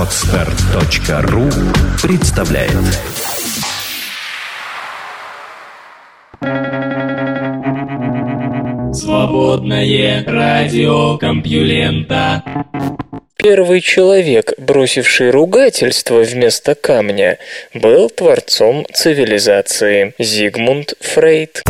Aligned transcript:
Отстар.ру 0.00 1.42
представляет 2.02 2.70
Свободное 8.94 10.24
радио 10.26 11.18
Компьюлента 11.18 12.42
Первый 13.36 13.82
человек, 13.82 14.54
бросивший 14.56 15.28
ругательство 15.28 16.22
вместо 16.22 16.74
камня, 16.74 17.38
был 17.74 18.08
творцом 18.08 18.86
цивилизации 18.94 20.14
Зигмунд 20.18 20.94
Фрейд. 21.00 21.62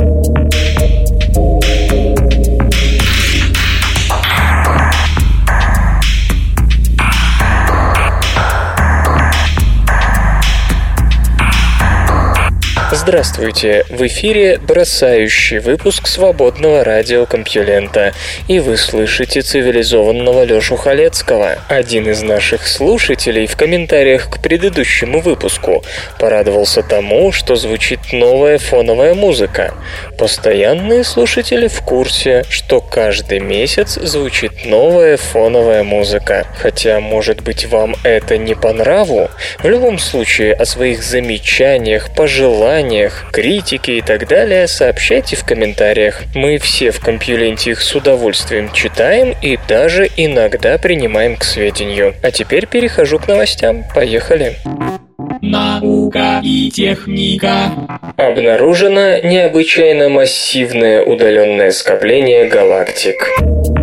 Здравствуйте! 13.02 13.86
В 13.88 14.06
эфире 14.06 14.59
бросающий 14.59 15.58
выпуск 15.58 16.06
свободного 16.06 16.84
радиокомпьюлента, 16.84 18.12
и 18.46 18.60
вы 18.60 18.77
слышите 18.77 19.41
цивилизованного 19.41 20.45
Лёшу 20.45 20.77
Халецкого. 20.77 21.56
Один 21.68 22.10
из 22.10 22.20
наших 22.20 22.68
слушателей 22.68 23.46
в 23.46 23.56
комментариях 23.56 24.28
к 24.28 24.42
предыдущему 24.42 25.22
выпуску 25.22 25.82
порадовался 26.18 26.82
тому, 26.82 27.32
что 27.32 27.56
звучит 27.56 28.12
новая 28.12 28.58
фоновая 28.58 29.14
музыка. 29.14 29.72
Постоянные 30.19 31.02
слушатели 31.02 31.69
в 31.69 31.80
курсе, 31.80 32.44
что 32.50 32.82
каждый 32.82 33.41
месяц 33.41 33.94
звучит 33.94 34.66
новая 34.66 35.16
фоновая 35.16 35.84
музыка. 35.84 36.46
Хотя, 36.58 37.00
может 37.00 37.41
быть, 37.41 37.64
вам 37.64 37.96
это 38.05 38.36
не 38.36 38.55
по 38.55 38.74
нраву? 38.74 39.30
В 39.58 39.66
любом 39.66 39.98
случае, 39.98 40.53
о 40.53 40.66
своих 40.66 41.03
замечаниях, 41.03 42.14
пожеланиях, 42.14 42.89
пожеланиях, 42.91 43.27
критике 43.33 43.98
и 43.98 44.02
так 44.02 44.27
далее 44.28 44.66
сообщайте 44.66 45.36
в 45.36 45.44
комментариях. 45.44 46.22
Мы 46.34 46.58
все 46.58 46.91
в 46.91 47.00
компьюленте 47.00 47.70
их 47.70 47.80
с 47.80 47.94
удовольствием 47.94 48.72
читаем 48.72 49.34
и 49.41 49.58
даже 49.69 50.08
иногда 50.16 50.78
принимаем 50.78 51.36
к 51.36 51.44
сведению. 51.44 52.14
А 52.22 52.30
теперь 52.30 52.66
перехожу 52.66 53.19
к 53.19 53.28
новостям. 53.28 53.84
Поехали. 53.94 54.56
Наука 55.41 56.41
и 56.42 56.70
техника. 56.70 57.72
Обнаружено 58.16 59.19
необычайно 59.19 60.08
массивное 60.08 61.02
удаленное 61.02 61.70
скопление 61.70 62.47
галактик. 62.47 63.80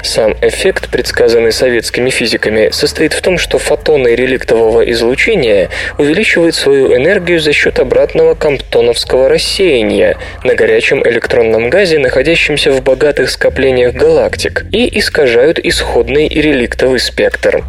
Сам 0.01 0.35
эффект, 0.41 0.89
предсказанный 0.89 1.51
советскими 1.51 2.09
физиками, 2.09 2.69
состоит 2.71 3.13
в 3.13 3.21
том, 3.21 3.37
что 3.37 3.59
фотоны 3.59 4.15
реликтового 4.15 4.89
излучения 4.89 5.69
увеличивают 5.99 6.55
свою 6.55 6.95
энергию 6.95 7.39
за 7.39 7.53
счет 7.53 7.77
обратного 7.77 8.33
комптоновского 8.33 9.29
рассеяния 9.29 10.17
на 10.43 10.55
горячем 10.55 11.07
электронном 11.07 11.69
газе, 11.69 11.99
находящемся 11.99 12.71
в 12.71 12.81
богатых 12.81 13.29
скоплениях 13.29 13.82
скоплениях 13.83 13.94
галактик 13.94 14.66
и 14.71 14.99
искажают 14.99 15.59
исходный 15.59 16.27
реликтовый 16.27 16.99
спектр. 16.99 17.63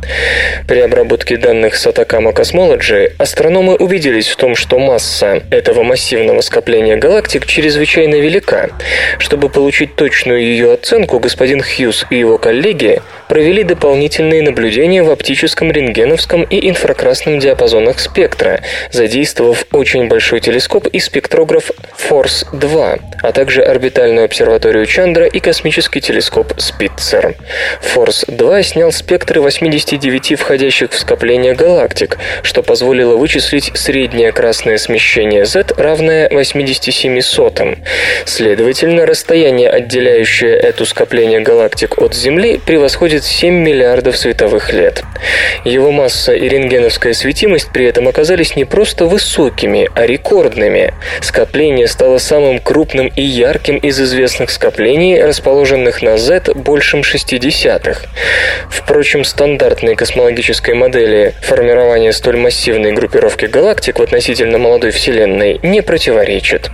При 0.67 0.81
обработке 0.81 1.37
данных 1.37 1.75
с 1.75 1.87
Atacama 1.87 2.33
Cosmology 2.33 3.13
астрономы 3.19 3.75
убедились 3.75 4.29
в 4.29 4.37
том, 4.37 4.55
что 4.55 4.79
масса 4.79 5.43
этого 5.51 5.83
массивного 5.83 6.41
скопления 6.41 6.97
галактик 6.97 7.47
чрезвычайно 7.47 8.17
велика. 8.17 8.71
Чтобы 9.19 9.49
получить 9.49 9.97
точную 9.97 10.43
ее 10.43 10.73
оценку, 10.73 11.19
господин 11.19 11.63
Хьюз 11.63 12.07
и 12.11 12.17
его 12.17 12.39
коллеги 12.39 13.01
провели 13.35 13.65
дополнительные 13.65 14.43
наблюдения 14.43 15.03
в 15.03 15.11
оптическом, 15.11 15.73
рентгеновском 15.73 16.45
и 16.45 16.69
инфракрасном 16.69 17.41
диапазонах 17.41 17.99
спектра, 17.99 18.61
задействовав 18.93 19.67
очень 19.73 20.07
большой 20.07 20.39
телескоп 20.39 20.87
и 20.87 21.01
спектрограф 21.01 21.73
FORCE-2, 22.09 23.01
а 23.23 23.33
также 23.33 23.63
орбитальную 23.63 24.27
обсерваторию 24.27 24.87
Чандра 24.87 25.27
и 25.27 25.41
космический 25.41 26.01
телескоп 26.01 26.53
Спитцер. 26.59 27.35
Форс-2 27.83 28.63
снял 28.63 28.93
спектры 28.93 29.41
89 29.41 30.39
входящих 30.39 30.93
в 30.93 30.97
скопление 30.97 31.55
галактик, 31.55 32.19
что 32.45 32.63
позволило 32.63 33.17
вычислить 33.17 33.73
среднее 33.75 34.31
красное 34.31 34.79
смещение 34.79 35.45
Z, 35.45 35.75
равное 35.77 36.29
87 36.31 37.21
сотым. 37.21 37.79
Следовательно, 38.27 39.07
расстояние, 39.07 39.71
отделяющее 39.71 40.57
это 40.57 40.85
скопление 40.85 41.41
галактик 41.41 41.99
от 42.01 42.15
Земли, 42.15 42.61
превосходит 42.65 43.24
7 43.25 43.55
миллиардов 43.55 44.19
световых 44.19 44.73
лет. 44.73 45.03
Его 45.65 45.91
масса 45.91 46.35
и 46.35 46.47
рентгеновская 46.47 47.15
светимость 47.15 47.71
при 47.73 47.87
этом 47.87 48.07
оказались 48.07 48.55
не 48.55 48.67
просто 48.67 49.07
высокими, 49.07 49.89
а 49.95 50.05
рекордными. 50.05 50.93
Скопление 51.21 51.89
стало 51.89 52.19
самым 52.19 52.59
крупным 52.59 53.07
и 53.09 53.23
ярким 53.23 53.79
из 53.79 53.99
известных 53.99 54.51
скоплений, 54.51 55.23
расположенных 55.23 56.03
на 56.03 56.19
z 56.19 56.53
большим 56.55 57.01
60-х. 57.01 58.03
Впрочем, 58.69 59.25
стандартной 59.25 59.95
космологической 59.95 60.75
модели 60.75 61.33
формирования 61.41 62.13
столь 62.13 62.37
массивной 62.37 62.93
группировки 62.93 63.47
галактик 63.47 63.99
в 63.99 64.03
относительно 64.03 64.59
молодой 64.59 64.91
Вселенной 64.91 65.61
не 65.63 65.81
противоречит. 65.81 66.71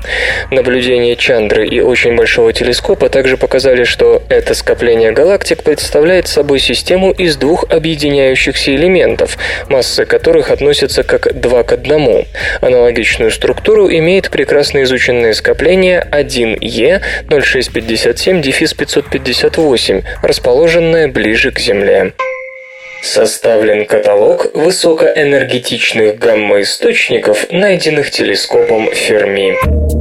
Наблюдения 0.50 1.14
Чандры 1.14 1.66
и 1.68 1.80
очень 1.80 2.16
большого 2.16 2.52
телескопа 2.52 3.08
также 3.08 3.36
показали, 3.36 3.84
что 3.84 4.22
это 4.28 4.54
скопление 4.54 5.12
галактик 5.12 5.62
представляет 5.62 6.26
собой 6.26 6.39
систему 6.58 7.10
из 7.12 7.36
двух 7.36 7.64
объединяющихся 7.70 8.74
элементов, 8.74 9.38
массы 9.68 10.04
которых 10.04 10.50
относятся 10.50 11.02
как 11.02 11.40
2 11.40 11.62
к 11.62 11.72
1. 11.72 12.26
Аналогичную 12.60 13.30
структуру 13.30 13.88
имеет 13.90 14.30
прекрасно 14.30 14.82
изученное 14.82 15.32
скопление 15.34 16.06
1Е 16.12 17.00
0657-500 17.28 19.00
558, 19.10 20.02
расположенная 20.22 21.08
ближе 21.08 21.50
к 21.52 21.58
Земле. 21.58 22.12
Составлен 23.02 23.86
каталог 23.86 24.54
высокоэнергетичных 24.54 26.18
гамма-источников, 26.18 27.50
найденных 27.50 28.10
телескопом 28.10 28.90
Ферми. 28.92 29.99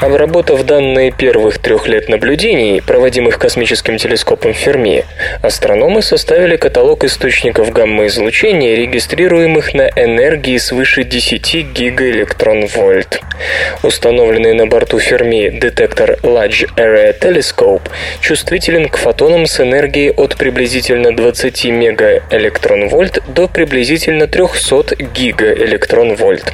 Обработав 0.00 0.62
данные 0.64 1.10
первых 1.10 1.58
трех 1.58 1.88
лет 1.88 2.08
наблюдений, 2.08 2.80
проводимых 2.80 3.36
космическим 3.36 3.98
телескопом 3.98 4.54
Ферми, 4.54 5.04
астрономы 5.42 6.02
составили 6.02 6.56
каталог 6.56 7.02
источников 7.02 7.72
гамма-излучения, 7.72 8.76
регистрируемых 8.76 9.74
на 9.74 9.88
энергии 9.88 10.56
свыше 10.58 11.02
10 11.02 11.72
гигаэлектрон-вольт. 11.72 13.20
Установленный 13.82 14.54
на 14.54 14.68
борту 14.68 15.00
Ферми 15.00 15.48
детектор 15.48 16.12
Large 16.22 16.68
Area 16.76 17.18
Telescope 17.18 17.82
чувствителен 18.20 18.88
к 18.88 18.98
фотонам 18.98 19.46
с 19.46 19.60
энергией 19.60 20.10
от 20.10 20.36
приблизительно 20.36 21.14
20 21.14 21.64
мегаэлектрон-вольт 21.64 23.24
до 23.26 23.48
приблизительно 23.48 24.28
300 24.28 24.94
гигаэлектрон-вольт. 24.96 26.52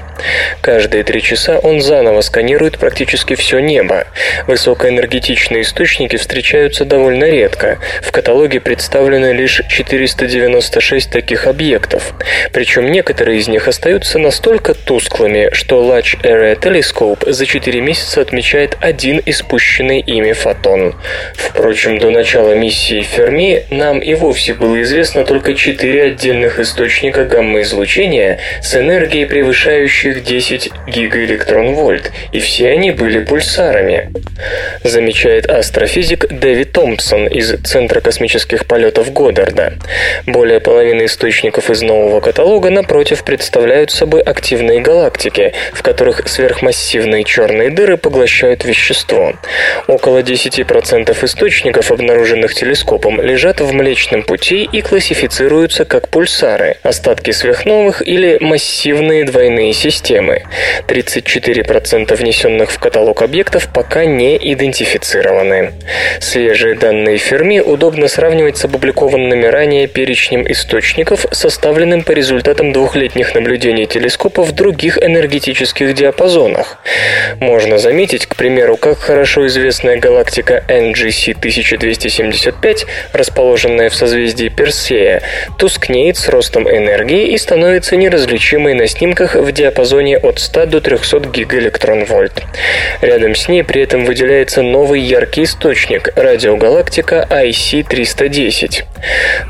Каждые 0.63 1.05
три 1.05 1.21
часа 1.21 1.59
он 1.59 1.83
заново 1.83 2.23
сканирует 2.23 2.79
практически 2.79 3.34
практически 3.35 3.45
все 3.45 3.59
небо. 3.59 4.07
Высокоэнергетичные 4.47 5.63
источники 5.63 6.17
встречаются 6.17 6.85
довольно 6.85 7.25
редко. 7.25 7.79
В 8.03 8.11
каталоге 8.11 8.61
представлены 8.61 9.33
лишь 9.33 9.63
496 9.69 11.11
таких 11.11 11.47
объектов. 11.47 12.15
Причем 12.53 12.91
некоторые 12.91 13.39
из 13.39 13.49
них 13.49 13.69
остаются 13.69 14.19
настолько 14.19 14.75
тусклыми, 14.75 15.51
что 15.53 15.83
Large 15.83 16.23
Area 16.23 16.59
Telescope 16.59 17.31
за 17.31 17.47
4 17.47 17.81
месяца 17.81 18.21
отмечает 18.21 18.77
один 18.81 19.21
испущенный 19.27 20.01
ими 20.01 20.33
фотон. 20.33 20.95
Впрочем, 21.35 21.99
до 21.99 22.11
начала 22.11 22.55
миссии 22.55 23.03
Ферми 23.03 23.65
нам 23.71 23.99
и 23.99 24.15
вовсе 24.15 24.55
было 24.55 24.81
известно 24.83 25.25
только 25.25 25.55
4 25.55 26.03
отдельных 26.03 26.59
источника 26.59 27.25
гамма-излучения 27.25 28.39
с 28.63 28.75
энергией, 28.75 29.27
превышающих 29.27 30.25
10 30.25 30.71
гигаэлектрон-вольт, 30.87 32.13
и 32.33 32.39
все 32.41 32.71
они 32.71 32.91
были 32.91 33.24
пульсарами. 33.25 34.13
Замечает 34.83 35.49
астрофизик 35.49 36.29
Дэвид 36.29 36.73
Томпсон 36.73 37.27
из 37.27 37.61
Центра 37.63 38.01
космических 38.01 38.67
полетов 38.67 39.13
Годдарда. 39.13 39.75
Более 40.27 40.61
половины 40.61 41.07
источников 41.07 41.71
из 41.71 41.83
нового 41.83 42.21
каталога, 42.21 42.71
напротив, 42.71 43.25
представляют 43.25 43.91
собой 43.91 44.23
активные 44.23 44.81
галактики, 44.81 45.55
в 45.73 45.83
которых 45.83 46.29
сверхмассивные 46.29 47.25
черные 47.25 47.71
дыры 47.71 47.97
поглощают 47.97 48.65
вещество. 48.65 49.35
Около 49.87 50.19
10% 50.19 51.25
источников, 51.25 51.91
обнаруженных 51.91 52.55
телескопом, 52.55 53.21
лежат 53.21 53.61
в 53.61 53.73
Млечном 53.73 54.23
Пути 54.23 54.69
и 54.71 54.83
классифицируются 54.83 55.85
как 55.85 56.09
пульсары, 56.09 56.77
остатки 56.83 57.31
сверхновых 57.31 58.07
или 58.07 58.39
массивные 58.41 59.25
двойные 59.25 59.73
системы. 59.73 60.43
34% 60.87 62.15
внесенных 62.15 62.71
в 62.71 62.79
каталог 62.79 63.14
объектов 63.23 63.69
пока 63.73 64.05
не 64.05 64.37
идентифицированы. 64.37 65.73
Свежие 66.21 66.75
данные 66.75 67.19
Ферми 67.19 67.61
удобно 67.61 68.09
сравнивать 68.09 68.57
с 68.57 68.65
опубликованными 68.65 69.47
ранее 69.47 69.87
перечнем 69.87 70.51
источников, 70.51 71.27
составленным 71.31 72.03
по 72.03 72.13
результатам 72.13 72.73
двухлетних 72.73 73.35
наблюдений 73.35 73.87
телескопа 73.87 74.43
в 74.43 74.53
других 74.53 74.99
энергетических 75.03 75.95
диапазонах. 75.95 76.79
Можно 77.41 77.79
заметить, 77.79 78.27
к 78.27 78.37
примеру, 78.37 78.77
как 78.77 78.99
хорошо 78.99 79.47
известная 79.47 79.97
галактика 79.99 80.65
NGC 80.69 81.37
1275, 81.37 82.87
расположенная 83.13 83.91
в 83.91 83.95
созвездии 83.95 84.49
Персея, 84.49 85.23
тускнеет 85.59 86.17
с 86.17 86.29
ростом 86.29 86.69
энергии 86.69 87.29
и 87.29 87.39
становится 87.39 87.97
неразличимой 87.97 88.75
на 88.75 88.87
снимках 88.87 89.35
в 89.35 89.53
диапазоне 89.53 90.19
от 90.19 90.39
100 90.39 90.67
до 90.67 90.81
300 90.81 91.21
гигаэлектрон-вольт. 91.31 92.43
Рядом 93.05 93.35
с 93.35 93.49
ней 93.49 93.63
при 93.63 93.83
этом 93.83 94.07
выделяется 94.07 94.63
новый 94.63 94.99
яркий 94.99 95.43
источник– 95.43 96.09
радиогалактика 96.17 97.29
IC-310. 97.31 98.85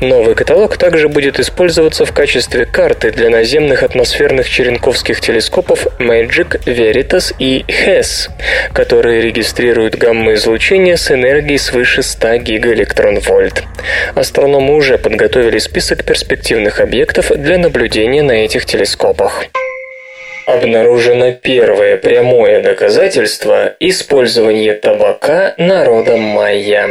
Новый 0.01 0.35
каталог 0.35 0.75
также 0.75 1.07
будет 1.07 1.39
использоваться 1.39 2.03
в 2.03 2.11
качестве 2.11 2.65
карты 2.65 3.11
для 3.11 3.29
наземных 3.29 3.83
атмосферных 3.83 4.49
черенковских 4.49 5.21
телескопов 5.21 5.87
MAGIC, 5.99 6.65
Veritas 6.65 7.33
и 7.39 7.63
HESS, 7.65 8.29
которые 8.73 9.21
регистрируют 9.21 9.95
гамма-излучение 9.95 10.97
с 10.97 11.09
энергией 11.09 11.57
свыше 11.57 12.03
100 12.03 12.35
гигаэлектрон-вольт. 12.39 13.63
Астрономы 14.15 14.75
уже 14.75 14.97
подготовили 14.97 15.59
список 15.59 16.03
перспективных 16.03 16.81
объектов 16.81 17.31
для 17.33 17.57
наблюдения 17.57 18.21
на 18.21 18.33
этих 18.33 18.65
телескопах. 18.65 19.45
Обнаружено 20.45 21.31
первое 21.31 21.97
прямое 21.97 22.61
доказательство 22.61 23.73
использования 23.79 24.73
табака 24.73 25.55
народом 25.57 26.21
майя. 26.21 26.87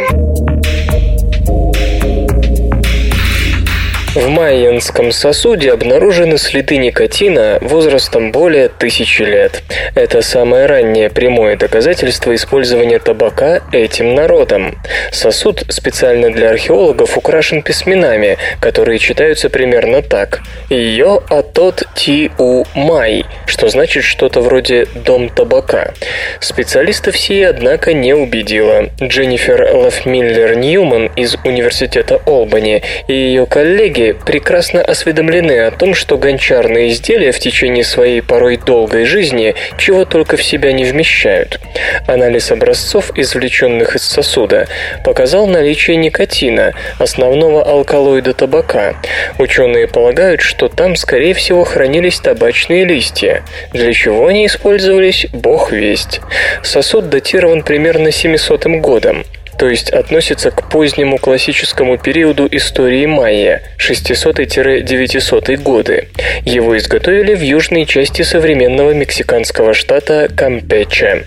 В 4.15 4.29
майянском 4.29 5.11
сосуде 5.11 5.73
обнаружены 5.73 6.39
следы 6.39 6.77
никотина 6.77 7.59
возрастом 7.61 8.31
более 8.31 8.69
тысячи 8.69 9.23
лет. 9.23 9.65
Это 9.97 10.23
самое 10.23 10.67
раннее 10.67 11.11
прямое 11.11 11.57
доказательство 11.57 12.33
использования 12.33 13.01
табака 13.01 13.63
этим 13.73 14.15
народом. 14.15 14.81
Сосуд 15.11 15.65
специально 15.69 16.31
для 16.31 16.51
археологов 16.51 17.19
украшен 17.19 17.63
письменами, 17.63 18.39
которые 18.61 19.01
читаются 19.01 19.51
примерно 19.51 20.01
так. 20.01 20.43
Йо 20.71 21.25
атот 21.29 21.83
ти 21.97 22.31
у 22.39 22.63
май, 22.75 23.27
что 23.47 23.69
значит 23.69 24.05
что-то 24.05 24.41
вроде 24.43 24.87
«дом 24.95 25.29
табака». 25.29 25.93
Специалистов 26.39 27.19
сие, 27.19 27.49
однако, 27.49 27.93
не 27.93 28.15
убедило. 28.15 28.91
Дженнифер 29.03 29.75
Лафмиллер 29.75 30.57
Ньюман 30.57 31.11
из 31.17 31.37
Университета 31.45 32.21
Олбани 32.27 32.85
и 33.09 33.13
ее 33.13 33.47
коллеги 33.47 34.04
прекрасно 34.13 34.83
осведомлены 34.83 35.61
о 35.61 35.71
том, 35.71 35.95
что 35.95 36.19
гончарные 36.19 36.91
изделия 36.91 37.33
в 37.33 37.39
течение 37.39 37.85
своей 37.85 38.21
порой 38.21 38.57
долгой 38.57 39.05
жизни 39.05 39.55
чего 39.79 40.05
только 40.05 40.37
в 40.37 40.43
себя 40.43 40.73
не 40.73 40.85
вмещают. 40.85 41.61
Анализ 42.07 42.51
образцов, 42.51 43.11
извлеченных 43.17 43.97
из 43.97 44.03
сосуда, 44.03 44.67
показал 45.05 45.47
наличие 45.47 45.97
никотина, 45.97 46.73
основного 46.99 47.63
алкалоида 47.63 48.35
табака. 48.35 48.95
Ученые 49.39 49.89
полагают, 49.89 50.41
что 50.41 50.69
там, 50.69 50.97
скорее 50.97 51.35
всего, 51.35 51.65
хранились 51.65 52.21
табачные 52.21 52.85
листья. 52.85 53.43
Для 53.73 53.93
чего 53.93 54.27
они 54.27 54.47
использовались, 54.47 55.27
бог 55.33 55.73
весть. 55.73 56.21
Сосуд 56.63 57.09
датирован 57.09 57.63
примерно 57.63 58.11
700 58.11 58.67
годом 58.81 59.25
то 59.59 59.69
есть 59.69 59.91
относится 59.91 60.51
к 60.51 60.69
позднему 60.69 61.19
классическому 61.19 61.99
периоду 61.99 62.49
истории 62.51 63.07
майя 63.07 63.63
600-900 63.79 65.57
годы. 65.57 66.09
Его 66.45 66.77
изготовили 66.77 67.35
в 67.35 67.43
южной 67.43 67.87
части 67.87 68.23
современного 68.23 68.93
мексиканского 68.93 69.75
штата 69.75 70.29
Кампече. 70.35 71.25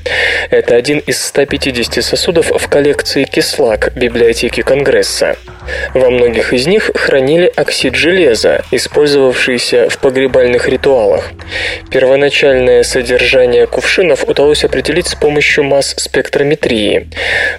Это 0.50 0.76
один 0.76 1.00
из 1.00 1.22
150 1.22 2.04
сосудов 2.04 2.52
в 2.52 2.68
коллекции 2.68 3.24
Кислак 3.24 3.94
библиотеки 3.96 4.62
Конгресса. 4.62 5.38
Во 5.94 6.10
многих 6.10 6.54
из 6.54 6.66
них 6.66 6.92
хранили 6.96 7.52
оксид 7.56 7.96
железа, 7.96 8.64
использовавшийся 8.72 9.90
в 9.90 9.98
погребальных 10.00 10.70
ритуалах. 10.70 11.32
Первоначальное 11.92 12.84
содержание 12.84 13.68
кувшинов 13.68 14.24
удалось 14.24 14.64
определить 14.64 15.08
с 15.08 15.16
помощью 15.16 15.66
масс-спектрометрии. 15.66 17.10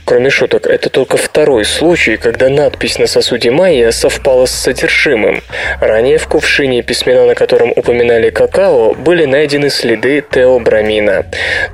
Кроме 0.05 0.31
шуток, 0.31 0.58
это 0.67 0.91
только 0.91 1.17
второй 1.17 1.65
случай, 1.65 2.17
когда 2.17 2.49
надпись 2.49 2.99
на 2.99 3.07
сосуде 3.07 3.51
майя 3.51 3.91
совпала 3.91 4.47
с 4.47 4.51
содержимым. 4.51 5.43
Ранее 5.81 6.19
в 6.19 6.27
кувшине, 6.29 6.83
письмена 6.83 7.27
на 7.27 7.35
котором 7.35 7.73
упоминали 7.75 8.31
какао, 8.31 8.95
были 8.95 9.25
найдены 9.25 9.71
следы 9.71 10.25
теобрамина. 10.31 11.27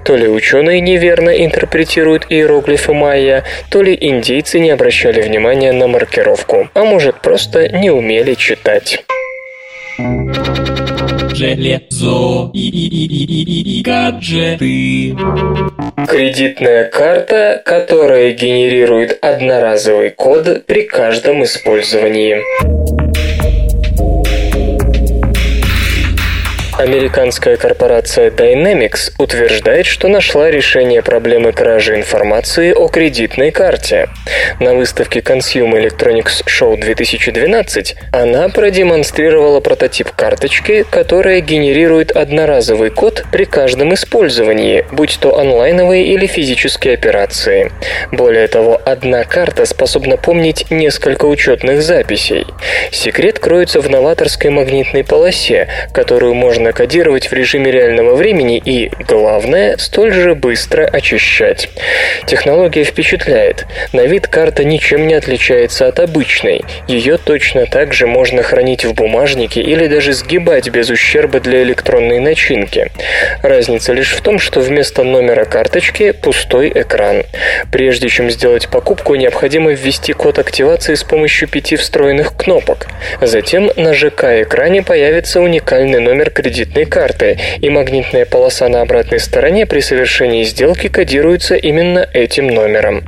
То 0.05 0.17
ли 0.17 0.29
ученые 0.29 0.81
неверно 0.81 1.31
интерпретируют 1.31 2.27
иероглифы 2.29 2.93
майя, 2.93 3.45
то 3.71 3.83
ли 3.83 3.97
индейцы 3.99 4.59
не 4.59 4.71
обращали 4.71 5.21
внимания 5.21 5.73
на 5.73 5.87
маркировку, 5.87 6.69
а 6.75 6.85
может 6.85 7.21
просто 7.21 7.69
не 7.69 7.91
умели 7.91 8.35
читать. 8.35 9.05
Железо 11.35 12.51
и, 12.55 13.83
гаджеты. 13.85 15.17
Кредитная 16.09 16.85
карта, 16.85 17.61
которая 17.65 18.33
генерирует 18.35 19.19
одноразовый 19.21 20.11
код 20.11 20.65
при 20.67 20.83
каждом 20.83 21.43
использовании. 21.43 22.37
Американская 26.77 27.57
корпорация 27.57 28.31
Dynamics 28.31 29.13
утверждает, 29.19 29.87
что 29.87 30.09
нашла 30.09 30.51
решение 30.51 31.03
проблемы 31.03 31.53
кражи 31.53 31.95
информации 31.95 32.73
о 32.73 32.89
кредитной 32.89 33.53
карте. 33.53 34.09
На 34.59 34.75
выставке 34.75 35.21
Consumer 35.21 35.81
Electronics 35.81 36.45
Show 36.47 36.77
2012 36.77 37.95
она 38.11 38.49
продемонстрировала 38.49 39.61
прототип 39.61 40.11
карточки, 40.11 40.85
которая 40.91 41.41
генерирует 41.41 42.11
одноразовый 42.11 42.91
код 42.91 43.25
при 43.31 43.45
каждом 43.45 43.95
использовании, 43.95 44.85
будь 44.91 45.19
то 45.21 45.39
онлайновые 45.39 46.07
или 46.07 46.27
физические 46.27 46.95
операции. 46.95 47.71
Более 48.11 48.49
того, 48.49 48.81
одна 48.85 49.23
карта 49.23 49.65
способна 49.65 50.17
помнить 50.17 50.67
несколько 50.71 51.27
учетных 51.27 51.83
записей. 51.83 52.47
Секрет 52.91 53.39
кроется 53.39 53.81
в 53.81 53.89
новаторской 53.89 54.51
магнитной 54.51 55.05
полосе, 55.05 55.69
которую 55.93 56.35
можно 56.35 56.64
можно 56.65 56.73
кодировать 56.73 57.31
в 57.31 57.35
режиме 57.35 57.71
реального 57.71 58.15
времени 58.15 58.57
и, 58.65 58.91
главное, 59.07 59.77
столь 59.77 60.15
же 60.15 60.35
быстро 60.35 60.87
очищать. 60.87 61.69
Технология 62.27 62.85
впечатляет. 62.85 63.67
На 63.93 64.07
вид 64.07 64.29
карта 64.29 64.65
ничем 64.65 65.07
не 65.07 65.13
отличается 65.13 65.87
от 65.87 66.01
обычной. 66.01 66.65
Ее 66.89 67.19
точно 67.19 67.67
так 67.67 67.93
же 67.93 68.07
можно 68.07 68.43
хранить 68.43 68.87
в 68.87 68.95
бумажнике 68.95 69.61
или 69.61 69.89
даже 69.89 70.15
сгибать 70.15 70.71
без 70.71 70.89
ущерба 70.89 71.39
для 71.39 71.63
электронной 71.65 72.19
начинки. 72.19 72.91
Разница 73.43 73.93
лишь 73.93 74.15
в 74.15 74.23
том, 74.23 74.39
что 74.39 74.61
вместо 74.61 75.05
номера 75.05 75.45
карточки 75.45 76.13
пустой 76.13 76.73
экран. 76.75 77.25
Прежде 77.71 78.09
чем 78.09 78.31
сделать 78.31 78.69
покупку, 78.69 79.17
необходимо 79.17 79.73
ввести 79.73 80.15
код 80.15 80.39
активации 80.39 80.95
с 80.95 81.05
помощью 81.05 81.47
пяти 81.47 81.77
встроенных 81.77 82.35
кнопок. 82.35 82.87
Затем 83.21 83.71
на 83.77 83.93
ЖК-экране 83.93 84.83
появится 84.83 85.43
уникальный 85.43 86.01
номер 86.01 86.31
кредитной 86.55 86.85
карты, 86.85 87.37
и 87.61 87.69
магнитная 87.69 88.25
полоса 88.27 88.69
на 88.69 88.81
обратной 88.81 89.19
стороне 89.19 89.67
при 89.67 89.81
совершении 89.81 90.45
сделки 90.45 90.89
кодируется 90.89 91.57
именно 91.57 92.09
этим 92.13 92.47
номером. 92.47 93.03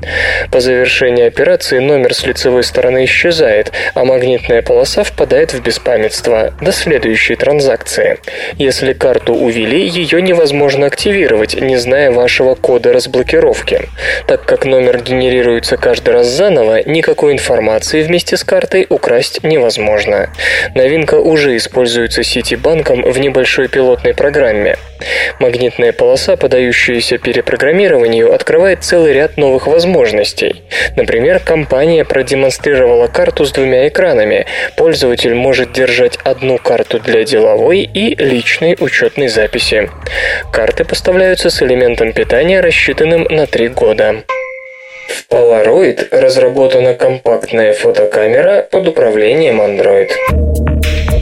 По 0.51 0.59
завершении 0.59 1.25
операции 1.25 1.79
номер 1.79 2.13
с 2.13 2.27
лицевой 2.27 2.65
стороны 2.65 3.05
исчезает, 3.05 3.71
а 3.95 4.05
магнитная 4.05 4.63
полоса 4.63 5.05
впадает 5.05 5.53
в 5.53 5.63
беспамятство 5.63 6.55
до 6.61 6.73
следующей 6.73 7.37
транзакции. 7.37 8.19
Если 8.59 8.93
карту 8.95 9.35
увели, 9.35 9.87
ее 9.87 10.21
невозможно 10.21 10.87
активировать, 10.87 11.55
не 11.61 11.77
зная 11.77 12.11
вашего 12.11 12.57
кода 12.57 12.93
разблокировки. 12.93 13.83
Так 14.27 14.45
как 14.45 14.65
номер 14.65 15.01
генерируется 15.01 15.77
каждый 15.77 16.15
раз 16.15 16.27
заново, 16.27 16.83
никакой 16.85 17.33
информации 17.33 18.03
вместе 18.03 18.37
с 18.37 18.43
картой 18.43 18.87
украсть 18.89 19.45
невозможно. 19.45 20.31
Новинка 20.75 21.15
уже 21.21 21.57
используется 21.57 22.25
Ситибанком 22.25 23.03
в 23.03 23.19
небольшой 23.37 23.69
пилотной 23.69 24.15
программе. 24.15 24.77
Магнитная 25.41 25.93
полоса, 25.93 26.39
подающаяся 26.39 27.19
перепрограммированию, 27.19 28.33
открывает 28.33 28.83
целый 28.83 29.13
ряд 29.13 29.37
новых 29.37 29.67
возможностей. 29.67 30.63
Например, 30.97 31.39
компания 31.39 32.07
продемонстрировала 32.07 33.09
карту 33.09 33.45
с 33.45 33.53
двумя 33.53 33.89
экранами. 33.89 34.47
Пользователь 34.79 35.35
может 35.35 35.71
держать 35.73 36.19
одну 36.25 36.57
карту 36.57 36.99
для 36.99 37.25
деловой 37.25 37.81
и 37.81 38.15
личной 38.15 38.75
учетной 38.81 39.29
записи. 39.29 39.91
Карты 40.51 40.87
поставляются 40.87 41.51
с 41.51 41.63
элементом 41.63 42.15
питания, 42.15 42.61
рассчитанным 42.61 43.25
на 43.25 43.47
три 43.47 43.69
года. 43.69 44.23
В 45.09 45.31
Polaroid 45.31 46.09
разработана 46.11 46.95
компактная 46.95 47.75
фотокамера 47.75 48.67
под 48.71 48.89
управлением 48.89 49.61
Android. 49.61 51.16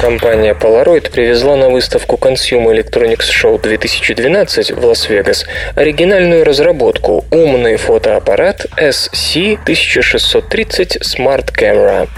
Компания 0.00 0.54
Polaroid 0.54 1.10
привезла 1.10 1.56
на 1.56 1.68
выставку 1.68 2.16
Consumer 2.16 2.74
Electronics 2.74 3.28
Show 3.28 3.60
2012 3.60 4.70
в 4.70 4.86
Лас-Вегас 4.86 5.44
оригинальную 5.74 6.42
разработку– 6.42 7.26
умный 7.30 7.76
фотоаппарат 7.76 8.64
SC1630 8.78 11.02
Smart 11.02 11.54
Camera. 11.54 12.08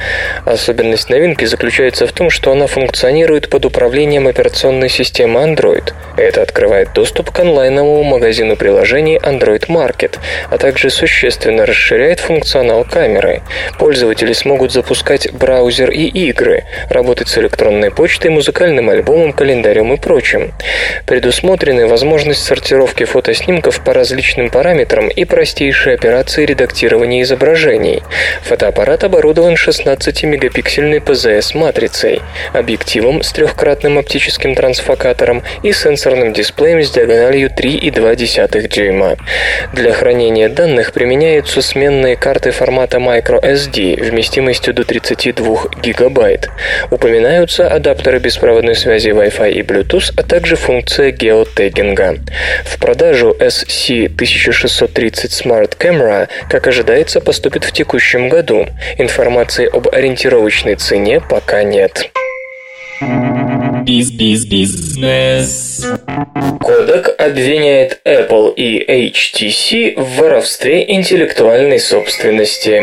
Особенность 0.44 1.10
новинки 1.10 1.44
заключается 1.44 2.06
в 2.06 2.12
том, 2.12 2.30
что 2.30 2.52
она 2.52 2.68
функционирует 2.68 3.50
под 3.50 3.64
управлением 3.64 4.28
операционной 4.28 4.88
системы 4.88 5.40
Android. 5.40 5.92
Это 6.16 6.42
открывает 6.42 6.92
доступ 6.92 7.32
к 7.32 7.40
онлайновому 7.40 8.04
магазину 8.04 8.54
приложений 8.54 9.18
Android 9.24 9.66
Market, 9.66 10.20
а 10.50 10.58
также 10.58 10.88
существенно 10.88 11.66
расширяет 11.66 12.20
функционал 12.20 12.84
камеры. 12.84 13.42
Пользователи 13.76 14.34
смогут 14.34 14.70
запускать 14.70 15.32
браузер 15.32 15.90
и 15.90 16.04
игры, 16.04 16.62
работать 16.88 17.26
с 17.26 17.38
электронной 17.38 17.71
электронной 17.72 17.90
почтой, 17.90 18.30
музыкальным 18.30 18.90
альбомом, 18.90 19.32
календарем 19.32 19.92
и 19.92 19.96
прочим. 19.96 20.52
Предусмотрены 21.06 21.86
возможность 21.86 22.44
сортировки 22.44 23.04
фотоснимков 23.04 23.82
по 23.84 23.94
различным 23.94 24.50
параметрам 24.50 25.08
и 25.08 25.24
простейшие 25.24 25.94
операции 25.94 26.44
редактирования 26.44 27.22
изображений. 27.22 28.02
Фотоаппарат 28.42 29.04
оборудован 29.04 29.54
16-мегапиксельной 29.54 30.98
PZS-матрицей, 30.98 32.20
объективом 32.52 33.22
с 33.22 33.32
трехкратным 33.32 33.98
оптическим 33.98 34.54
трансфокатором 34.54 35.42
и 35.62 35.72
сенсорным 35.72 36.32
дисплеем 36.32 36.82
с 36.82 36.90
диагональю 36.90 37.50
3,2 37.50 38.68
дюйма. 38.68 39.16
Для 39.72 39.92
хранения 39.92 40.48
данных 40.48 40.92
применяются 40.92 41.62
сменные 41.62 42.16
карты 42.16 42.50
формата 42.50 42.98
microSD 42.98 44.02
вместимостью 44.02 44.74
до 44.74 44.84
32 44.84 45.80
гигабайт. 45.82 46.50
Упоминаются 46.90 47.61
имеются 47.62 47.68
адаптеры 47.68 48.18
беспроводной 48.18 48.74
связи 48.74 49.10
Wi-Fi 49.10 49.52
и 49.52 49.62
Bluetooth, 49.62 50.12
а 50.16 50.22
также 50.22 50.56
функция 50.56 51.10
геотегинга. 51.10 52.18
В 52.64 52.78
продажу 52.78 53.36
SC1630 53.38 55.30
Smart 55.30 55.76
Camera, 55.78 56.28
как 56.48 56.66
ожидается, 56.66 57.20
поступит 57.20 57.64
в 57.64 57.72
текущем 57.72 58.28
году. 58.28 58.66
Информации 58.98 59.66
об 59.66 59.88
ориентировочной 59.88 60.76
цене 60.76 61.20
пока 61.20 61.62
нет. 61.62 62.10
Биз-биз-бизнес. 63.84 65.86
Кодек 66.60 67.14
обвиняет 67.18 68.00
Apple 68.04 68.54
и 68.54 69.10
HTC 69.10 70.00
в 70.00 70.18
воровстве 70.18 70.84
интеллектуальной 70.88 71.80
собственности. 71.80 72.82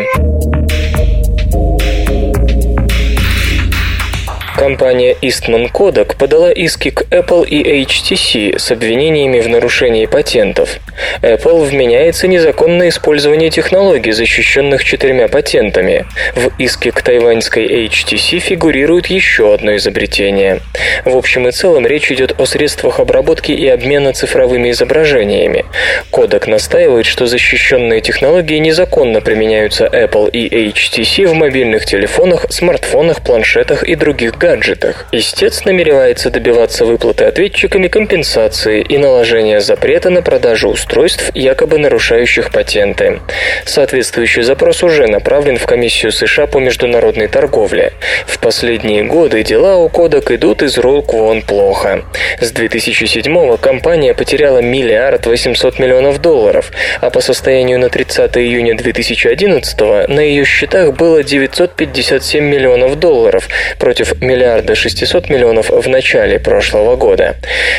Компания 4.59 5.15
Eastman 5.21 5.71
Kodak 5.71 6.17
подала 6.17 6.51
иски 6.51 6.89
к 6.89 7.03
Apple 7.03 7.47
и 7.47 7.63
HTC 7.85 8.59
с 8.59 8.71
обвинениями 8.71 9.39
в 9.39 9.47
нарушении 9.47 10.05
патентов. 10.05 10.79
Apple 11.21 11.63
вменяется 11.63 12.27
незаконное 12.27 12.89
использование 12.89 13.51
технологий, 13.51 14.11
защищенных 14.11 14.83
четырьмя 14.83 15.29
патентами. 15.29 16.05
В 16.35 16.51
иске 16.57 16.91
к 16.91 17.01
тайваньской 17.01 17.85
HTC 17.87 18.39
фигурирует 18.39 19.07
еще 19.07 19.53
одно 19.53 19.77
изобретение. 19.77 20.59
В 21.05 21.15
общем 21.15 21.47
и 21.47 21.51
целом 21.51 21.87
речь 21.87 22.11
идет 22.11 22.37
о 22.37 22.45
средствах 22.45 22.99
обработки 22.99 23.53
и 23.53 23.65
обмена 23.65 24.11
цифровыми 24.11 24.71
изображениями. 24.71 25.63
Kodak 26.11 26.49
настаивает, 26.49 27.05
что 27.05 27.27
защищенные 27.27 28.01
технологии 28.01 28.57
незаконно 28.57 29.21
применяются 29.21 29.85
Apple 29.85 30.29
и 30.29 30.69
HTC 30.69 31.27
в 31.27 31.33
мобильных 31.33 31.85
телефонах, 31.85 32.47
смартфонах, 32.49 33.23
планшетах 33.23 33.83
и 33.83 33.95
других 33.95 34.33
гаджетах 34.33 34.48
гаджетах. 34.49 35.05
Истец 35.11 35.65
намеревается 35.65 36.31
добиваться 36.31 36.85
выплаты 36.85 37.25
ответчиками 37.25 37.87
компенсации 37.87 38.81
и 38.81 38.97
наложения 38.97 39.61
запрета 39.61 40.09
на 40.09 40.21
продажу 40.21 40.69
устройств, 40.69 41.31
якобы 41.35 41.77
нарушающих 41.77 42.51
патенты. 42.51 43.19
Соответствующий 43.65 44.41
запрос 44.41 44.83
уже 44.83 45.07
направлен 45.07 45.57
в 45.57 45.65
Комиссию 45.65 46.11
США 46.11 46.47
по 46.47 46.57
международной 46.57 47.27
торговле. 47.27 47.93
В 48.25 48.39
последние 48.39 49.03
годы 49.03 49.43
дела 49.43 49.77
у 49.77 49.87
Кодек 49.89 50.31
идут 50.31 50.63
из 50.63 50.77
рук 50.77 51.13
вон 51.13 51.41
плохо. 51.43 52.03
С 52.41 52.51
2007 52.51 53.57
компания 53.57 54.13
потеряла 54.15 54.59
миллиард 54.59 55.27
800 55.27 55.77
миллионов 55.79 56.19
долларов, 56.21 56.71
а 57.01 57.09
по 57.11 57.21
состоянию 57.21 57.77
на 57.77 57.89
30 57.89 58.35
июня 58.37 58.75
2011 58.75 59.79
на 60.09 60.21
ее 60.21 60.43
счетах 60.43 60.93
было 60.93 61.23
957 61.23 62.43
миллионов 62.43 62.97
долларов 62.97 63.47
против 63.77 64.19
миллиарда 64.21 64.38
миллиарда 64.39 64.73
600 64.73 65.29
миллионов 65.29 65.69
в 65.69 65.89
начале 65.89 66.39
прошлого 66.39 66.95
года. 66.95 67.35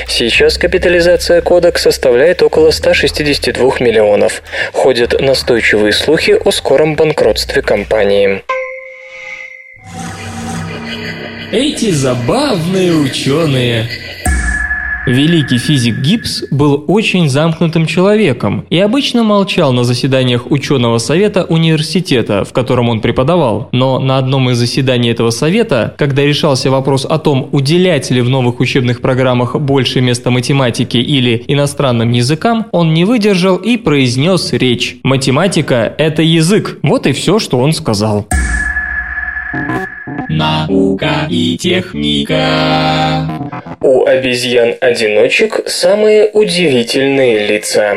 Сейчас 0.06 0.58
капитализация 0.58 1.40
Кодек 1.40 1.78
составляет 1.78 2.42
около 2.42 2.70
162 2.70 3.76
миллионов. 3.80 4.42
Ходят 4.72 5.18
настойчивые 5.18 5.94
слухи 5.94 6.32
о 6.32 6.50
скором 6.50 6.96
банкротстве 6.96 7.62
компании. 7.62 8.42
Эти 11.50 11.90
забавные 11.90 12.92
ученые 12.92 13.88
Великий 15.06 15.56
физик 15.56 15.96
Гибс 15.96 16.44
был 16.50 16.84
очень 16.86 17.28
замкнутым 17.30 17.86
человеком 17.86 18.66
и 18.68 18.78
обычно 18.78 19.22
молчал 19.22 19.72
на 19.72 19.82
заседаниях 19.82 20.50
ученого 20.50 20.98
совета 20.98 21.44
университета, 21.44 22.44
в 22.44 22.52
котором 22.52 22.90
он 22.90 23.00
преподавал. 23.00 23.70
Но 23.72 23.98
на 23.98 24.18
одном 24.18 24.50
из 24.50 24.58
заседаний 24.58 25.08
этого 25.08 25.30
совета, 25.30 25.94
когда 25.96 26.22
решался 26.22 26.70
вопрос 26.70 27.06
о 27.08 27.18
том, 27.18 27.48
уделять 27.52 28.10
ли 28.10 28.20
в 28.20 28.28
новых 28.28 28.60
учебных 28.60 29.00
программах 29.00 29.58
больше 29.58 30.02
места 30.02 30.30
математике 30.30 31.00
или 31.00 31.44
иностранным 31.48 32.10
языкам, 32.10 32.66
он 32.70 32.92
не 32.92 33.06
выдержал 33.06 33.56
и 33.56 33.78
произнес 33.78 34.52
речь. 34.52 34.98
Математика– 35.02 35.94
это 35.98 36.22
язык. 36.22 36.78
Вот 36.82 37.06
и 37.06 37.12
все, 37.12 37.38
что 37.38 37.58
он 37.58 37.72
сказал. 37.72 38.26
Наука 40.28 41.26
и 41.28 41.56
техника. 41.58 43.26
У 43.80 44.04
обезьян-одиночек 44.04 45.68
самые 45.68 46.30
удивительные 46.30 47.46
лица. 47.46 47.94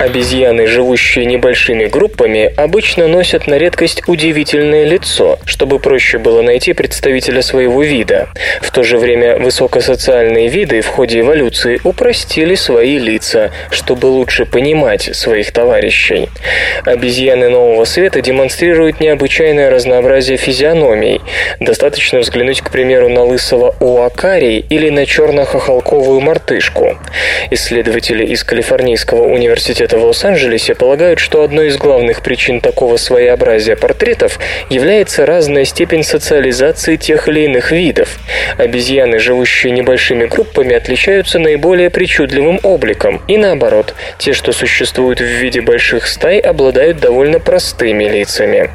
Обезьяны, 0.00 0.66
живущие 0.66 1.26
небольшими 1.26 1.84
группами, 1.84 2.50
обычно 2.56 3.06
носят 3.06 3.46
на 3.46 3.58
редкость 3.58 4.02
удивительное 4.08 4.86
лицо, 4.86 5.38
чтобы 5.44 5.78
проще 5.78 6.16
было 6.16 6.40
найти 6.40 6.72
представителя 6.72 7.42
своего 7.42 7.82
вида. 7.82 8.28
В 8.62 8.70
то 8.70 8.82
же 8.82 8.96
время 8.96 9.36
высокосоциальные 9.38 10.48
виды 10.48 10.80
в 10.80 10.86
ходе 10.86 11.20
эволюции 11.20 11.78
упростили 11.84 12.54
свои 12.54 12.98
лица, 12.98 13.50
чтобы 13.70 14.06
лучше 14.06 14.46
понимать 14.46 15.14
своих 15.14 15.52
товарищей. 15.52 16.30
Обезьяны 16.86 17.50
нового 17.50 17.84
света 17.84 18.22
демонстрируют 18.22 19.00
необычайное 19.00 19.68
разнообразие 19.68 20.38
физиономий. 20.38 21.20
Достаточно 21.60 22.20
взглянуть, 22.20 22.62
к 22.62 22.70
примеру, 22.70 23.10
на 23.10 23.22
лысого 23.24 23.74
уакари 23.80 24.64
или 24.70 24.88
на 24.88 25.04
черно-хохолковую 25.04 26.20
мартышку. 26.20 26.96
Исследователи 27.50 28.24
из 28.24 28.44
Калифорнийского 28.44 29.24
университета 29.24 29.89
в 29.98 30.04
Лос-Анджелесе 30.04 30.74
полагают, 30.74 31.18
что 31.18 31.42
одной 31.42 31.68
из 31.68 31.76
главных 31.76 32.22
причин 32.22 32.60
такого 32.60 32.96
своеобразия 32.96 33.76
портретов 33.76 34.38
является 34.68 35.26
разная 35.26 35.64
степень 35.64 36.04
социализации 36.04 36.96
тех 36.96 37.28
или 37.28 37.40
иных 37.40 37.72
видов. 37.72 38.18
Обезьяны, 38.56 39.18
живущие 39.18 39.72
небольшими 39.72 40.26
группами, 40.26 40.76
отличаются 40.76 41.38
наиболее 41.38 41.90
причудливым 41.90 42.60
обликом, 42.62 43.20
и 43.26 43.36
наоборот, 43.36 43.94
те, 44.18 44.32
что 44.32 44.52
существуют 44.52 45.20
в 45.20 45.24
виде 45.24 45.60
больших 45.60 46.06
стай, 46.06 46.38
обладают 46.38 47.00
довольно 47.00 47.40
простыми 47.40 48.04
лицами. 48.04 48.70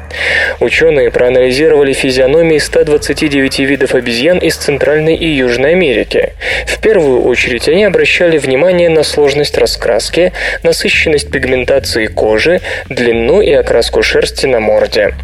Ученые 0.60 1.10
проанализировали 1.10 1.92
физиономии 1.92 2.58
129 2.58 3.58
видов 3.60 3.94
обезьян 3.94 4.38
из 4.38 4.56
Центральной 4.56 5.16
и 5.16 5.26
Южной 5.26 5.72
Америки. 5.72 6.34
В 6.66 6.80
первую 6.80 7.24
очередь 7.24 7.68
они 7.68 7.84
обращали 7.84 8.38
внимание 8.38 8.88
на 8.88 9.02
сложность 9.02 9.56
раскраски, 9.56 10.32
насыщенность 10.62 11.05
пигментации 11.30 12.06
кожи, 12.06 12.60
длину 12.88 13.40
и 13.40 13.52
окраску 13.52 14.02
шерсти 14.02 14.46
на 14.46 14.60
морде. 14.60 15.14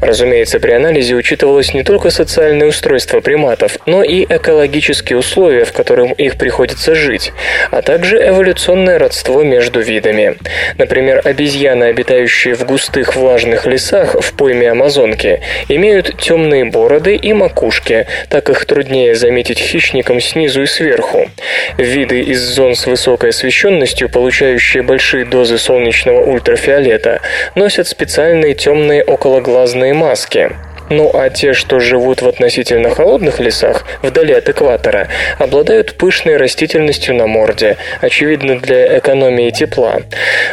Разумеется, 0.00 0.60
при 0.60 0.72
анализе 0.72 1.14
учитывалось 1.14 1.74
не 1.74 1.82
только 1.82 2.10
социальное 2.10 2.68
устройство 2.68 3.20
приматов, 3.20 3.78
но 3.86 4.02
и 4.02 4.24
экологические 4.24 5.18
условия, 5.18 5.64
в 5.64 5.72
которых 5.72 6.12
их 6.18 6.36
приходится 6.36 6.94
жить, 6.94 7.32
а 7.70 7.82
также 7.82 8.16
эволюционное 8.16 8.98
родство 8.98 9.42
между 9.42 9.80
видами. 9.80 10.36
Например, 10.78 11.20
обезьяны, 11.24 11.84
обитающие 11.84 12.54
в 12.54 12.64
густых 12.64 13.16
влажных 13.16 13.66
лесах 13.66 14.14
в 14.20 14.32
пойме 14.34 14.70
Амазонки, 14.70 15.40
имеют 15.68 16.18
темные 16.18 16.64
бороды 16.64 17.16
и 17.16 17.32
макушки, 17.32 18.06
так 18.28 18.50
их 18.50 18.64
труднее 18.64 19.14
заметить 19.14 19.58
хищникам 19.58 20.20
снизу 20.20 20.62
и 20.62 20.66
сверху. 20.66 21.28
Виды 21.78 22.20
из 22.20 22.40
зон 22.40 22.74
с 22.74 22.86
высокой 22.86 23.30
освещенностью, 23.30 24.08
получающие 24.08 24.82
большие 24.82 25.24
дозы 25.30 25.56
солнечного 25.56 26.20
ультрафиолета, 26.20 27.20
носят 27.54 27.88
специальные 27.88 28.54
темные 28.54 29.00
окологлазные 29.02 29.94
маски. 29.94 30.50
Ну 30.90 31.08
а 31.14 31.30
те, 31.30 31.52
что 31.52 31.78
живут 31.78 32.20
в 32.20 32.26
относительно 32.26 32.90
холодных 32.90 33.38
лесах, 33.38 33.84
вдали 34.02 34.34
от 34.34 34.48
экватора, 34.48 35.06
обладают 35.38 35.94
пышной 35.94 36.36
растительностью 36.36 37.14
на 37.14 37.28
морде, 37.28 37.76
очевидно 38.00 38.58
для 38.58 38.98
экономии 38.98 39.50
тепла. 39.50 40.00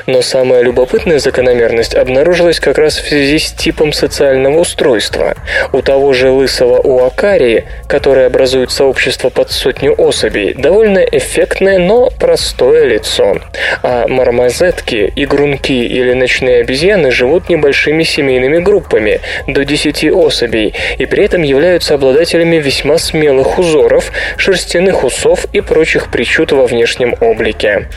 Но 0.06 0.22
самая 0.22 0.62
любопытная 0.62 1.18
закономерность 1.18 1.96
обнаружилась 1.96 2.60
как 2.60 2.78
раз 2.78 3.00
в 3.00 3.10
связи 3.10 3.40
с 3.40 3.52
типом 3.52 3.92
социального 3.94 4.60
устройства. 4.60 5.34
У 5.74 5.82
того 5.82 6.14
же 6.14 6.30
лысого 6.30 6.78
уакарии, 6.82 7.64
который 7.88 8.28
образует 8.28 8.70
сообщество 8.70 9.30
под 9.30 9.52
сотню 9.52 9.96
особей, 9.96 10.54
довольно 10.54 11.00
эффектное, 11.00 11.80
но 11.80 12.12
простое 12.12 12.86
лицо. 12.86 13.40
А 13.82 14.08
мармозетки, 14.08 15.12
игрунки 15.16 15.84
или 15.84 16.14
ночные 16.14 16.62
обезьяны 16.62 17.10
живут 17.10 17.50
небольшими 17.50 18.04
семейными 18.04 18.60
группами, 18.60 19.20
до 19.48 19.66
10 19.66 20.04
особей 20.12 20.27
особей 20.28 20.74
и 20.98 21.06
при 21.06 21.26
этом 21.26 21.42
являются 21.42 21.96
обладателями 21.96 22.58
весьма 22.58 22.98
смелых 22.98 23.58
узоров, 23.58 24.12
шерстяных 24.38 25.04
усов 25.04 25.46
и 25.54 25.62
прочих 25.62 26.12
причуд 26.12 26.52
во 26.52 26.68
внешнем 26.68 27.16
облике. 27.20 27.88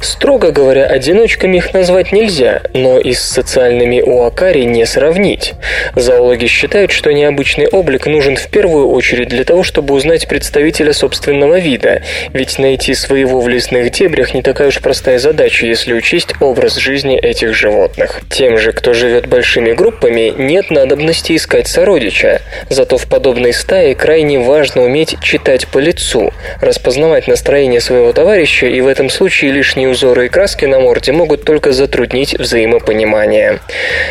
Строго 0.00 0.52
говоря, 0.52 0.86
одиночками 0.86 1.56
их 1.56 1.74
назвать 1.74 2.12
нельзя, 2.12 2.62
но 2.74 2.98
и 2.98 3.12
с 3.12 3.22
социальными 3.22 4.00
уакари 4.00 4.64
не 4.64 4.86
сравнить. 4.86 5.54
Зоологи 5.94 6.46
считают, 6.46 6.90
что 6.90 7.12
необычный 7.12 7.66
облик 7.66 8.06
нужен 8.06 8.36
в 8.36 8.48
первую 8.48 8.90
очередь 8.90 9.28
для 9.28 9.44
того, 9.44 9.62
чтобы 9.62 9.94
узнать 9.94 10.28
представителя 10.28 10.92
собственного 10.92 11.58
вида, 11.58 12.02
ведь 12.32 12.58
найти 12.58 12.94
своего 12.94 13.40
в 13.40 13.48
лесных 13.48 13.90
дебрях 13.90 14.34
не 14.34 14.42
такая 14.42 14.68
уж 14.68 14.80
простая 14.80 15.18
задача, 15.18 15.66
если 15.66 15.92
учесть 15.92 16.34
образ 16.40 16.76
жизни 16.76 17.18
этих 17.18 17.54
животных. 17.54 18.20
Тем 18.30 18.58
же, 18.58 18.72
кто 18.72 18.92
живет 18.92 19.26
большими 19.26 19.72
группами, 19.72 20.32
нет 20.36 20.70
надобности 20.70 21.36
искать 21.36 21.68
сородича. 21.70 22.42
Зато 22.68 22.98
в 22.98 23.06
подобной 23.06 23.52
стае 23.52 23.94
крайне 23.94 24.38
важно 24.38 24.82
уметь 24.82 25.16
читать 25.22 25.66
по 25.68 25.78
лицу, 25.78 26.32
распознавать 26.60 27.28
настроение 27.28 27.80
своего 27.80 28.12
товарища, 28.12 28.66
и 28.66 28.80
в 28.80 28.86
этом 28.86 29.08
случае 29.08 29.52
лишние 29.52 29.88
узоры 29.88 30.26
и 30.26 30.28
краски 30.28 30.66
на 30.66 30.80
морде 30.80 31.12
могут 31.12 31.44
только 31.44 31.72
затруднить 31.72 32.38
взаимопонимание. 32.38 33.60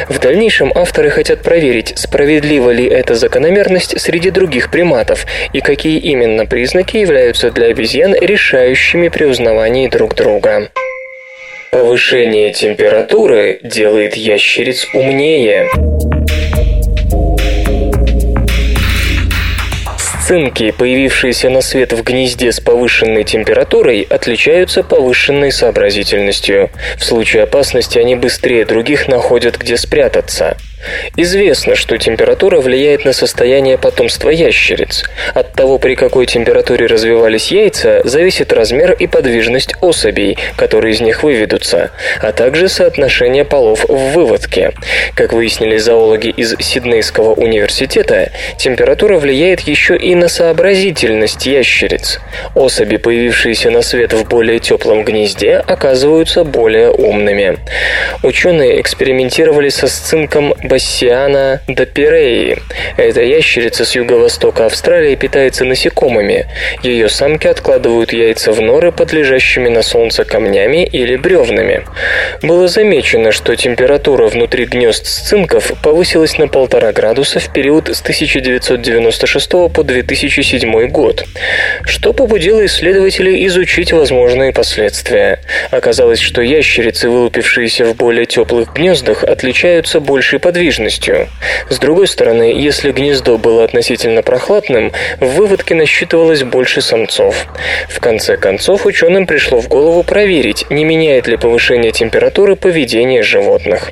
В 0.07 0.19
дальнейшем 0.19 0.71
авторы 0.75 1.09
хотят 1.09 1.41
проверить, 1.41 1.93
справедлива 1.95 2.71
ли 2.71 2.87
эта 2.87 3.15
закономерность 3.15 3.99
среди 3.99 4.31
других 4.31 4.71
приматов, 4.71 5.25
и 5.53 5.59
какие 5.61 5.99
именно 5.99 6.45
признаки 6.45 6.97
являются 6.97 7.51
для 7.51 7.67
обезьян 7.67 8.15
решающими 8.15 9.09
при 9.09 9.25
узнавании 9.25 9.87
друг 9.87 10.15
друга. 10.15 10.69
Повышение 11.71 12.51
температуры 12.51 13.59
делает 13.63 14.15
ящериц 14.15 14.87
умнее. 14.93 15.69
Цинки, 20.29 20.69
появившиеся 20.69 21.49
на 21.49 21.61
свет 21.61 21.91
в 21.91 22.03
гнезде 22.03 22.51
с 22.51 22.59
повышенной 22.59 23.23
температурой, 23.23 24.03
отличаются 24.03 24.83
повышенной 24.83 25.51
сообразительностью. 25.51 26.69
В 26.99 27.03
случае 27.03 27.41
опасности 27.41 27.97
они 27.97 28.13
быстрее 28.13 28.63
других 28.63 29.07
находят, 29.07 29.57
где 29.57 29.75
спрятаться. 29.75 30.55
Известно, 31.15 31.75
что 31.75 31.97
температура 31.97 32.61
влияет 32.61 33.05
на 33.05 33.13
состояние 33.13 33.77
потомства 33.77 34.29
ящериц. 34.29 35.03
От 35.33 35.53
того, 35.53 35.77
при 35.77 35.95
какой 35.95 36.25
температуре 36.25 36.85
развивались 36.85 37.51
яйца, 37.51 38.01
зависит 38.03 38.53
размер 38.53 38.93
и 38.93 39.07
подвижность 39.07 39.75
особей, 39.81 40.37
которые 40.55 40.93
из 40.93 41.01
них 41.01 41.23
выведутся, 41.23 41.91
а 42.21 42.31
также 42.31 42.69
соотношение 42.69 43.45
полов 43.45 43.85
в 43.87 44.13
выводке. 44.13 44.71
Как 45.15 45.33
выяснили 45.33 45.77
зоологи 45.77 46.29
из 46.29 46.55
Сиднейского 46.59 47.33
университета, 47.33 48.31
температура 48.57 49.17
влияет 49.17 49.61
еще 49.61 49.97
и 49.97 50.15
на 50.15 50.27
сообразительность 50.27 51.45
ящериц. 51.45 52.19
Особи, 52.55 52.97
появившиеся 52.97 53.69
на 53.69 53.81
свет 53.81 54.13
в 54.13 54.27
более 54.27 54.59
теплом 54.59 55.03
гнезде, 55.03 55.55
оказываются 55.55 56.43
более 56.43 56.91
умными. 56.91 57.57
Ученые 58.23 58.79
экспериментировали 58.81 59.69
со 59.69 59.87
сцинком 59.87 60.53
Бассиана 60.69 61.61
допиреи. 61.67 62.59
Эта 62.95 63.23
ящерица 63.23 63.85
с 63.85 63.95
юго-востока 63.95 64.67
Австралии 64.67 65.15
питается 65.15 65.65
насекомыми. 65.65 66.45
Ее 66.83 67.09
самки 67.09 67.47
откладывают 67.47 68.13
яйца 68.13 68.51
в 68.51 68.61
норы, 68.61 68.91
подлежащими 68.91 69.67
на 69.67 69.81
солнце 69.81 70.25
камнями 70.25 70.85
или 70.85 71.15
бревнами. 71.15 71.85
Было 72.43 72.67
замечено, 72.67 73.31
что 73.31 73.55
температура 73.55 74.27
внутри 74.27 74.65
гнезд 74.65 75.07
сцинков 75.07 75.71
повысилась 75.81 76.37
на 76.37 76.47
полтора 76.47 76.91
градуса 76.91 77.39
в 77.39 77.51
период 77.51 77.89
с 77.89 78.01
1996 78.01 79.49
по 79.73 79.83
2007 79.83 80.87
год, 80.89 81.25
что 81.83 82.13
побудило 82.13 82.63
исследователей 82.67 83.47
изучить 83.47 83.91
возможные 83.91 84.53
последствия. 84.53 85.39
Оказалось, 85.71 86.19
что 86.19 86.43
ящерицы, 86.43 87.09
вылупившиеся 87.09 87.85
в 87.85 87.95
более 87.95 88.27
теплых 88.27 88.71
гнездах, 88.75 89.23
отличаются 89.23 89.99
большей 89.99 90.37
подвижностью 90.37 90.58
подвижностью. 90.59 91.29
С 91.69 91.79
другой 91.79 92.07
стороны, 92.07 92.53
если 92.53 92.91
гнездо 92.91 93.37
было 93.37 93.63
относительно 93.63 94.21
прохладным, 94.23 94.91
в 95.19 95.25
выводке 95.35 95.73
насчитывалось 95.73 96.43
больше 96.43 96.81
самцов. 96.81 97.47
В 97.87 97.99
конце 98.01 98.35
концов, 98.35 98.85
ученым 98.85 99.25
пришло 99.25 99.61
в 99.61 99.69
голову 99.69 100.03
проверить, 100.03 100.65
не 100.69 100.83
меняет 100.83 101.27
ли 101.27 101.37
повышение 101.37 101.91
температуры 101.91 102.57
поведение 102.57 103.23
животных. 103.23 103.91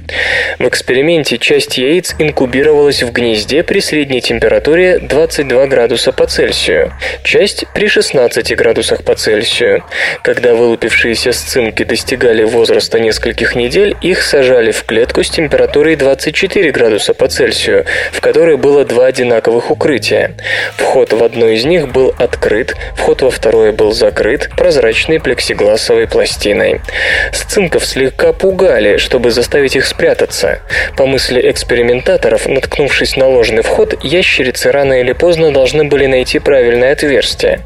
В 0.59 0.67
эксперименте 0.67 1.37
часть 1.37 1.77
яиц 1.77 2.15
инкубировалась 2.19 3.01
в 3.01 3.13
гнезде 3.13 3.63
при 3.63 3.79
средней 3.79 4.19
температуре 4.19 4.99
22 4.99 5.67
градуса 5.67 6.11
по 6.11 6.27
Цельсию, 6.27 6.91
часть 7.23 7.63
при 7.73 7.87
16 7.87 8.55
градусах 8.57 9.03
по 9.03 9.15
Цельсию. 9.15 9.83
Когда 10.21 10.53
вылупившиеся 10.53 11.31
сцинки 11.31 11.83
достигали 11.83 12.43
возраста 12.43 12.99
нескольких 12.99 13.55
недель, 13.55 13.95
их 14.01 14.21
сажали 14.21 14.71
в 14.71 14.83
клетку 14.83 15.23
с 15.23 15.29
температурой 15.29 15.95
24 15.95 16.56
4 16.57 16.71
градуса 16.71 17.13
по 17.13 17.27
Цельсию, 17.27 17.85
в 18.11 18.19
которой 18.19 18.57
было 18.57 18.83
два 18.83 19.05
одинаковых 19.05 19.69
укрытия. 19.69 20.31
Вход 20.75 21.13
в 21.13 21.23
одно 21.23 21.49
из 21.49 21.65
них 21.65 21.89
был 21.89 22.15
открыт, 22.17 22.75
вход 22.95 23.21
во 23.21 23.29
второе 23.29 23.71
был 23.71 23.91
закрыт 23.91 24.49
прозрачной 24.57 25.19
плексигласовой 25.19 26.07
пластиной. 26.07 26.81
Сцинков 27.31 27.85
слегка 27.85 28.33
пугали, 28.33 28.97
чтобы 28.97 29.29
заставить 29.29 29.75
их 29.75 29.85
спрятаться. 29.85 30.61
По 30.97 31.05
мысли 31.05 31.47
экспериментаторов, 31.47 32.47
наткнувшись 32.47 33.17
на 33.17 33.27
ложный 33.27 33.61
вход, 33.61 33.93
ящерицы 34.03 34.71
рано 34.71 34.99
или 34.99 35.11
поздно 35.11 35.51
должны 35.51 35.83
были 35.83 36.07
найти 36.07 36.39
правильное 36.39 36.93
отверстие. 36.93 37.59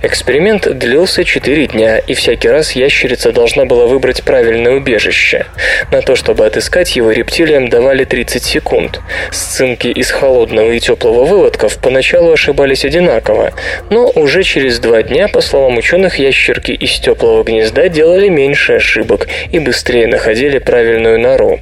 Эксперимент 0.00 0.66
длился 0.78 1.22
4 1.22 1.66
дня, 1.66 1.98
и 1.98 2.14
всякий 2.14 2.48
раз 2.48 2.72
ящерица 2.72 3.30
должна 3.30 3.66
была 3.66 3.86
выбрать 3.86 4.22
правильное 4.22 4.72
убежище. 4.72 5.44
На 5.90 6.00
то, 6.00 6.16
чтобы 6.16 6.46
отыскать 6.46 6.96
его, 6.96 7.10
рептилиям 7.10 7.68
давали 7.68 8.04
30 8.04 8.37
секунд. 8.44 9.00
Сцинки 9.30 9.88
из 9.88 10.10
холодного 10.10 10.72
и 10.72 10.80
теплого 10.80 11.24
выводков 11.24 11.78
поначалу 11.78 12.32
ошибались 12.32 12.84
одинаково, 12.84 13.52
но 13.90 14.10
уже 14.14 14.42
через 14.42 14.78
два 14.78 15.02
дня, 15.02 15.28
по 15.28 15.40
словам 15.40 15.78
ученых, 15.78 16.18
ящерки 16.18 16.72
из 16.72 16.98
теплого 16.98 17.42
гнезда 17.44 17.88
делали 17.88 18.28
меньше 18.28 18.74
ошибок 18.74 19.28
и 19.50 19.58
быстрее 19.58 20.06
находили 20.06 20.58
правильную 20.58 21.18
нору. 21.18 21.60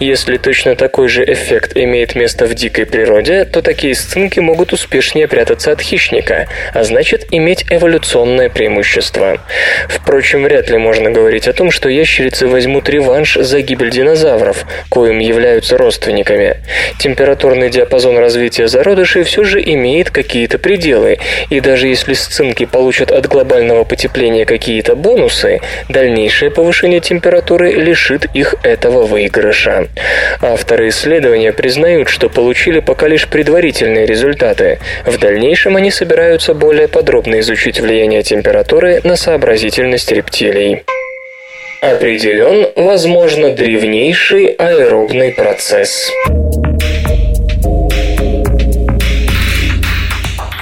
Если 0.00 0.36
точно 0.36 0.76
такой 0.76 1.08
же 1.08 1.24
эффект 1.24 1.76
имеет 1.76 2.14
место 2.14 2.46
в 2.46 2.54
дикой 2.54 2.86
природе, 2.86 3.44
то 3.44 3.62
такие 3.62 3.94
сцинки 3.94 4.40
могут 4.40 4.72
успешнее 4.72 5.28
прятаться 5.28 5.72
от 5.72 5.80
хищника, 5.80 6.48
а 6.72 6.84
значит 6.84 7.26
иметь 7.30 7.64
эволюционное 7.70 8.48
преимущество. 8.48 9.38
Впрочем, 9.88 10.44
вряд 10.44 10.70
ли 10.70 10.78
можно 10.78 11.10
говорить 11.10 11.48
о 11.48 11.52
том, 11.52 11.70
что 11.70 11.88
ящерицы 11.88 12.46
возьмут 12.46 12.88
реванш 12.88 13.36
за 13.40 13.60
гибель 13.60 13.90
динозавров, 13.90 14.64
коим 14.88 15.18
являются 15.18 15.78
родственниками. 16.04 16.56
Температурный 16.98 17.70
диапазон 17.70 18.18
развития 18.18 18.68
зародышей 18.68 19.24
все 19.24 19.44
же 19.44 19.60
имеет 19.60 20.10
какие-то 20.10 20.58
пределы, 20.58 21.18
и 21.50 21.60
даже 21.60 21.88
если 21.88 22.14
сцинки 22.14 22.66
получат 22.66 23.10
от 23.10 23.26
глобального 23.26 23.84
потепления 23.84 24.44
какие-то 24.44 24.94
бонусы, 24.94 25.60
дальнейшее 25.88 26.50
повышение 26.50 27.00
температуры 27.00 27.72
лишит 27.72 28.26
их 28.34 28.54
этого 28.62 29.06
выигрыша. 29.06 29.88
Авторы 30.40 30.88
исследования 30.88 31.52
признают, 31.52 32.08
что 32.08 32.28
получили 32.28 32.80
пока 32.80 33.08
лишь 33.08 33.28
предварительные 33.28 34.06
результаты. 34.06 34.78
В 35.06 35.18
дальнейшем 35.18 35.76
они 35.76 35.90
собираются 35.90 36.54
более 36.54 36.88
подробно 36.88 37.40
изучить 37.40 37.80
влияние 37.80 38.22
температуры 38.22 39.00
на 39.04 39.16
сообразительность 39.16 40.12
рептилий 40.12 40.84
определен, 41.92 42.68
возможно, 42.76 43.50
древнейший 43.50 44.46
аэробный 44.46 45.32
процесс. 45.32 46.10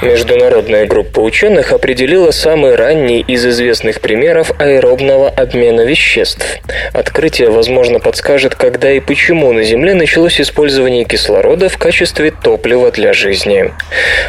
Международная 0.02 0.86
группа 0.86 1.20
ученых 1.20 1.72
определила 1.72 2.32
самый 2.32 2.74
ранний 2.74 3.20
из 3.20 3.46
известных 3.46 4.00
примеров 4.00 4.50
аэробного 4.58 5.28
обмена 5.28 5.82
веществ. 5.82 6.44
Открытие, 6.92 7.50
возможно, 7.50 8.00
подскажет, 8.00 8.56
когда 8.56 8.90
и 8.90 8.98
почему 8.98 9.52
на 9.52 9.62
Земле 9.62 9.94
началось 9.94 10.40
использование 10.40 11.04
кислорода 11.04 11.68
в 11.68 11.78
качестве 11.78 12.32
топлива 12.32 12.90
для 12.90 13.12
жизни. 13.12 13.72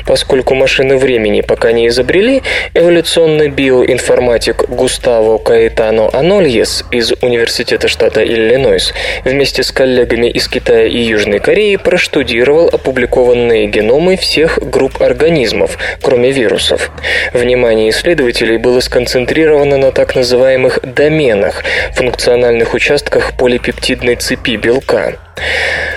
Поскольку 0.05 0.53
машины 0.53 0.95
времени 0.97 1.41
пока 1.41 1.71
не 1.71 1.87
изобрели, 1.87 2.43
эволюционный 2.75 3.49
биоинформатик 3.49 4.69
Густаво 4.69 5.39
Каэтано 5.39 6.09
Анольес 6.13 6.85
из 6.91 7.13
Университета 7.21 7.87
штата 7.87 8.23
Иллинойс 8.23 8.93
вместе 9.25 9.63
с 9.63 9.71
коллегами 9.71 10.27
из 10.27 10.47
Китая 10.47 10.85
и 10.85 10.99
Южной 10.99 11.39
Кореи 11.39 11.77
проштудировал 11.77 12.69
опубликованные 12.71 13.65
геномы 13.65 14.17
всех 14.17 14.59
групп 14.61 15.01
организмов, 15.01 15.62
организмов, 15.63 15.77
кроме 16.01 16.31
вирусов. 16.31 16.91
Внимание 17.33 17.89
исследователей 17.89 18.57
было 18.57 18.79
сконцентрировано 18.79 19.77
на 19.77 19.91
так 19.91 20.15
называемых 20.15 20.79
доменах, 20.83 21.63
функциональных 21.93 22.73
участках 22.73 23.33
полипептидной 23.37 24.15
цепи 24.15 24.57
белка. 24.57 25.15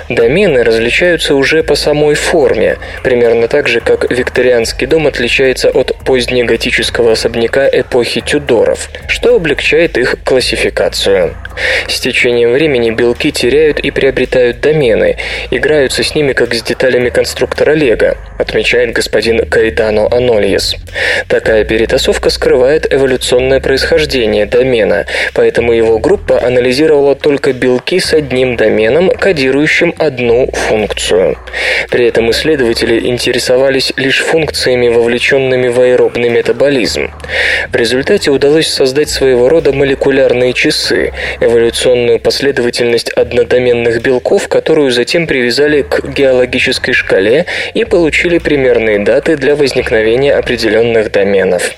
Домены 0.09 0.62
различаются 0.64 1.35
уже 1.35 1.62
по 1.62 1.74
самой 1.74 2.14
форме, 2.14 2.79
примерно 3.02 3.48
так 3.48 3.68
же, 3.68 3.81
как 3.81 4.11
викторианский 4.11 4.87
дом 4.87 5.07
отличается 5.07 5.68
от 5.70 5.94
позднеготического 6.05 7.12
особняка 7.12 7.68
эпохи 7.68 8.20
Тюдоров, 8.20 8.88
что 9.09 9.37
облегчает 9.37 9.98
их 9.98 10.16
классификацию. 10.24 11.35
С 11.88 12.01
течением 12.01 12.53
времени 12.53 12.90
белки 12.90 13.33
теряют 13.33 13.79
и 13.81 13.90
приобретают 13.90 14.61
домены, 14.61 15.16
играются 15.51 16.03
с 16.03 16.14
ними 16.14 16.33
как 16.33 16.55
с 16.55 16.62
деталями 16.62 17.11
конструктора 17.11 17.73
Лего, 17.73 18.16
отмечает 18.38 18.92
господин 18.92 19.47
Каэтано 19.47 20.09
Анольес. 20.11 20.77
Такая 21.29 21.64
перетасовка 21.64 22.31
скрывает 22.31 22.92
эволюционное 22.92 23.61
происхождение 23.61 24.47
домена, 24.47 25.07
поэтому 25.35 25.73
его 25.73 25.99
группа 25.99 26.45
анализировала 26.45 27.14
только 27.14 27.53
белки 27.53 28.01
с 28.01 28.12
одним 28.12 28.57
доменом, 28.57 29.11
кодирующим 29.11 29.95
одну 29.99 30.51
функцию. 30.53 31.38
При 31.90 32.07
этом 32.07 32.31
исследователи 32.31 33.07
интересовались 33.07 33.92
лишь 33.97 34.23
функциями, 34.23 34.88
вовлеченными 34.88 35.69
в 35.69 35.81
аэробный 35.81 36.29
метаболизм. 36.29 37.11
В 37.71 37.77
результате 37.77 38.31
удалось 38.31 38.69
создать 38.69 39.09
своего 39.09 39.49
рода 39.49 39.73
молекулярные 39.73 40.53
часы, 40.53 41.12
эволюционную 41.46 42.18
последовательность 42.18 43.11
однодоменных 43.11 44.02
белков, 44.02 44.48
которую 44.48 44.90
затем 44.90 45.26
привязали 45.26 45.82
к 45.82 46.06
геологической 46.06 46.92
шкале 46.92 47.46
и 47.74 47.85
получили 47.85 48.38
примерные 48.38 48.98
даты 48.98 49.37
для 49.37 49.54
возникновения 49.56 50.35
определенных 50.35 51.11
доменов. 51.12 51.72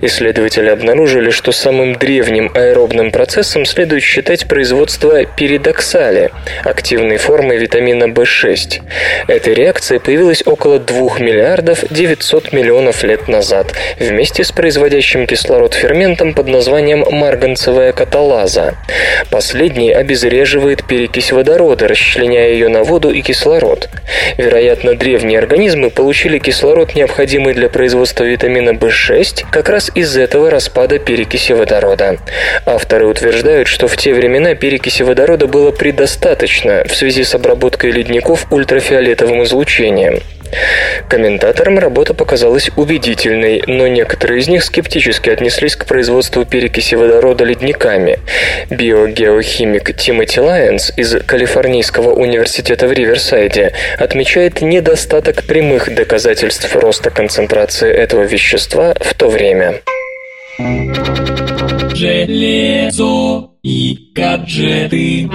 Исследователи 0.00 0.68
обнаружили, 0.68 1.30
что 1.30 1.52
самым 1.52 1.96
древним 1.96 2.50
аэробным 2.54 3.10
процессом 3.10 3.64
следует 3.64 4.02
считать 4.02 4.48
производство 4.48 5.24
передоксали, 5.24 6.30
активной 6.64 7.18
формы 7.18 7.56
витамина 7.56 8.04
В6. 8.04 8.80
Эта 9.28 9.52
реакция 9.52 10.00
появилась 10.00 10.42
около 10.46 10.78
2 10.78 11.18
миллиардов 11.18 11.84
900 11.90 12.52
миллионов 12.52 13.02
лет 13.04 13.28
назад 13.28 13.74
вместе 13.98 14.44
с 14.44 14.52
производящим 14.52 15.26
кислород 15.26 15.74
ферментом 15.74 16.34
под 16.34 16.48
названием 16.48 17.04
марганцевая 17.10 17.92
каталаза. 17.92 18.74
Последний 19.30 19.92
обезвреживает 19.92 20.84
перекись 20.86 21.32
водорода, 21.32 21.88
расчленяя 21.88 22.50
ее 22.50 22.68
на 22.68 22.82
воду 22.82 23.10
и 23.10 23.22
кислород. 23.22 23.88
Вероятно, 24.36 24.94
древние 24.94 25.38
организмы 25.38 25.90
получили 25.90 26.38
кислород, 26.38 26.94
необходимый 26.94 27.54
для 27.54 27.68
производства 27.68 28.24
витамина 28.24 28.70
В6, 28.70 29.44
как 29.50 29.68
раз 29.68 29.90
из 29.94 30.16
этого 30.16 30.50
распада 30.50 30.98
перекиси 30.98 31.52
водорода. 31.52 32.18
Авторы 32.66 33.06
утверждают, 33.06 33.68
что 33.68 33.88
в 33.88 33.96
те 33.96 34.14
времена 34.14 34.54
перекиси 34.54 35.02
водорода 35.02 35.46
было 35.46 35.70
предостаточно 35.70 36.84
в 36.86 36.94
связи 36.94 37.24
с 37.24 37.34
обработкой 37.34 37.90
ледников 37.90 38.46
ультрафиолетовым 38.50 39.44
излучением. 39.44 40.20
Комментаторам 41.08 41.78
работа 41.78 42.14
показалась 42.14 42.70
убедительной, 42.76 43.62
но 43.66 43.86
некоторые 43.88 44.40
из 44.40 44.48
них 44.48 44.64
скептически 44.64 45.30
отнеслись 45.30 45.76
к 45.76 45.86
производству 45.86 46.44
перекиси 46.44 46.94
водорода 46.94 47.44
ледниками. 47.44 48.18
Биогеохимик 48.70 49.96
Тимоти 49.96 50.40
Лайенс 50.40 50.92
из 50.96 51.16
Калифорнийского 51.24 52.12
университета 52.12 52.86
в 52.86 52.92
Риверсайде 52.92 53.72
отмечает 53.98 54.60
недостаток 54.60 55.44
прямых 55.44 55.94
доказательств 55.94 56.74
роста 56.76 57.10
концентрации 57.10 57.90
этого 57.92 58.22
вещества 58.22 58.94
в 59.00 59.14
то 59.14 59.28
время. 59.28 59.80
Железо 61.94 63.50
и 63.62 63.98
гаджеты. 64.14 65.28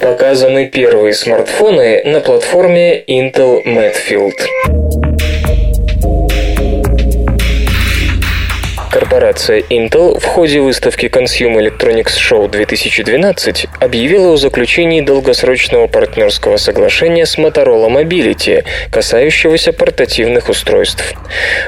Показаны 0.00 0.66
первые 0.66 1.14
смартфоны 1.14 2.02
на 2.04 2.20
платформе 2.20 3.04
Intel 3.06 3.64
Medfield. 3.64 5.57
Корпорация 8.90 9.60
Intel 9.68 10.18
в 10.18 10.24
ходе 10.24 10.60
выставки 10.60 11.06
Consumer 11.06 11.58
Electronics 11.58 12.16
Show 12.16 12.48
2012 12.48 13.66
объявила 13.80 14.32
о 14.32 14.36
заключении 14.38 15.02
долгосрочного 15.02 15.88
партнерского 15.88 16.56
соглашения 16.56 17.26
с 17.26 17.36
Motorola 17.36 17.90
Mobility, 17.90 18.64
касающегося 18.90 19.74
портативных 19.74 20.48
устройств. 20.48 21.12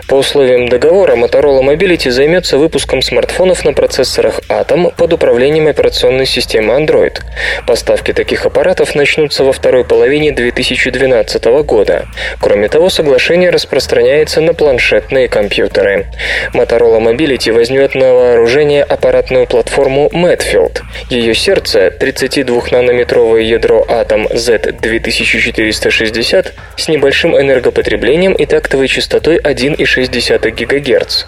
По 0.09 0.15
условиям 0.15 0.69
договора 0.69 1.15
Motorola 1.15 1.63
Mobility 1.63 2.11
займется 2.11 2.57
выпуском 2.57 3.03
смартфонов 3.03 3.67
на 3.67 3.75
процессорах 3.75 4.41
Atom 4.49 4.95
под 4.97 5.13
управлением 5.13 5.67
операционной 5.67 6.27
системы 6.27 6.73
Android. 6.75 7.19
Поставки 7.67 8.15
таких 8.15 8.47
аппаратов 8.47 8.95
начнутся 8.95 9.45
во 9.45 9.53
второй 9.53 9.85
половине 9.85 10.33
2012 10.33 11.45
года. 11.65 12.07
Кроме 12.41 12.69
того, 12.69 12.89
соглашение 12.89 13.51
распространяется 13.51 14.41
на 14.41 14.55
планшетные 14.55 15.29
компьютеры. 15.29 16.07
Motorola 16.55 17.10
Mobility 17.11 17.53
возьмет 17.53 17.97
на 17.97 18.15
вооружение 18.15 18.85
аппаратную 18.85 19.47
платформу 19.47 20.09
Medfield. 20.13 20.83
Ее 21.09 21.35
сердце, 21.35 21.89
32-нанометровое 21.89 23.43
ядро 23.43 23.85
Atom 23.89 24.33
Z2460 24.33 26.53
с 26.77 26.89
небольшим 26.89 27.37
энергопотреблением 27.37 28.35
и 28.35 28.47
тактовой 28.47 28.87
частотой 28.87 29.39
1,6 29.39 30.51
ГГц. 30.51 31.25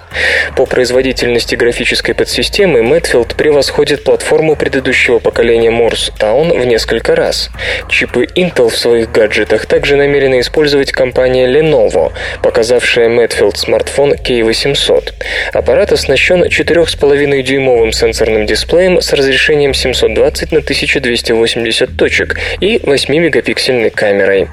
По 0.57 0.67
производительности 0.67 1.57
графической 1.57 2.15
подсистемы 2.15 2.79
Medfield 2.81 3.35
превосходит 3.35 4.05
платформу 4.05 4.55
предыдущего 4.55 5.19
поколения 5.19 5.71
Morse 5.71 6.13
Town 6.17 6.61
в 6.61 6.65
несколько 6.65 7.17
раз. 7.17 7.51
Чипы 7.89 8.29
Intel 8.37 8.69
в 8.69 8.77
своих 8.77 9.11
гаджетах 9.11 9.67
также 9.67 9.97
намерена 9.97 10.39
использовать 10.41 10.93
компания 10.93 11.49
Lenovo, 11.49 12.13
показавшая 12.43 13.09
Medfield 13.09 13.57
смартфон 13.57 14.13
K800. 14.13 15.15
Аппарат 15.53 15.72
оснащен 15.81 16.45
4,5-дюймовым 16.45 17.93
сенсорным 17.93 18.45
дисплеем 18.47 19.01
с 19.01 19.13
разрешением 19.13 19.73
720 19.73 20.53
на 20.53 20.59
1280 20.59 21.97
точек 21.97 22.37
и 22.61 22.77
8-мегапиксельной 22.77 23.91
камерой. 23.91 24.49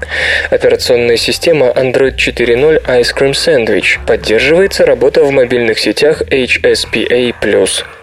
Операционная 0.49 1.17
система 1.17 1.67
Android 1.67 2.15
4.0 2.15 2.85
Ice 2.85 3.13
Cream 3.13 3.31
Sandwich 3.31 3.99
поддерживается 4.05 4.85
работа 4.85 5.23
в 5.23 5.31
мобильных 5.31 5.79
сетях 5.79 6.21
HSPA+. 6.21 7.33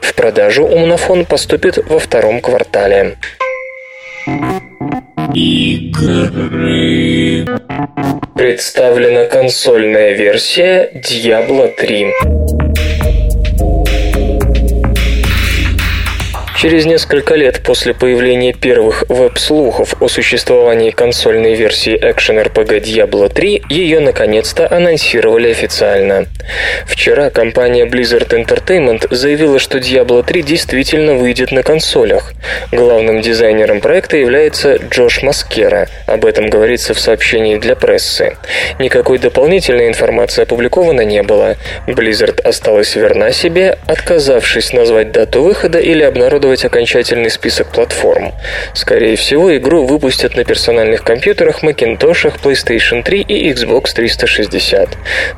В 0.01 0.15
продажу 0.15 0.65
умнофон 0.65 1.25
поступит 1.25 1.79
во 1.89 1.99
втором 1.99 2.41
квартале. 2.41 3.17
Игры. 5.35 6.67
Представлена 8.57 9.27
консольная 9.27 10.13
версия 10.13 10.89
Diablo 10.95 11.69
3. 11.69 13.16
Через 16.59 16.87
несколько 16.87 17.35
лет 17.35 17.61
после 17.63 17.93
появления 17.93 18.55
первых 18.55 19.05
веб-слухов 19.11 19.95
о 20.01 20.09
существовании 20.09 20.91
консольной 20.91 21.55
версии 21.55 21.95
RPG 21.95 22.81
Diablo 22.81 23.29
3, 23.29 23.65
ее 23.69 24.01
наконец-то 24.01 24.67
анонсировали 24.75 25.51
официально. 25.51 26.25
Вчера 26.87 27.29
компания 27.29 27.85
Blizzard 27.85 28.31
Entertainment 28.31 29.07
заявила, 29.15 29.59
что 29.59 29.77
Diablo 29.77 30.25
3 30.25 30.43
действительно 30.43 31.15
выйдет 31.15 31.53
на 31.53 31.63
консолях. 31.63 32.33
Главным 32.73 33.21
дизайнером 33.21 33.83
проекта 33.83 34.17
является 34.17 34.77
Джош 34.77 35.23
Маскера. 35.23 35.89
Об 36.07 36.25
этом 36.25 36.49
говорится 36.49 36.95
в 36.95 37.01
сообщении 37.01 37.57
для 37.57 37.77
прессы. 37.77 38.39
Никакой 38.79 39.19
дополнительной 39.19 39.89
информации 39.89 40.43
опубликовано 40.43 41.03
не 41.03 41.23
было. 41.23 41.57
Blizzard 41.87 42.41
осталась 42.41 42.97
верна 42.97 43.31
себе, 43.33 43.77
отказавшись 43.87 44.73
назвать 44.73 45.13
дату 45.13 45.43
выхода 45.43 45.79
или 45.81 46.03
обнародовать 46.03 46.46
окончательный 46.55 47.31
список 47.31 47.69
платформ. 47.69 48.33
Скорее 48.75 49.17
всего, 49.17 49.57
игру 49.57 49.85
выпустят 49.85 50.37
на 50.37 50.45
персональных 50.45 51.03
компьютерах, 51.03 51.63
Macintosh, 51.63 52.33
PlayStation 52.43 53.03
3 53.03 53.23
и 53.23 53.51
Xbox 53.53 53.93
360. 53.95 54.91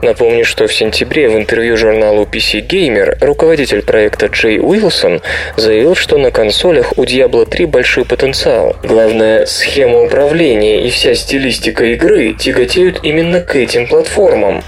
Напомню, 0.02 0.44
что 0.44 0.66
в 0.66 0.74
сентябре 0.74 1.28
в 1.28 1.36
интервью 1.36 1.76
журналу 1.76 2.24
PC 2.30 2.66
Gamer 2.66 3.16
руководитель 3.20 3.82
проекта 3.82 4.26
Джей 4.26 4.58
Уилсон 4.60 5.20
заявил, 5.56 5.94
что 5.94 6.18
на 6.18 6.30
консолях 6.30 6.92
у 6.96 7.04
Diablo 7.04 7.46
3 7.46 7.66
большой 7.66 8.04
потенциал. 8.04 8.76
Главное, 8.82 9.46
схема 9.46 10.02
управления 10.02 10.86
и 10.86 10.90
вся 10.90 11.14
стилистика 11.14 11.84
игры 11.84 12.34
тяготеют 12.34 13.00
именно 13.02 13.40
к 13.40 13.56
этим 13.56 13.86
платформам. 13.86 14.62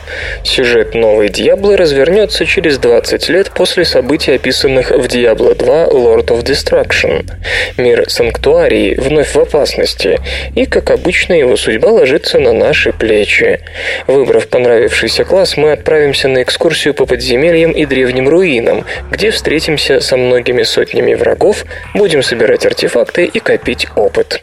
Сюжет 0.45 0.95
новой 0.95 1.29
Diablo 1.29 1.77
развернется 1.77 2.47
через 2.47 2.79
20 2.79 3.29
лет 3.29 3.51
после 3.55 3.85
событий, 3.85 4.33
описанных 4.33 4.91
в 4.91 5.05
Diablo 5.05 5.55
2 5.55 5.87
Lord 5.87 6.27
of 6.31 6.43
Destruction. 6.45 7.29
Мир 7.77 8.09
Санктуарии 8.09 8.95
вновь 8.95 9.35
в 9.35 9.41
опасности, 9.41 10.19
и, 10.55 10.67
как 10.67 10.91
обычно, 10.91 11.35
его 11.35 11.57
судьба 11.57 11.91
ложится 11.91 12.39
на 12.39 12.53
наши 12.53 12.93
плечи. 12.93 13.61
Выбрав 14.07 14.49
понравившийся 14.49 15.25
класс, 15.25 15.57
мы 15.57 15.73
отправимся 15.73 16.29
на 16.29 16.43
экскурсию 16.43 16.95
по 16.95 17.07
подземельям 17.07 17.73
и 17.73 17.85
древним 17.85 18.29
руинам, 18.29 18.85
где 19.11 19.31
встретимся 19.31 20.01
со 20.01 20.17
многими 20.17 20.63
сотнями 20.63 21.15
врагов, 21.15 21.65
будем 21.95 22.23
собирать 22.23 22.67
артефакты 22.67 23.25
и 23.25 23.39
копить 23.41 23.87
опыт. 23.97 24.43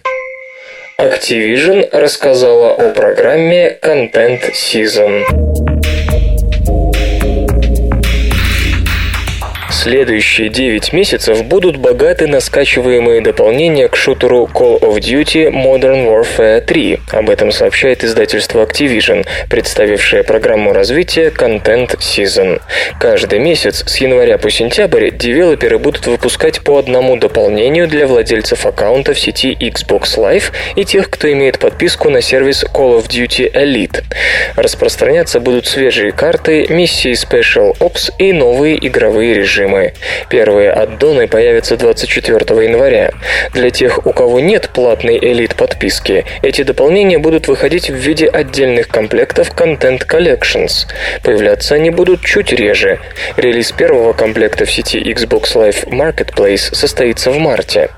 Activision 1.00 1.88
рассказала 1.92 2.74
о 2.74 2.90
программе 2.90 3.78
Content 3.82 4.52
Season. 4.52 6.27
Следующие 9.88 10.50
9 10.50 10.92
месяцев 10.92 11.46
будут 11.46 11.78
богаты 11.78 12.28
на 12.28 12.42
скачиваемые 12.42 13.22
дополнения 13.22 13.88
к 13.88 13.96
шутеру 13.96 14.50
Call 14.54 14.82
of 14.82 14.98
Duty 14.98 15.50
Modern 15.50 16.06
Warfare 16.06 16.60
3. 16.60 17.00
Об 17.14 17.30
этом 17.30 17.54
сообщает 17.54 18.04
издательство 18.04 18.66
Activision, 18.66 19.26
представившее 19.50 20.26
программу 20.26 20.74
развития 20.74 21.30
Content 21.30 21.98
Season. 22.00 22.60
Каждый 23.00 23.40
месяц 23.40 23.86
с 23.88 23.96
января 24.02 24.38
по 24.38 24.50
сентябрь 24.50 25.10
девелоперы 25.10 25.80
будут 25.80 26.06
выпускать 26.06 26.60
по 26.66 26.78
одному 26.80 27.16
дополнению 27.16 27.88
для 27.88 28.08
владельцев 28.08 28.66
аккаунта 28.66 29.14
в 29.14 29.20
сети 29.20 29.56
Xbox 29.58 30.18
Live 30.18 30.52
и 30.76 30.84
тех, 30.84 31.10
кто 31.10 31.32
имеет 31.32 31.60
подписку 31.60 32.10
на 32.10 32.20
сервис 32.20 32.66
Call 32.66 33.02
of 33.02 33.08
Duty 33.08 33.50
Elite. 33.54 34.04
Распространяться 34.58 35.40
будут 35.40 35.66
свежие 35.66 36.12
карты, 36.12 36.68
миссии 36.68 37.14
Special 37.14 37.78
Ops 37.80 38.12
и 38.20 38.34
новые 38.34 38.86
игровые 38.86 39.34
режимы 39.34 39.77
режимы. 39.78 39.94
Первые 40.30 40.72
аддоны 40.72 41.28
появятся 41.28 41.78
24 41.78 42.40
января. 42.64 43.12
Для 43.54 43.70
тех, 43.70 44.06
у 44.06 44.12
кого 44.12 44.40
нет 44.40 44.70
платной 44.74 45.18
элит 45.18 45.56
подписки, 45.56 46.26
эти 46.42 46.64
дополнения 46.64 47.18
будут 47.18 47.48
выходить 47.48 47.90
в 47.90 47.96
виде 47.96 48.28
отдельных 48.28 48.88
комплектов 48.88 49.52
Content 49.52 50.06
Collections. 50.06 50.88
Появляться 51.24 51.76
они 51.76 51.90
будут 51.90 52.24
чуть 52.24 52.52
реже. 52.52 53.00
Релиз 53.38 53.72
первого 53.72 54.14
комплекта 54.14 54.66
в 54.66 54.72
сети 54.72 54.98
Xbox 54.98 55.56
Live 55.56 55.88
Marketplace 55.90 56.74
состоится 56.74 57.32
в 57.32 57.38
марте. 57.38 57.90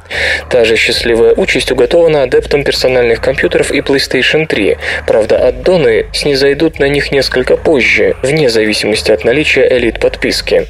Та 0.49 0.65
же 0.65 0.75
счастливая 0.75 1.33
участь 1.35 1.71
уготована 1.71 2.23
адептам 2.23 2.63
персональных 2.63 3.21
компьютеров 3.21 3.71
и 3.71 3.79
PlayStation 3.79 4.45
3. 4.47 4.77
Правда, 5.07 5.47
аддоны 5.47 6.07
снизойдут 6.13 6.79
на 6.79 6.85
них 6.85 7.11
несколько 7.11 7.57
позже, 7.57 8.15
вне 8.23 8.49
зависимости 8.49 9.11
от 9.11 9.23
наличия 9.23 9.67
элит 9.77 9.99
подписки. 9.99 10.65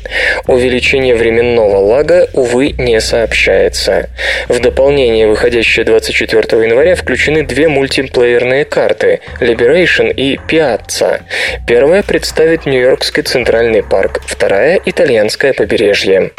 Увеличение 0.47 0.98
увеличение 0.99 1.15
временного 1.15 1.77
лага, 1.77 2.27
увы, 2.33 2.75
не 2.77 2.99
сообщается. 2.99 4.09
В 4.47 4.59
дополнение, 4.59 5.27
выходящее 5.27 5.85
24 5.85 6.63
января, 6.63 6.95
включены 6.95 7.43
две 7.43 7.67
мультиплеерные 7.67 8.65
карты 8.65 9.21
Liberation 9.39 10.13
и 10.13 10.37
Piazza. 10.37 11.21
Первая 11.67 12.03
представит 12.03 12.65
Нью-Йоркский 12.65 13.23
центральный 13.23 13.83
парк, 13.83 14.21
вторая– 14.25 14.79
итальянское 14.85 15.53
побережье. 15.53 16.31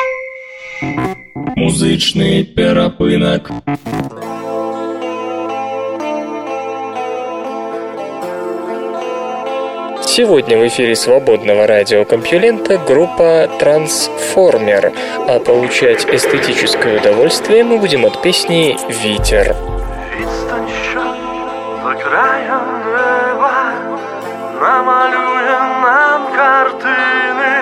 Музычный 1.56 2.44
перапынок. 2.44 3.50
Сегодня 10.01 10.57
в 10.57 10.67
эфире 10.67 10.95
свободного 10.95 11.67
радиокомпьюлента 11.67 12.77
группа 12.77 13.49
Трансформер, 13.59 14.93
а 15.27 15.39
получать 15.39 16.05
эстетическое 16.05 16.99
удовольствие 16.99 17.63
мы 17.63 17.77
будем 17.77 18.05
от 18.05 18.21
песни 18.21 18.77
«Ветер». 18.89 19.55
намалює 24.61 25.59
нам 25.81 26.21
картини, 26.35 27.55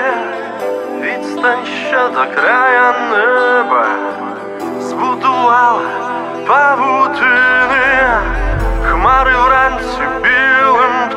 відстань 1.02 1.66
ще 1.66 2.10
до 2.16 2.26
края 2.36 2.94
неба, 3.12 3.86
збудувала 4.80 5.82
павутини, 6.48 8.20
хмари 8.84 9.32
вранці 9.36 10.02
білим 10.24 10.57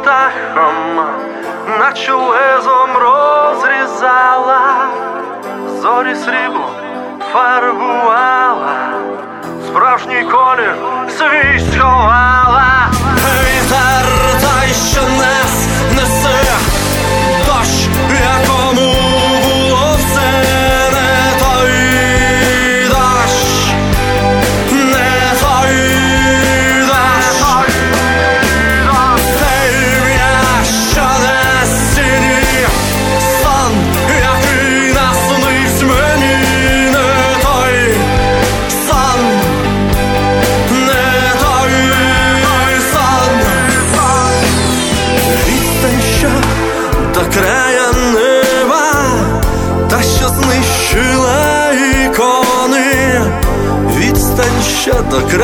Птахом, 0.01 1.05
наче 1.79 2.13
лезом 2.13 2.89
розрізала, 2.93 4.61
зорі 5.81 6.15
срібло 6.15 6.69
фарбувала, 7.33 8.73
справжній 9.67 10.23
колір 10.23 10.75
свій 11.09 11.59
сховала. 11.59 12.70
Відстань 55.11 55.29
що 55.29 55.37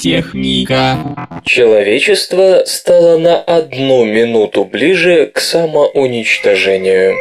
техника. 0.00 0.96
Человечество 1.44 2.62
стало 2.66 3.18
на 3.18 3.40
одну 3.40 4.04
минуту 4.04 4.64
ближе 4.64 5.26
к 5.26 5.40
самоуничтожению. 5.40 7.14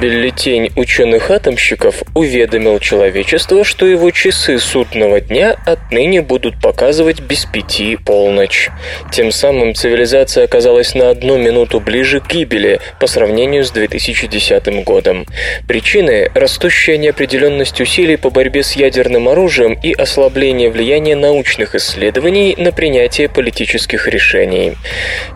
Бюллетень 0.00 0.72
ученых-атомщиков 0.76 2.02
уведомил 2.12 2.78
человечество, 2.80 3.64
что 3.64 3.86
его 3.86 4.10
часы 4.10 4.58
судного 4.58 5.22
дня 5.22 5.56
отныне 5.64 6.20
будут 6.20 6.60
показывать 6.60 7.20
без 7.20 7.46
пяти 7.46 7.96
полночь. 7.96 8.68
Тем 9.10 9.32
самым 9.32 9.74
цивилизация 9.74 10.44
оказалась 10.44 10.94
на 10.94 11.08
одну 11.08 11.38
минуту 11.38 11.80
ближе 11.80 12.20
к 12.20 12.28
гибели 12.28 12.78
по 13.00 13.06
сравнению 13.06 13.64
с 13.64 13.70
2010 13.70 14.84
годом. 14.84 15.24
Причины– 15.66 16.30
растущая 16.34 16.98
неопределенность 16.98 17.80
усилий 17.80 18.16
по 18.16 18.28
борьбе 18.28 18.62
с 18.62 18.72
ядерным 18.72 19.30
оружием 19.30 19.78
и 19.82 19.94
ослабление 19.94 20.68
влияния 20.68 21.16
научных 21.16 21.74
исследований 21.74 22.54
на 22.58 22.70
принятие 22.70 23.30
политических 23.30 24.08
решений. 24.08 24.76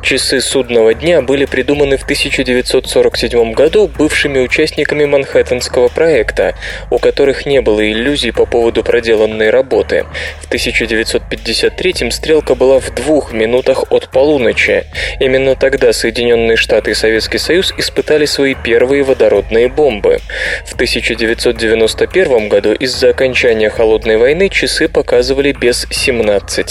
Часы 0.03 0.42
судного 0.42 0.92
дня 0.92 1.23
были 1.23 1.46
придуманы 1.46 1.96
в 1.96 2.03
1947 2.03 3.53
году 3.53 3.88
бывшими 3.88 4.49
участниками 4.50 5.04
Манхэттенского 5.04 5.88
проекта, 5.88 6.56
у 6.90 6.98
которых 6.98 7.46
не 7.46 7.60
было 7.60 7.88
иллюзий 7.88 8.32
по 8.32 8.46
поводу 8.46 8.82
проделанной 8.82 9.50
работы. 9.50 10.06
В 10.40 10.46
1953 10.46 12.10
стрелка 12.10 12.56
была 12.56 12.80
в 12.80 12.92
двух 12.92 13.32
минутах 13.32 13.84
от 13.90 14.08
полуночи. 14.08 14.86
Именно 15.20 15.54
тогда 15.54 15.92
Соединенные 15.92 16.56
Штаты 16.56 16.90
и 16.90 16.94
Советский 16.94 17.38
Союз 17.38 17.72
испытали 17.78 18.24
свои 18.24 18.54
первые 18.54 19.04
водородные 19.04 19.68
бомбы. 19.68 20.18
В 20.66 20.74
1991 20.74 22.48
году 22.48 22.72
из-за 22.72 23.10
окончания 23.10 23.70
Холодной 23.70 24.16
войны 24.16 24.48
часы 24.48 24.88
показывали 24.88 25.52
без 25.52 25.86
17. 25.88 26.66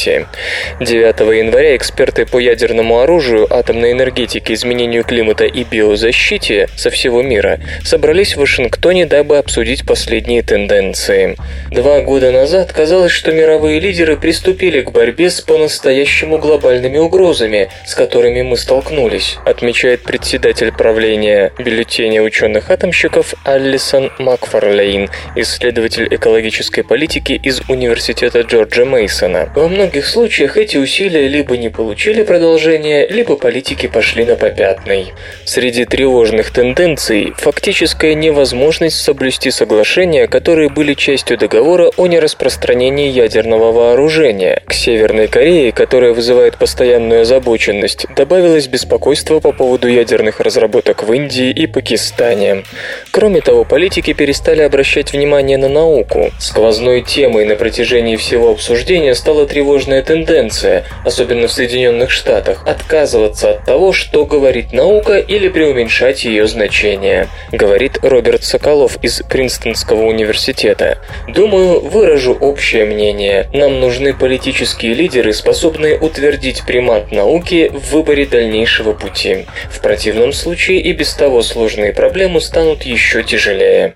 9 0.81 1.19
января 1.37 1.77
эксперты 1.77 2.25
по 2.25 2.39
ядерному 2.39 2.99
оружию, 2.99 3.47
атомной 3.49 3.93
энергетике, 3.93 4.53
изменению 4.53 5.05
климата 5.05 5.45
и 5.45 5.63
биозащите 5.63 6.67
со 6.75 6.89
всего 6.89 7.21
мира 7.21 7.58
собрались 7.83 8.35
в 8.35 8.39
Вашингтоне, 8.39 9.05
дабы 9.05 9.37
обсудить 9.37 9.85
последние 9.85 10.41
тенденции. 10.41 11.35
Два 11.71 12.01
года 12.01 12.31
назад 12.31 12.73
казалось, 12.73 13.11
что 13.11 13.31
мировые 13.31 13.79
лидеры 13.79 14.17
приступили 14.17 14.81
к 14.81 14.91
борьбе 14.91 15.29
с 15.29 15.41
по-настоящему 15.41 16.37
глобальными 16.37 16.97
угрозами, 16.97 17.69
с 17.85 17.95
которыми 17.95 18.41
мы 18.41 18.57
столкнулись, 18.57 19.37
отмечает 19.45 20.03
председатель 20.03 20.71
правления 20.71 21.51
бюллетеня 21.57 22.21
ученых-атомщиков 22.21 23.33
Алисон 23.43 24.11
Макфарлейн, 24.19 25.09
исследователь 25.35 26.07
экологической 26.09 26.83
политики 26.83 27.39
из 27.41 27.61
Университета 27.67 28.41
Джорджа 28.41 28.85
Мейсона. 28.85 29.51
Во 29.55 29.67
многих 29.67 30.05
случаях 30.05 30.57
эти 30.57 30.77
усилия 30.77 31.27
либо 31.27 31.57
не 31.57 31.69
получили 31.69 32.23
продолжения, 32.23 33.07
либо 33.07 33.35
политики 33.35 33.87
пошли 33.87 34.25
на 34.25 34.35
попятный. 34.35 35.13
Среди 35.45 35.85
тревожных 35.85 36.51
тенденций 36.51 37.33
фактическая 37.49 38.13
невозможность 38.13 39.01
соблюсти 39.01 39.49
соглашения, 39.49 40.27
которые 40.27 40.69
были 40.69 40.93
частью 40.93 41.35
договора 41.35 41.89
о 41.97 42.05
нераспространении 42.05 43.09
ядерного 43.09 43.71
вооружения. 43.71 44.61
К 44.67 44.73
Северной 44.73 45.27
Корее, 45.27 45.71
которая 45.71 46.13
вызывает 46.13 46.57
постоянную 46.57 47.21
озабоченность, 47.21 48.05
добавилось 48.15 48.67
беспокойство 48.67 49.39
по 49.39 49.51
поводу 49.51 49.87
ядерных 49.87 50.39
разработок 50.41 51.01
в 51.01 51.11
Индии 51.11 51.49
и 51.49 51.65
Пакистане. 51.65 52.65
Кроме 53.09 53.41
того, 53.41 53.63
политики 53.63 54.13
перестали 54.13 54.61
обращать 54.61 55.11
внимание 55.11 55.57
на 55.57 55.69
науку. 55.69 56.29
Сквозной 56.39 57.01
темой 57.01 57.45
на 57.45 57.55
протяжении 57.55 58.15
всего 58.15 58.51
обсуждения 58.51 59.15
стала 59.15 59.47
тревожная 59.47 60.03
тенденция, 60.03 60.85
особенно 61.03 61.47
в 61.47 61.51
Соединенных 61.51 62.11
Штатах, 62.11 62.61
отказываться 62.67 63.49
от 63.53 63.65
того, 63.65 63.91
что 63.91 64.27
говорит 64.27 64.71
наука 64.71 65.17
или 65.17 65.49
преуменьшать 65.49 66.25
ее 66.25 66.45
значение. 66.45 67.27
Говорит 67.51 67.99
Роберт 68.01 68.43
Соколов 68.43 68.97
из 69.03 69.21
Принстонского 69.23 70.03
университета. 70.03 70.99
Думаю, 71.27 71.79
выражу 71.79 72.33
общее 72.33 72.85
мнение. 72.85 73.49
Нам 73.53 73.79
нужны 73.79 74.13
политические 74.13 74.93
лидеры, 74.93 75.33
способные 75.33 75.97
утвердить 75.97 76.63
примат 76.65 77.11
науки 77.11 77.71
в 77.73 77.93
выборе 77.93 78.25
дальнейшего 78.25 78.93
пути. 78.93 79.45
В 79.71 79.81
противном 79.81 80.33
случае 80.33 80.81
и 80.81 80.93
без 80.93 81.13
того 81.13 81.41
сложные 81.41 81.93
проблемы 81.93 82.41
станут 82.41 82.83
еще 82.83 83.23
тяжелее. 83.23 83.93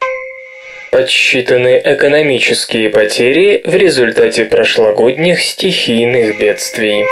Подсчитаны 0.92 1.82
экономические 1.84 2.92
потери 2.92 3.62
в 3.66 3.76
результате 3.76 4.46
прошлогодних 4.46 5.42
стихийных 5.42 6.40
бедствий. 6.40 7.06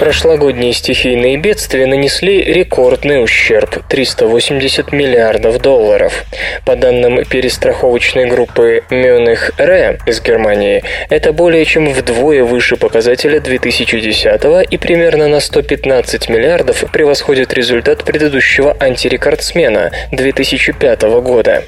Прошлогодние 0.00 0.72
стихийные 0.72 1.36
бедствия 1.36 1.84
нанесли 1.84 2.42
рекордный 2.42 3.22
ущерб– 3.22 3.84
380 3.90 4.92
миллиардов 4.92 5.60
долларов. 5.60 6.24
По 6.64 6.74
данным 6.74 7.22
перестраховочной 7.26 8.24
группы 8.24 8.82
Мюнхен 8.88 9.52
Ре 9.58 9.98
из 10.06 10.22
Германии, 10.22 10.82
это 11.10 11.34
более 11.34 11.66
чем 11.66 11.92
вдвое 11.92 12.44
выше 12.44 12.78
показателя 12.78 13.40
2010 13.40 14.70
и 14.70 14.78
примерно 14.78 15.28
на 15.28 15.38
115 15.38 16.30
миллиардов 16.30 16.82
превосходит 16.90 17.52
результат 17.52 18.02
предыдущего 18.02 18.74
антирекордсмена 18.80 19.92
2005 20.12 21.02
года. 21.20 21.64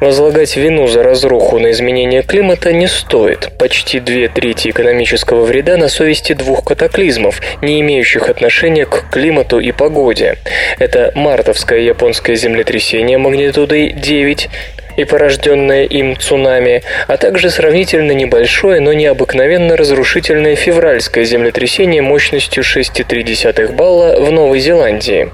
Возлагать 0.00 0.56
вину 0.56 0.86
за 0.86 1.02
разруху 1.02 1.58
на 1.58 1.72
изменение 1.72 2.22
климата 2.22 2.72
не 2.72 2.86
стоит. 2.86 3.58
Почти 3.58 3.98
две 3.98 4.28
трети 4.28 4.68
экономического 4.68 5.44
вреда 5.44 5.76
на 5.76 5.88
совести 5.88 6.32
двух 6.32 6.62
катаклизмов– 6.62 7.40
не 7.62 7.80
имеющих 7.80 8.28
отношения 8.28 8.86
к 8.86 9.10
климату 9.10 9.60
и 9.60 9.72
погоде. 9.72 10.38
Это 10.78 11.12
мартовское 11.14 11.80
японское 11.80 12.36
землетрясение 12.36 13.18
магнитудой 13.18 13.92
9, 13.92 14.48
и 14.96 15.04
порожденное 15.04 15.84
им 15.84 16.16
цунами, 16.16 16.82
а 17.06 17.16
также 17.16 17.50
сравнительно 17.50 18.12
небольшое, 18.12 18.80
но 18.80 18.92
необыкновенно 18.92 19.76
разрушительное 19.76 20.56
февральское 20.56 21.24
землетрясение 21.24 22.02
мощностью 22.02 22.62
6,3 22.62 23.72
балла 23.72 24.16
в 24.20 24.30
Новой 24.30 24.60
Зеландии. 24.60 25.30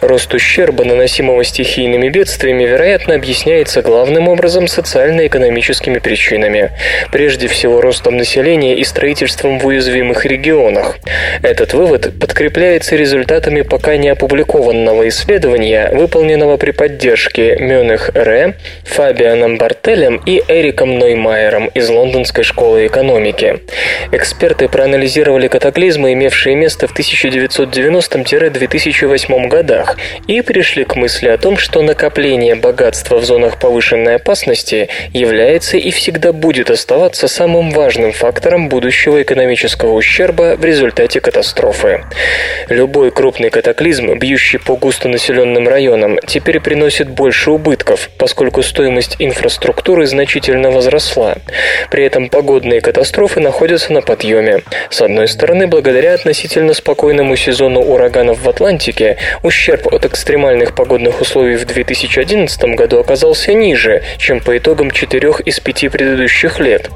Рост 0.00 0.32
ущерба, 0.32 0.84
наносимого 0.84 1.44
стихийными 1.44 2.08
бедствиями, 2.08 2.64
вероятно, 2.64 3.14
объясняется 3.14 3.82
главным 3.82 4.28
образом 4.28 4.68
социально-экономическими 4.68 5.98
причинами. 5.98 6.70
Прежде 7.12 7.48
всего, 7.48 7.80
ростом 7.80 8.16
населения 8.16 8.76
и 8.76 8.84
строительством 8.84 9.58
в 9.58 9.66
уязвимых 9.66 10.24
регионах. 10.24 10.98
Этот 11.42 11.74
вывод 11.74 12.18
подкрепляется 12.18 12.96
результатами 12.96 13.62
пока 13.62 13.96
не 13.96 14.08
опубликованного 14.08 15.08
исследования, 15.08 15.90
выполненного 15.92 16.56
при 16.56 16.70
поддержке 16.70 17.56
Мюнех 17.56 18.10
Ре, 18.14 18.54
Фабианом 18.84 19.58
Бартелем 19.58 20.20
и 20.26 20.42
Эриком 20.48 20.98
Ноймайером 20.98 21.68
из 21.68 21.88
Лондонской 21.88 22.42
школы 22.44 22.86
экономики. 22.86 23.60
Эксперты 24.12 24.68
проанализировали 24.68 25.48
катаклизмы, 25.48 26.12
имевшие 26.12 26.54
место 26.56 26.86
в 26.86 26.94
1990-2008 26.98 29.48
годах, 29.48 29.96
и 30.26 30.42
пришли 30.42 30.84
к 30.84 30.96
мысли 30.96 31.28
о 31.28 31.38
том, 31.38 31.56
что 31.56 31.80
накопление 31.82 32.54
богатства 32.54 33.18
в 33.18 33.24
зонах 33.24 33.58
повышенной 33.58 34.16
опасности 34.16 34.88
является 35.12 35.76
и 35.76 35.90
всегда 35.90 36.32
будет 36.32 36.70
оставаться 36.70 37.28
самым 37.28 37.70
важным 37.70 38.12
фактором 38.12 38.68
будущего 38.68 39.22
экономического 39.22 39.92
ущерба 39.92 40.56
в 40.56 40.64
результате 40.64 41.20
катастрофы. 41.20 42.04
Любой 42.68 43.10
крупный 43.10 43.50
катаклизм, 43.50 44.18
бьющий 44.18 44.58
по 44.58 44.76
густонаселенным 44.76 45.68
районам, 45.68 46.18
теперь 46.26 46.60
приносит 46.60 47.08
больше 47.08 47.50
убытков, 47.50 48.10
поскольку 48.18 48.59
стоимость 48.62 49.16
инфраструктуры 49.18 50.06
значительно 50.06 50.70
возросла. 50.70 51.36
При 51.90 52.04
этом 52.04 52.28
погодные 52.28 52.80
катастрофы 52.80 53.40
находятся 53.40 53.92
на 53.92 54.02
подъеме. 54.02 54.62
С 54.90 55.00
одной 55.00 55.28
стороны, 55.28 55.66
благодаря 55.66 56.14
относительно 56.14 56.74
спокойному 56.74 57.36
сезону 57.36 57.80
ураганов 57.80 58.42
в 58.42 58.48
Атлантике, 58.48 59.18
ущерб 59.42 59.92
от 59.92 60.04
экстремальных 60.04 60.74
погодных 60.74 61.20
условий 61.20 61.56
в 61.56 61.64
2011 61.64 62.62
году 62.76 62.98
оказался 62.98 63.52
ниже, 63.54 64.02
чем 64.18 64.40
по 64.40 64.56
итогам 64.56 64.90
четырех 64.90 65.40
из 65.40 65.60
пяти 65.60 65.88
предыдущих 65.88 66.60
лет. 66.60 66.90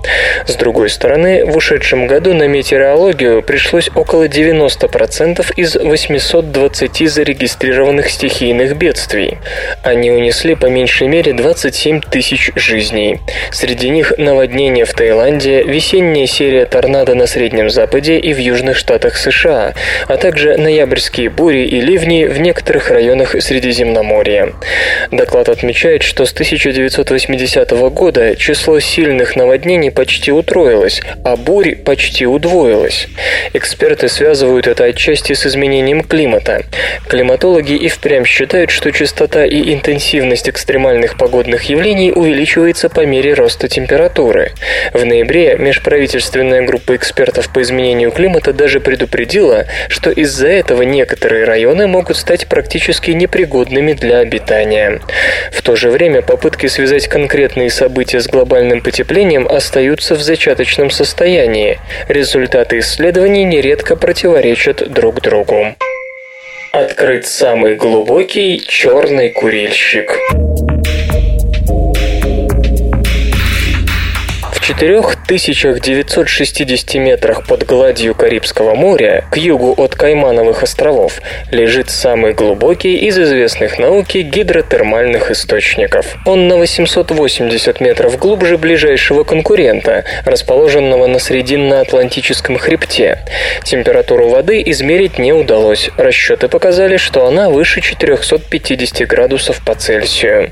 С 0.46 0.54
другой 0.56 0.90
стороны, 0.90 1.44
в 1.44 1.56
ушедшем 1.56 2.06
году 2.06 2.34
на 2.34 2.46
метеорологию 2.46 3.42
пришлось 3.42 3.90
около 3.94 4.28
90% 4.28 5.52
из 5.56 5.76
820 5.76 7.10
зарегистрированных 7.10 8.10
стихийных 8.10 8.76
бедствий. 8.76 9.38
Они 9.82 10.10
унесли 10.10 10.54
по 10.54 10.66
меньшей 10.66 11.08
мере 11.08 11.32
27 11.54 12.00
тысяч 12.00 12.50
жизней. 12.56 13.20
Среди 13.52 13.88
них 13.88 14.12
наводнение 14.18 14.84
в 14.84 14.92
Таиланде, 14.92 15.62
весенняя 15.62 16.26
серия 16.26 16.66
торнадо 16.66 17.14
на 17.14 17.28
Среднем 17.28 17.70
Западе 17.70 18.18
и 18.18 18.34
в 18.34 18.38
южных 18.38 18.76
штатах 18.76 19.16
США, 19.16 19.72
а 20.08 20.16
также 20.16 20.56
ноябрьские 20.56 21.30
бури 21.30 21.64
и 21.64 21.80
ливни 21.80 22.24
в 22.24 22.40
некоторых 22.40 22.90
районах 22.90 23.36
Средиземноморья. 23.40 24.52
Доклад 25.12 25.48
отмечает, 25.48 26.02
что 26.02 26.26
с 26.26 26.32
1980 26.32 27.70
года 27.90 28.34
число 28.34 28.80
сильных 28.80 29.36
наводнений 29.36 29.92
почти 29.92 30.32
утроилось, 30.32 31.02
а 31.24 31.36
бурь 31.36 31.76
почти 31.76 32.26
удвоилось. 32.26 33.06
Эксперты 33.52 34.08
связывают 34.08 34.66
это 34.66 34.84
отчасти 34.84 35.34
с 35.34 35.46
изменением 35.46 36.02
климата. 36.02 36.64
Климатологи 37.06 37.74
и 37.74 37.88
впрямь 37.88 38.24
считают, 38.24 38.72
что 38.72 38.90
частота 38.90 39.44
и 39.46 39.72
интенсивность 39.72 40.48
экстремальных 40.48 41.16
погодных 41.16 41.43
явлений 41.46 42.12
увеличивается 42.12 42.88
по 42.88 43.04
мере 43.06 43.34
роста 43.34 43.68
температуры. 43.68 44.52
В 44.92 45.04
ноябре 45.04 45.56
межправительственная 45.56 46.62
группа 46.62 46.96
экспертов 46.96 47.52
по 47.52 47.62
изменению 47.62 48.10
климата 48.10 48.52
даже 48.52 48.80
предупредила, 48.80 49.66
что 49.88 50.10
из-за 50.10 50.48
этого 50.48 50.82
некоторые 50.82 51.44
районы 51.44 51.86
могут 51.86 52.16
стать 52.16 52.46
практически 52.46 53.10
непригодными 53.10 53.92
для 53.92 54.18
обитания. 54.18 55.00
В 55.52 55.62
то 55.62 55.76
же 55.76 55.90
время 55.90 56.22
попытки 56.22 56.66
связать 56.66 57.08
конкретные 57.08 57.70
события 57.70 58.20
с 58.20 58.26
глобальным 58.26 58.80
потеплением 58.80 59.46
остаются 59.46 60.14
в 60.14 60.22
зачаточном 60.22 60.90
состоянии. 60.90 61.78
Результаты 62.08 62.78
исследований 62.80 63.44
нередко 63.44 63.96
противоречат 63.96 64.92
друг 64.92 65.20
другу. 65.20 65.74
Открыт 66.72 67.24
самый 67.26 67.76
глубокий 67.76 68.60
черный 68.66 69.30
курильщик. 69.30 70.18
4960 74.76 76.94
метрах 76.96 77.46
под 77.46 77.64
гладью 77.64 78.12
Карибского 78.16 78.74
моря, 78.74 79.24
к 79.30 79.36
югу 79.36 79.72
от 79.72 79.94
Каймановых 79.94 80.64
островов, 80.64 81.20
лежит 81.52 81.90
самый 81.90 82.32
глубокий 82.32 82.96
из 82.96 83.16
известных 83.16 83.78
науке 83.78 84.22
гидротермальных 84.22 85.30
источников. 85.30 86.16
Он 86.26 86.48
на 86.48 86.56
880 86.56 87.80
метров 87.80 88.18
глубже 88.18 88.58
ближайшего 88.58 89.22
конкурента, 89.22 90.02
расположенного 90.24 91.06
на 91.06 91.20
Срединно-Атлантическом 91.20 92.58
хребте. 92.58 93.20
Температуру 93.62 94.28
воды 94.28 94.60
измерить 94.66 95.18
не 95.18 95.32
удалось. 95.32 95.90
Расчеты 95.96 96.48
показали, 96.48 96.96
что 96.96 97.26
она 97.26 97.48
выше 97.48 97.80
450 97.80 99.06
градусов 99.06 99.64
по 99.64 99.76
Цельсию. 99.76 100.50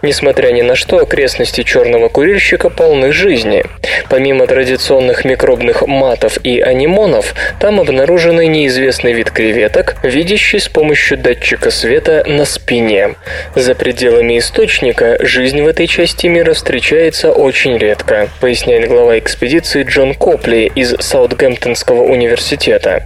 Несмотря 0.00 0.52
ни 0.52 0.62
на 0.62 0.74
что, 0.74 1.00
окрестности 1.00 1.64
черного 1.64 2.08
курильщика 2.08 2.70
полны 2.70 3.12
жизни 3.12 3.57
жизни. 3.58 3.78
Помимо 4.08 4.46
традиционных 4.46 5.24
микробных 5.24 5.86
матов 5.86 6.38
и 6.42 6.60
анимонов, 6.60 7.34
там 7.60 7.80
обнаружен 7.80 8.38
неизвестный 8.38 9.12
вид 9.12 9.30
креветок, 9.30 9.96
видящий 10.02 10.60
с 10.60 10.68
помощью 10.68 11.18
датчика 11.18 11.70
света 11.70 12.22
на 12.26 12.44
спине. 12.44 13.16
За 13.54 13.74
пределами 13.74 14.38
источника 14.38 15.16
жизнь 15.20 15.62
в 15.62 15.66
этой 15.66 15.86
части 15.86 16.26
мира 16.26 16.52
встречается 16.54 17.32
очень 17.32 17.76
редко, 17.76 18.28
поясняет 18.40 18.88
глава 18.88 19.18
экспедиции 19.18 19.82
Джон 19.82 20.14
Копли 20.14 20.70
из 20.74 20.94
Саутгемптонского 21.00 22.02
университета. 22.02 23.02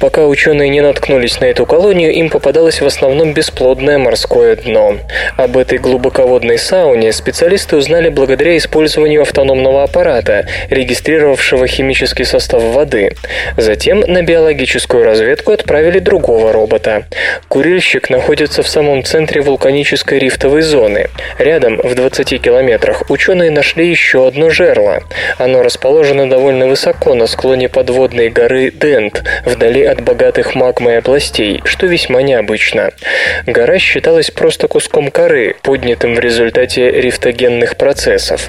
Пока 0.00 0.26
ученые 0.26 0.68
не 0.68 0.80
наткнулись 0.80 1.40
на 1.40 1.46
эту 1.46 1.66
колонию, 1.66 2.12
им 2.12 2.30
попадалось 2.30 2.80
в 2.80 2.86
основном 2.86 3.32
бесплодное 3.32 3.98
морское 3.98 4.56
дно. 4.56 4.96
Об 5.36 5.56
этой 5.56 5.78
глубоководной 5.78 6.58
сауне 6.58 7.12
специалисты 7.12 7.76
узнали 7.76 8.08
благодаря 8.08 8.56
использованию 8.56 9.22
автономного 9.60 9.84
аппарата, 9.84 10.46
регистрировавшего 10.70 11.66
химический 11.66 12.24
состав 12.24 12.62
воды. 12.62 13.14
Затем 13.56 14.00
на 14.00 14.22
биологическую 14.22 15.04
разведку 15.04 15.52
отправили 15.52 15.98
другого 15.98 16.52
робота. 16.52 17.04
Курильщик 17.48 18.10
находится 18.10 18.62
в 18.62 18.68
самом 18.68 19.04
центре 19.04 19.40
вулканической 19.42 20.18
рифтовой 20.18 20.62
зоны. 20.62 21.08
Рядом, 21.38 21.76
в 21.76 21.94
20 21.94 22.40
километрах, 22.40 23.10
ученые 23.10 23.50
нашли 23.50 23.88
еще 23.88 24.26
одно 24.26 24.50
жерло. 24.50 25.02
Оно 25.38 25.62
расположено 25.62 26.28
довольно 26.28 26.66
высоко 26.66 27.14
на 27.14 27.26
склоне 27.26 27.68
подводной 27.68 28.30
горы 28.30 28.70
Дент, 28.70 29.22
вдали 29.44 29.84
от 29.84 30.00
богатых 30.02 30.54
магмой 30.54 30.98
областей, 30.98 31.60
что 31.64 31.86
весьма 31.86 32.22
необычно. 32.22 32.90
Гора 33.46 33.78
считалась 33.78 34.30
просто 34.30 34.68
куском 34.68 35.10
коры, 35.10 35.56
поднятым 35.62 36.14
в 36.14 36.20
результате 36.20 36.90
рифтогенных 36.90 37.76
процессов. 37.76 38.48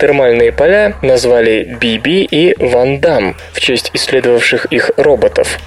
Гидротермальные 0.00 0.50
поля 0.50 0.94
назвали 1.02 1.76
Биби 1.78 2.22
и 2.22 2.54
Ван 2.58 3.00
Дам 3.00 3.36
в 3.52 3.60
честь 3.60 3.90
исследовавших 3.92 4.64
их 4.70 4.92
роботов. 4.96 5.58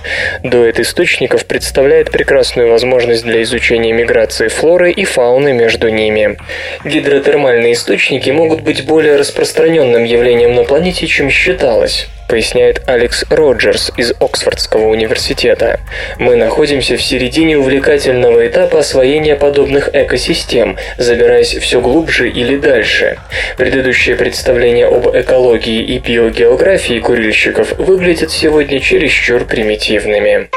Дуэт 0.42 0.80
источников 0.80 1.46
представляет 1.46 2.10
прекрасную 2.10 2.72
возможность 2.72 3.24
для 3.24 3.44
изучения 3.44 3.94
миграции 3.94 4.48
флоры 4.48 4.92
и 4.92 5.06
фауны 5.06 5.54
между 5.54 5.90
ними. 5.90 6.40
Гидротермальные 6.84 7.74
источники 7.74 8.32
могут 8.32 8.62
быть 8.62 8.88
более 8.88 9.18
распространенным 9.18 10.04
явлением 10.04 10.56
на 10.56 10.64
планете, 10.64 11.06
чем 11.06 11.30
считалось 11.30 12.08
поясняет 12.28 12.82
Алекс 12.88 13.26
Роджерс 13.30 13.92
из 13.98 14.14
Оксфордского 14.20 14.88
университета. 14.88 15.80
Мы 16.20 16.36
находимся 16.36 16.98
в 16.98 17.02
середине 17.02 17.58
увлекательного 17.58 18.48
этапа 18.48 18.80
освоения 18.80 19.36
подобных 19.36 19.90
экосистем, 19.94 20.78
забираясь 20.98 21.54
все 21.56 21.82
глубже 21.82 22.30
или 22.30 22.58
дальше. 22.58 23.18
Предыдущее 23.58 24.16
представление 24.16 24.88
об 24.88 25.08
экологии 25.16 25.82
и 25.82 26.00
биогеографии 26.00 27.00
курильщиков 27.00 27.78
выглядят 27.78 28.32
сегодня 28.32 28.80
чересчур 28.80 29.46
примитивными. 29.46 30.50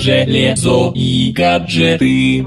Железо 0.00 0.92
и 0.94 1.32
гаджеты. 1.32 2.44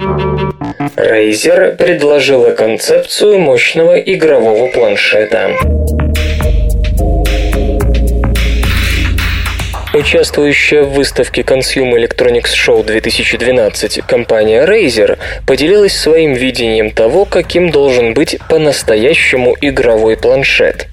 Razer 0.95 1.75
предложила 1.75 2.51
концепцию 2.51 3.39
мощного 3.39 3.99
игрового 3.99 4.67
планшета. 4.71 5.51
Участвующая 9.97 10.83
в 10.83 10.93
выставке 10.93 11.41
Consumer 11.41 11.95
Electronics 11.97 12.53
Show 12.53 12.85
2012 12.85 14.05
компания 14.05 14.63
Razer 14.63 15.17
поделилась 15.47 15.97
своим 15.97 16.33
видением 16.33 16.91
того, 16.91 17.25
каким 17.25 17.71
должен 17.71 18.13
быть 18.13 18.37
по-настоящему 18.47 19.55
игровой 19.59 20.15
планшет. 20.15 20.85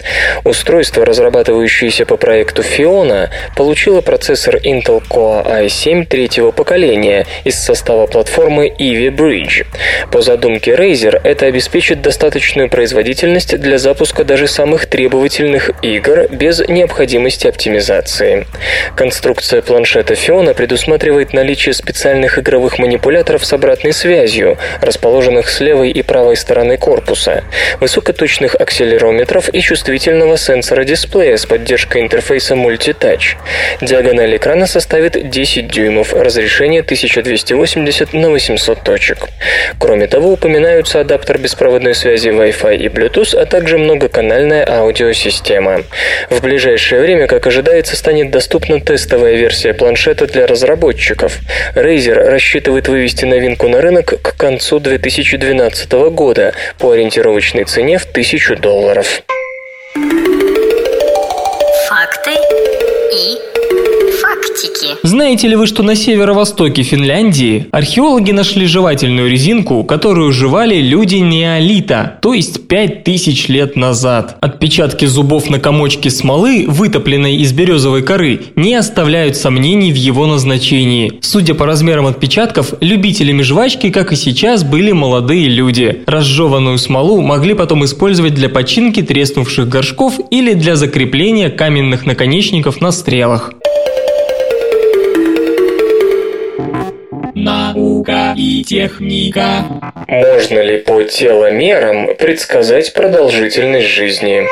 Устройство, 0.43 1.05
разрабатывающееся 1.05 2.07
по 2.07 2.17
проекту 2.17 2.63
Fiona, 2.63 3.29
получило 3.55 4.01
процессор 4.01 4.55
Intel 4.55 5.03
Core 5.07 5.65
i7 5.65 6.07
третьего 6.07 6.49
поколения 6.49 7.27
из 7.43 7.63
состава 7.63 8.07
платформы 8.07 8.73
Ivy 8.79 9.15
Bridge. 9.15 9.67
По 10.11 10.21
задумке 10.21 10.71
Razer, 10.73 11.21
это 11.23 11.45
обеспечит 11.45 12.01
достаточную 12.01 12.71
производительность 12.71 13.55
для 13.59 13.77
запуска 13.77 14.23
даже 14.23 14.47
самых 14.47 14.87
требовательных 14.87 15.69
игр 15.83 16.27
без 16.31 16.67
необходимости 16.67 17.45
оптимизации. 17.45 18.47
Конструкция 18.95 19.61
планшета 19.61 20.13
Fiona 20.13 20.53
предусматривает 20.53 21.33
наличие 21.33 21.73
специальных 21.73 22.39
игровых 22.39 22.79
манипуляторов 22.79 23.45
с 23.45 23.51
обратной 23.51 23.91
связью, 23.91 24.57
расположенных 24.81 25.49
с 25.49 25.59
левой 25.59 25.91
и 25.91 26.01
правой 26.01 26.37
стороны 26.37 26.77
корпуса, 26.77 27.43
высокоточных 27.81 28.55
акселерометров 28.55 29.49
и 29.53 29.59
чувствительного 29.59 30.37
сенсора 30.37 30.85
дисплея 30.85 31.35
с 31.35 31.45
поддержкой 31.45 32.03
интерфейса 32.03 32.53
Multitouch. 32.53 33.35
Диагональ 33.81 34.37
экрана 34.37 34.65
составит 34.65 35.29
10 35.29 35.67
дюймов, 35.67 36.13
разрешение 36.13 36.79
1280 36.79 38.13
на 38.13 38.29
800 38.29 38.81
точек. 38.81 39.17
Кроме 39.77 40.07
того, 40.07 40.31
упоминаются 40.31 41.01
адаптер 41.01 41.37
беспроводной 41.37 41.95
связи 41.95 42.29
Wi-Fi 42.29 42.77
и 42.77 42.87
Bluetooth, 42.87 43.35
а 43.37 43.45
также 43.45 43.77
многоканальная 43.77 44.65
аудиосистема. 44.65 45.83
В 46.29 46.41
ближайшее 46.41 47.01
время, 47.01 47.27
как 47.27 47.45
ожидается, 47.45 47.97
станет 47.97 48.31
доступна 48.31 48.84
тестовая 48.85 49.35
версия 49.35 49.73
планшета 49.73 50.27
для 50.27 50.47
разработчиков. 50.47 51.39
Razer 51.75 52.13
рассчитывает 52.13 52.87
вывести 52.87 53.25
новинку 53.25 53.67
на 53.67 53.81
рынок 53.81 54.21
к 54.21 54.37
концу 54.37 54.79
2012 54.79 55.91
года 56.11 56.53
по 56.77 56.91
ориентировочной 56.91 57.65
цене 57.65 57.97
в 57.97 58.05
1000 58.05 58.55
долларов. 58.57 59.23
Факты. 61.87 62.74
Знаете 65.05 65.47
ли 65.47 65.55
вы, 65.55 65.67
что 65.67 65.83
на 65.83 65.95
северо-востоке 65.95 66.81
Финляндии 66.81 67.67
археологи 67.69 68.31
нашли 68.31 68.65
жевательную 68.65 69.29
резинку, 69.29 69.83
которую 69.83 70.31
жевали 70.31 70.81
люди 70.81 71.17
неолита, 71.17 72.17
то 72.23 72.33
есть 72.33 72.67
5000 72.67 73.47
лет 73.49 73.75
назад? 73.75 74.37
Отпечатки 74.41 75.05
зубов 75.05 75.47
на 75.51 75.59
комочке 75.59 76.09
смолы, 76.09 76.65
вытопленной 76.67 77.35
из 77.35 77.53
березовой 77.53 78.01
коры, 78.01 78.45
не 78.55 78.73
оставляют 78.73 79.35
сомнений 79.35 79.93
в 79.93 79.95
его 79.95 80.25
назначении. 80.25 81.19
Судя 81.21 81.53
по 81.53 81.67
размерам 81.67 82.07
отпечатков, 82.07 82.73
любителями 82.81 83.43
жвачки, 83.43 83.91
как 83.91 84.11
и 84.11 84.15
сейчас, 84.15 84.63
были 84.63 84.91
молодые 84.91 85.49
люди. 85.49 86.01
Разжеванную 86.07 86.79
смолу 86.79 87.21
могли 87.21 87.53
потом 87.53 87.85
использовать 87.85 88.33
для 88.33 88.49
починки 88.49 89.03
треснувших 89.03 89.69
горшков 89.69 90.15
или 90.31 90.53
для 90.53 90.75
закрепления 90.75 91.51
каменных 91.51 92.07
наконечников 92.07 92.81
на 92.81 92.91
стрелах. 92.91 93.51
Наука 98.05 98.33
и 98.37 98.63
техника. 98.63 99.65
Можно 100.07 100.59
ли 100.59 100.77
по 100.77 101.03
теломерам 101.03 102.15
предсказать 102.15 102.93
продолжительность 102.93 103.87
жизни? 103.87 104.43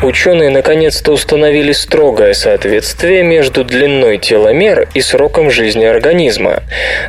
Ученые 0.00 0.50
наконец-то 0.50 1.10
установили 1.10 1.72
строгое 1.72 2.32
соответствие 2.32 3.24
между 3.24 3.64
длиной 3.64 4.18
теломер 4.18 4.88
и 4.94 5.00
сроком 5.00 5.50
жизни 5.50 5.84
организма. 5.84 6.62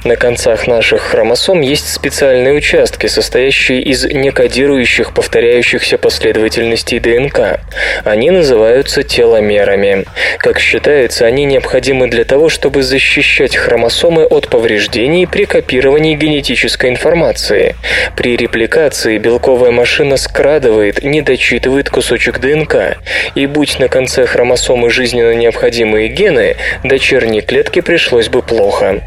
На 0.03 0.15
концах 0.15 0.65
наших 0.65 1.01
хромосом 1.01 1.61
есть 1.61 1.93
специальные 1.93 2.53
участки, 2.55 3.05
состоящие 3.05 3.83
из 3.83 4.05
некодирующих 4.05 5.13
повторяющихся 5.13 5.99
последовательностей 5.99 6.99
ДНК. 6.99 7.59
Они 8.05 8.31
называются 8.31 9.03
теломерами. 9.03 10.05
Как 10.39 10.59
считается, 10.59 11.27
они 11.27 11.45
необходимы 11.45 12.07
для 12.07 12.23
того, 12.23 12.49
чтобы 12.49 12.81
защищать 12.81 13.55
хромосомы 13.55 14.23
от 14.23 14.47
повреждений 14.47 15.27
при 15.27 15.45
копировании 15.45 16.15
генетической 16.15 16.89
информации. 16.89 17.75
При 18.17 18.35
репликации 18.35 19.19
белковая 19.19 19.69
машина 19.69 20.17
скрадывает, 20.17 21.03
не 21.03 21.21
дочитывает 21.21 21.91
кусочек 21.91 22.39
ДНК, 22.39 22.78
и 23.35 23.45
будь 23.45 23.79
на 23.79 23.87
конце 23.87 24.25
хромосомы 24.25 24.89
жизненно 24.89 25.33
необходимые 25.33 26.07
гены, 26.09 26.55
дочерней 26.83 27.41
клетке 27.41 27.81
пришлось 27.81 28.29
бы 28.29 28.41
плохо. 28.41 29.01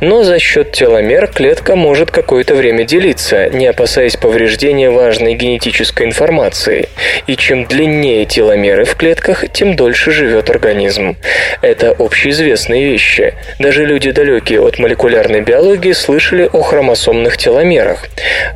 Но 0.00 0.22
за 0.22 0.38
счет 0.38 0.72
теломер 0.72 1.26
клетка 1.28 1.76
может 1.76 2.10
какое-то 2.10 2.54
время 2.54 2.84
делиться, 2.84 3.48
не 3.50 3.66
опасаясь 3.66 4.16
повреждения 4.16 4.90
важной 4.90 5.34
генетической 5.34 6.06
информации. 6.06 6.88
И 7.26 7.36
чем 7.36 7.64
длиннее 7.64 8.24
теломеры 8.24 8.84
в 8.84 8.94
клетках, 8.94 9.44
тем 9.52 9.76
дольше 9.76 10.10
живет 10.10 10.50
организм. 10.50 11.16
Это 11.62 11.94
общеизвестные 11.98 12.84
вещи. 12.84 13.34
Даже 13.58 13.84
люди, 13.84 14.10
далекие 14.10 14.60
от 14.60 14.78
молекулярной 14.78 15.40
биологии, 15.40 15.92
слышали 15.92 16.48
о 16.52 16.62
хромосомных 16.62 17.36
теломерах. 17.36 18.06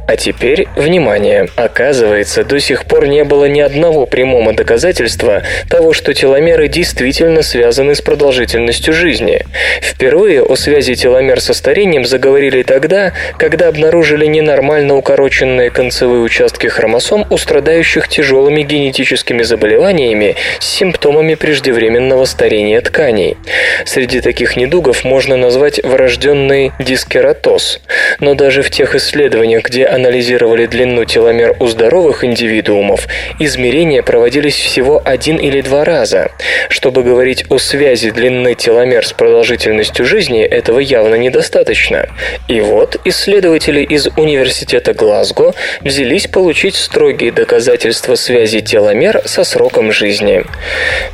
А 0.07 0.16
теперь, 0.16 0.68
внимание, 0.77 1.49
оказывается, 1.57 2.45
до 2.45 2.61
сих 2.61 2.85
пор 2.85 3.07
не 3.07 3.25
было 3.25 3.47
ни 3.47 3.61
одного 3.61 4.07
прямого 4.07 4.53
доказательства 4.62 5.42
того, 5.68 5.92
что 5.92 6.14
теломеры 6.14 6.68
действительно 6.68 7.42
связаны 7.42 7.96
с 7.96 8.00
продолжительностью 8.00 8.94
жизни. 8.94 9.44
Впервые 9.80 10.42
о 10.42 10.54
связи 10.54 10.94
теломер 10.94 11.40
со 11.40 11.52
старением 11.52 12.04
заговорили 12.04 12.62
тогда, 12.62 13.12
когда 13.38 13.68
обнаружили 13.68 14.26
ненормально 14.26 14.94
укороченные 14.94 15.70
концевые 15.70 16.22
участки 16.22 16.68
хромосом 16.68 17.26
у 17.28 17.36
страдающих 17.38 18.06
тяжелыми 18.06 18.62
генетическими 18.62 19.42
заболеваниями 19.42 20.36
с 20.60 20.66
симптомами 20.66 21.34
преждевременного 21.34 22.24
старения 22.24 22.80
тканей. 22.80 23.36
Среди 23.84 24.20
таких 24.20 24.56
недугов 24.56 25.02
можно 25.02 25.36
назвать 25.36 25.82
врожденный 25.82 26.70
дискератоз. 26.78 27.80
Но 28.20 28.34
даже 28.34 28.62
в 28.62 28.70
тех 28.70 28.94
исследованиях, 28.94 29.64
где 29.64 29.86
анализировали 29.86 30.66
длину 30.66 31.04
теломер 31.04 31.56
у 31.58 31.66
здоровых 31.66 32.22
индивидуумов, 32.24 33.08
измерения 33.40 34.02
проводились 34.02 34.51
повторялись 34.53 34.55
всего 34.55 35.03
один 35.05 35.36
или 35.36 35.61
два 35.61 35.84
раза. 35.84 36.30
Чтобы 36.68 37.03
говорить 37.03 37.44
о 37.48 37.59
связи 37.59 38.11
длины 38.11 38.55
теломер 38.55 39.07
с 39.07 39.12
продолжительностью 39.12 40.05
жизни, 40.05 40.42
этого 40.42 40.78
явно 40.78 41.16
недостаточно. 41.16 42.09
И 42.48 42.61
вот 42.61 43.00
исследователи 43.05 43.82
из 43.82 44.09
Университета 44.16 44.94
Глазго 44.94 45.55
взялись 45.80 46.26
получить 46.26 46.74
строгие 46.74 47.32
доказательства 47.32 48.14
связи 48.14 48.61
теломер 48.61 49.22
со 49.24 49.44
сроком 49.44 49.92
жизни. 49.92 50.44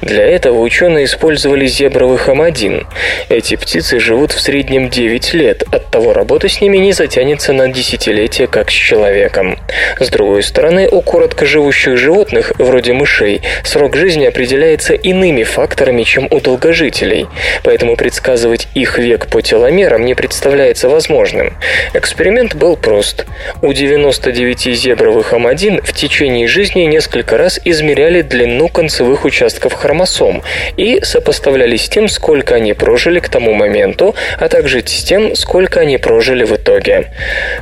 Для 0.03 0.24
этого 0.24 0.61
ученые 0.61 1.05
использовали 1.05 1.66
зебровых 1.66 2.28
амадин. 2.28 2.86
Эти 3.28 3.57
птицы 3.57 4.01
живут 4.01 4.32
в 4.32 4.41
среднем 4.41 4.89
9 4.89 5.34
лет, 5.34 5.62
оттого 5.70 6.12
работа 6.12 6.49
с 6.49 6.61
ними 6.61 6.78
не 6.78 6.93
затянется 6.93 7.53
на 7.53 7.68
десятилетия, 7.68 8.47
как 8.47 8.70
с 8.70 8.74
человеком. 8.74 9.59
С 10.01 10.09
другой 10.11 10.43
стороны, 10.43 10.89
у 10.91 11.01
короткоживущих 11.01 11.97
животных, 11.97 12.53
вроде 12.59 12.93
мышей, 12.93 13.28
срок 13.64 13.97
жизни 13.97 14.26
определяется 14.26 14.95
иными 14.95 15.43
факторами, 15.43 16.03
чем 16.03 16.29
у 16.31 16.41
долгожителей, 16.41 17.26
поэтому 17.62 17.97
предсказывать 17.97 18.68
их 18.74 18.99
век 18.99 19.26
по 19.29 19.43
теломерам 19.43 20.05
не 20.05 20.14
представляется 20.14 20.89
возможным. 20.89 21.55
Эксперимент 21.95 22.55
был 22.55 22.76
прост. 22.76 23.26
У 23.62 23.72
99 23.72 24.76
зебровых 24.76 25.33
амадин 25.33 25.81
в 25.83 25.93
течение 25.93 26.47
жизни 26.49 26.83
несколько 26.83 27.37
раз 27.37 27.61
измеряли 27.64 28.22
длину 28.22 28.68
концевых 28.68 29.24
участков 29.24 29.72
хромосом 29.74 30.43
и 30.76 31.01
сопоставляли 31.03 31.76
с 31.76 31.89
тем, 31.89 32.09
сколько 32.09 32.55
они 32.55 32.72
прожили 32.72 33.20
к 33.20 33.29
тому 33.29 33.53
моменту, 33.55 34.14
а 34.39 34.49
также 34.49 34.81
с 34.81 35.05
тем, 35.05 35.35
сколько 35.35 35.81
они 35.81 35.99
прожили 35.99 36.45
в 36.45 36.55
итоге. 36.57 37.11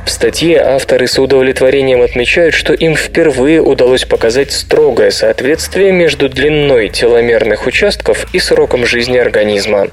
В 0.05 0.09
статье 0.09 0.61
авторы 0.61 1.07
с 1.07 1.19
удовлетворением 1.19 2.01
отмечают, 2.01 2.53
что 2.53 2.73
им 2.73 2.95
впервые 2.95 3.61
удалось 3.61 4.05
показать 4.05 4.51
строгое 4.51 5.11
соответствие 5.11 5.56
между 5.97 6.29
длиной 6.29 6.89
теломерных 6.89 7.67
участков 7.67 8.27
и 8.33 8.39
сроком 8.39 8.85
жизни 8.85 9.17
организма. 9.17 9.87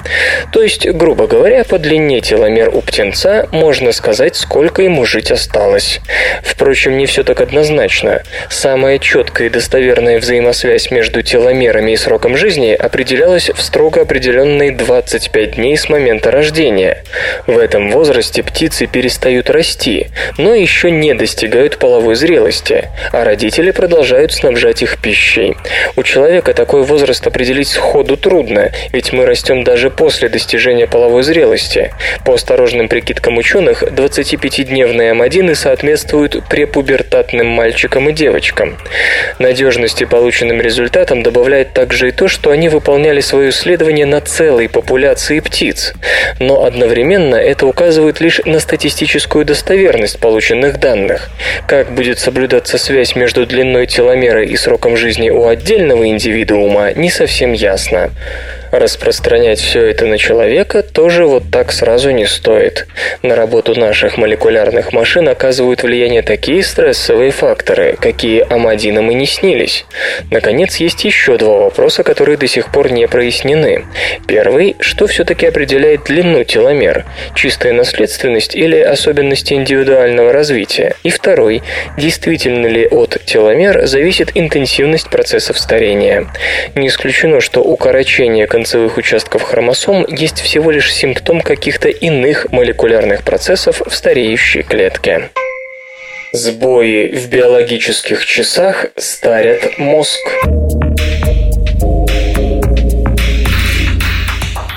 То 0.52 0.62
есть, 0.62 0.88
грубо 0.88 1.26
говоря, 1.26 1.64
по 1.64 1.78
длине 1.78 2.20
теломер 2.20 2.70
у 2.72 2.80
птенца 2.80 3.48
можно 3.52 3.92
сказать, 3.92 4.36
сколько 4.36 4.82
ему 4.82 5.04
жить 5.04 5.30
осталось. 5.30 6.00
Впрочем, 6.42 6.96
не 6.96 7.06
все 7.06 7.24
так 7.24 7.40
однозначно. 7.40 8.22
Самая 8.48 8.98
четкая 8.98 9.48
и 9.48 9.50
достоверная 9.50 10.18
взаимосвязь 10.18 10.90
между 10.90 11.22
теломерами 11.22 11.92
и 11.92 11.96
сроком 11.96 12.36
жизни 12.36 12.72
определялась 12.72 13.50
в 13.50 13.60
строго 13.60 14.02
определенные 14.02 14.72
25 14.72 15.56
дней 15.56 15.76
с 15.76 15.88
момента 15.88 16.30
рождения. 16.30 17.02
В 17.46 17.58
этом 17.58 17.90
возрасте 17.90 18.42
птицы 18.42 18.86
перестают 18.86 19.50
расти, 19.50 20.08
но 20.38 20.54
еще 20.54 20.90
не 20.90 21.14
достигают 21.14 21.78
половой 21.78 22.14
зрелости, 22.14 22.88
а 23.12 23.24
родители 23.24 23.70
продолжают 23.70 24.32
снабжать 24.32 24.82
их 24.82 24.98
пищей. 25.00 25.43
У 25.96 26.02
человека 26.02 26.54
такой 26.54 26.82
возраст 26.82 27.26
определить 27.26 27.68
сходу 27.68 28.16
трудно, 28.16 28.70
ведь 28.92 29.12
мы 29.12 29.26
растем 29.26 29.64
даже 29.64 29.90
после 29.90 30.28
достижения 30.28 30.86
половой 30.86 31.22
зрелости. 31.22 31.92
По 32.24 32.34
осторожным 32.34 32.88
прикидкам 32.88 33.38
ученых, 33.38 33.82
25-дневные 33.82 35.10
амадины 35.10 35.54
соответствуют 35.54 36.44
препубертатным 36.48 37.46
мальчикам 37.46 38.08
и 38.08 38.12
девочкам. 38.12 38.76
Надежности 39.38 40.04
полученным 40.04 40.60
результатам 40.60 41.22
добавляет 41.22 41.72
также 41.72 42.08
и 42.08 42.12
то, 42.12 42.28
что 42.28 42.50
они 42.50 42.68
выполняли 42.68 43.20
свое 43.20 43.50
исследование 43.50 44.06
на 44.06 44.20
целой 44.20 44.68
популяции 44.68 45.40
птиц. 45.40 45.92
Но 46.38 46.64
одновременно 46.64 47.36
это 47.36 47.66
указывает 47.66 48.20
лишь 48.20 48.40
на 48.44 48.60
статистическую 48.60 49.44
достоверность 49.44 50.18
полученных 50.18 50.78
данных. 50.78 51.30
Как 51.66 51.92
будет 51.92 52.18
соблюдаться 52.18 52.78
связь 52.78 53.14
между 53.16 53.46
длиной 53.46 53.86
теломера 53.86 54.44
и 54.44 54.56
сроком 54.56 54.96
жизни 54.96 55.30
у 55.34 55.46
отдельного 55.46 56.08
индивидуума, 56.08 56.92
не 56.92 57.10
совсем 57.10 57.52
ясно. 57.52 58.10
Распространять 58.74 59.60
все 59.60 59.86
это 59.86 60.04
на 60.04 60.18
человека 60.18 60.82
тоже 60.82 61.26
вот 61.26 61.44
так 61.52 61.70
сразу 61.70 62.10
не 62.10 62.26
стоит. 62.26 62.88
На 63.22 63.36
работу 63.36 63.78
наших 63.78 64.16
молекулярных 64.16 64.92
машин 64.92 65.28
оказывают 65.28 65.84
влияние 65.84 66.22
такие 66.22 66.60
стрессовые 66.64 67.30
факторы, 67.30 67.96
какие 68.00 68.44
амадинам 68.52 69.12
и 69.12 69.14
не 69.14 69.26
снились. 69.26 69.86
Наконец, 70.32 70.78
есть 70.78 71.04
еще 71.04 71.38
два 71.38 71.56
вопроса, 71.58 72.02
которые 72.02 72.36
до 72.36 72.48
сих 72.48 72.72
пор 72.72 72.90
не 72.90 73.06
прояснены. 73.06 73.84
Первый, 74.26 74.74
что 74.80 75.06
все-таки 75.06 75.46
определяет 75.46 76.06
длину 76.06 76.42
теломер? 76.42 77.04
Чистая 77.36 77.74
наследственность 77.74 78.56
или 78.56 78.80
особенности 78.80 79.54
индивидуального 79.54 80.32
развития? 80.32 80.96
И 81.04 81.10
второй, 81.10 81.62
действительно 81.96 82.66
ли 82.66 82.88
от 82.88 83.24
теломер 83.24 83.86
зависит 83.86 84.32
интенсивность 84.34 85.10
процессов 85.10 85.60
старения? 85.60 86.26
Не 86.74 86.88
исключено, 86.88 87.40
что 87.40 87.62
укорочение 87.62 88.48
концевых 88.64 88.96
участков 88.96 89.42
хромосом 89.42 90.06
есть 90.08 90.40
всего 90.40 90.70
лишь 90.70 90.90
симптом 90.90 91.42
каких-то 91.42 91.90
иных 91.90 92.50
молекулярных 92.50 93.22
процессов 93.22 93.82
в 93.86 93.94
стареющей 93.94 94.62
клетке. 94.62 95.28
Сбои 96.32 97.08
в 97.08 97.28
биологических 97.28 98.24
часах 98.24 98.86
старят 98.96 99.76
мозг. 99.76 100.18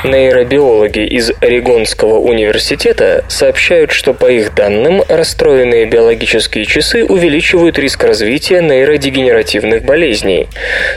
Нейробиологи 0.08 1.06
из 1.06 1.32
Орегонского 1.42 2.20
университета 2.20 3.26
сообщают, 3.28 3.92
что 3.92 4.14
по 4.14 4.32
их 4.32 4.56
данным 4.56 5.04
расстроенные 5.08 5.86
биологические 5.86 6.66
часы 6.66 7.04
увеличивают 7.04 7.78
риск 7.78 8.04
развития 8.06 8.62
нейродегенеративных 8.62 9.84
болезней. 9.84 10.48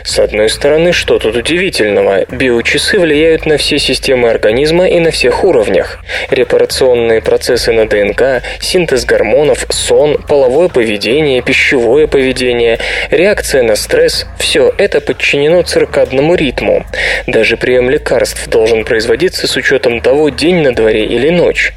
С 0.05 0.19
одной 0.21 0.49
стороны, 0.49 0.93
что 0.93 1.19
тут 1.19 1.35
удивительного? 1.35 2.25
Биочасы 2.31 3.01
влияют 3.01 3.47
на 3.47 3.57
все 3.57 3.79
системы 3.79 4.31
организма 4.31 4.89
и 4.89 5.01
на 5.01 5.11
всех 5.11 5.43
уровнях. 5.43 5.99
Репарационные 6.31 7.21
процессы 7.21 7.73
на 7.73 7.87
ДНК, 7.89 8.43
синтез 8.61 9.05
гормонов, 9.05 9.67
сон, 9.71 10.19
половое 10.29 10.69
поведение, 10.69 11.43
пищевое 11.43 12.07
поведение, 12.07 12.79
реакция 13.11 13.63
на 13.63 13.75
стресс– 13.75 14.27
все 14.39 14.73
это 14.79 15.01
подчинено 15.01 15.63
циркадному 15.63 16.37
ритму. 16.37 16.87
Даже 17.27 17.57
прием 17.57 17.91
лекарств 17.91 18.49
должен 18.49 18.85
производиться 19.01 19.47
с 19.47 19.57
учетом 19.57 20.03
того, 20.03 20.29
день 20.29 20.57
на 20.57 20.75
дворе 20.75 21.07
или 21.07 21.31
ночь. 21.31 21.73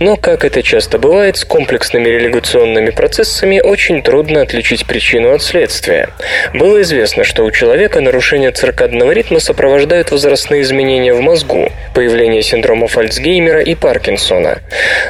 Но, 0.00 0.16
как 0.16 0.44
это 0.44 0.60
часто 0.60 0.98
бывает, 0.98 1.36
с 1.36 1.44
комплексными 1.44 2.08
религационными 2.08 2.90
процессами 2.90 3.60
очень 3.60 4.02
трудно 4.02 4.42
отличить 4.42 4.84
причину 4.84 5.32
от 5.32 5.40
следствия. 5.40 6.08
Было 6.52 6.82
известно, 6.82 7.22
что 7.22 7.44
у 7.44 7.52
человека 7.52 8.00
нарушение 8.00 8.50
циркадного 8.50 9.12
ритма 9.12 9.38
сопровождают 9.38 10.10
возрастные 10.10 10.62
изменения 10.62 11.14
в 11.14 11.20
мозгу, 11.20 11.70
появление 11.94 12.42
синдромов 12.42 12.98
Альцгеймера 12.98 13.60
и 13.60 13.76
Паркинсона. 13.76 14.58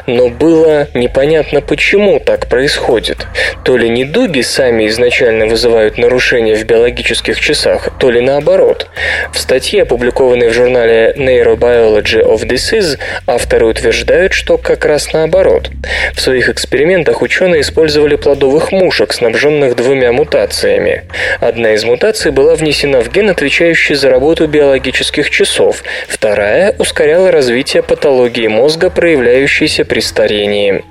Но 0.07 0.29
было 0.29 0.89
непонятно, 0.93 1.62
почему 1.62 2.21
так 2.21 2.47
происходит. 2.51 3.27
То 3.65 3.79
ли 3.79 3.89
недуги 3.89 4.43
сами 4.43 4.87
изначально 4.89 5.47
вызывают 5.47 5.97
нарушения 5.97 6.57
в 6.57 6.65
биологических 6.65 7.41
часах, 7.41 7.89
то 7.99 8.11
ли 8.11 8.21
наоборот. 8.21 8.89
В 9.33 9.39
статье, 9.39 9.85
опубликованной 9.85 10.51
в 10.51 10.53
журнале 10.53 11.15
Neuro 11.17 11.44
Neurobiology 11.45 12.25
of 12.25 12.47
Disease 12.47 12.99
авторы 13.27 13.67
утверждают, 13.67 14.33
что 14.33 14.57
как 14.57 14.85
раз 14.85 15.13
наоборот. 15.13 15.71
В 16.15 16.21
своих 16.21 16.49
экспериментах 16.49 17.23
ученые 17.23 17.61
использовали 17.61 18.17
плодовых 18.17 18.73
мушек, 18.73 19.13
снабженных 19.13 19.77
двумя 19.77 20.11
мутациями. 20.13 21.05
Одна 21.41 21.75
из 21.75 21.85
мутаций 21.85 22.31
была 22.31 22.55
внесена 22.55 23.01
в 23.01 23.13
ген, 23.13 23.29
отвечающий 23.31 23.95
за 23.95 24.09
работу 24.11 24.47
биологических 24.47 25.29
часов. 25.31 25.83
Вторая 26.09 26.75
ускоряла 26.79 27.31
развитие 27.31 27.83
патологии 27.83 28.47
мозга, 28.47 28.89
проявляющейся 28.91 29.85
при 29.85 30.01
старении. 30.01 30.83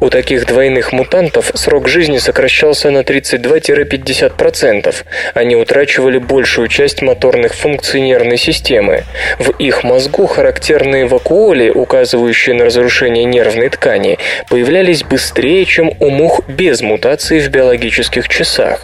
У 0.00 0.08
таких 0.08 0.46
двойных 0.46 0.92
мутантов 0.92 1.50
срок 1.54 1.88
жизни 1.88 2.18
сокращался 2.18 2.90
на 2.90 3.00
32-50%. 3.00 4.94
Они 5.34 5.56
утрачивали 5.56 6.18
большую 6.18 6.68
часть 6.68 7.02
моторных 7.02 7.54
функций 7.54 8.00
нервной 8.00 8.36
системы. 8.36 9.02
В 9.38 9.50
их 9.50 9.82
мозгу 9.96 10.26
характерные 10.26 11.06
вакуоли, 11.06 11.70
указывающие 11.70 12.54
на 12.54 12.66
разрушение 12.66 13.24
нервной 13.24 13.70
ткани, 13.70 14.18
появлялись 14.50 15.02
быстрее, 15.02 15.64
чем 15.64 15.90
у 16.00 16.10
мух 16.10 16.42
без 16.46 16.82
мутаций 16.82 17.38
в 17.40 17.48
биологических 17.48 18.28
часах. 18.28 18.80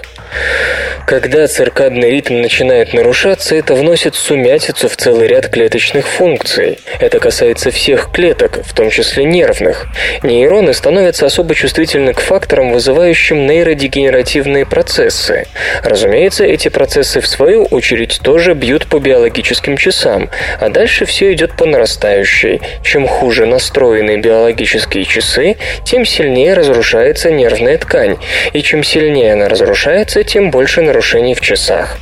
Когда 1.07 1.46
циркадный 1.46 2.11
ритм 2.11 2.40
начинает 2.40 2.94
нарушаться, 2.94 3.55
это 3.55 3.74
вносит 3.74 4.14
сумятицу 4.14 4.88
в 4.88 4.96
целый 4.96 5.26
ряд 5.26 5.48
клеточных 5.48 6.07
функций. 6.07 6.78
Это 7.00 7.18
касается 7.18 7.70
всех 7.70 8.11
клеток, 8.12 8.61
в 8.64 8.72
том 8.72 8.88
числе 8.88 9.24
нервных. 9.24 9.86
Нейроны 10.22 10.72
становятся 10.72 11.26
особо 11.26 11.55
чувствительны 11.55 12.14
к 12.14 12.20
факторам, 12.20 12.72
вызывающим 12.72 13.46
нейродегенеративные 13.46 14.64
процессы. 14.64 15.46
Разумеется, 15.82 16.44
эти 16.44 16.68
процессы, 16.68 17.20
в 17.20 17.26
свою 17.26 17.64
очередь, 17.64 18.20
тоже 18.22 18.55
бьют 18.55 18.86
по 18.86 18.98
биологическим 18.98 19.76
часам, 19.76 20.30
а 20.61 20.68
дальше 20.68 21.05
все 21.05 21.32
идет 21.32 21.57
по 21.57 21.66
нарастающей. 21.66 22.61
Чем 22.84 23.07
хуже 23.07 23.44
настроены 23.46 24.18
биологические 24.18 25.05
часы, 25.05 25.57
тем 25.84 26.07
сильнее 26.07 26.55
разрушается 26.55 27.30
нервная 27.30 27.76
ткань, 27.76 28.18
и 28.53 28.62
чем 28.62 28.84
сильнее 28.84 29.32
она 29.32 29.48
разрушается, 29.48 30.22
тем 30.22 30.50
больше 30.50 30.82
нарушений 30.93 31.34
в 31.34 31.40
часах. 31.40 31.97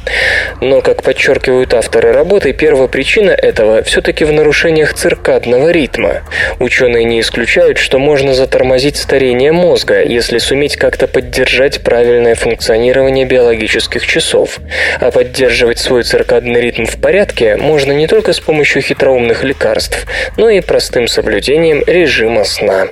Но, 0.60 0.80
как 0.80 1.04
подчеркивают 1.04 1.74
авторы 1.74 2.12
работы, 2.12 2.52
первопричина 2.52 3.30
этого 3.30 3.84
все-таки 3.84 4.24
в 4.24 4.32
нарушениях 4.32 4.94
циркадного 4.94 5.70
ритма. 5.70 6.22
Ученые 6.58 7.04
не 7.04 7.20
исключают, 7.20 7.78
что 7.78 8.00
можно 8.00 8.34
затормозить 8.34 8.96
старение 8.96 9.52
мозга, 9.52 10.02
если 10.02 10.38
суметь 10.38 10.76
как-то 10.76 11.06
поддержать 11.06 11.82
правильное 11.82 12.34
функционирование 12.34 13.26
биологических 13.26 14.04
часов. 14.04 14.58
А 15.00 15.12
поддерживать 15.12 15.78
свой 15.78 16.02
циркадный 16.02 16.60
ритм 16.60 16.84
в 16.84 17.00
порядке 17.00 17.56
можно 17.56 17.92
не 17.92 18.08
только 18.08 18.32
с 18.32 18.40
помощью 18.40 18.82
хитроумных 18.82 19.44
лекарств, 19.44 20.04
но 20.36 20.50
и 20.50 20.60
простым 20.60 21.06
соблюдением 21.06 21.84
режима 21.86 22.42
сна. 22.42 22.88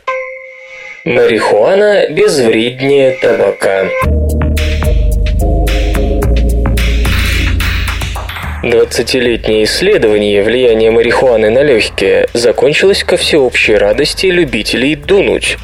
Марихуана 1.05 2.07
безвреднее 2.09 3.19
табака. 3.21 3.89
20-летнее 8.63 9.65
исследование 9.65 10.43
влияния 10.43 10.91
марихуаны 10.91 11.49
на 11.49 11.63
легкие 11.63 12.27
закончилось 12.33 13.05
ко 13.05 13.17
всеобщей 13.17 13.77
радости 13.77 14.27
любителей 14.27 14.97
дунуть. 14.97 15.59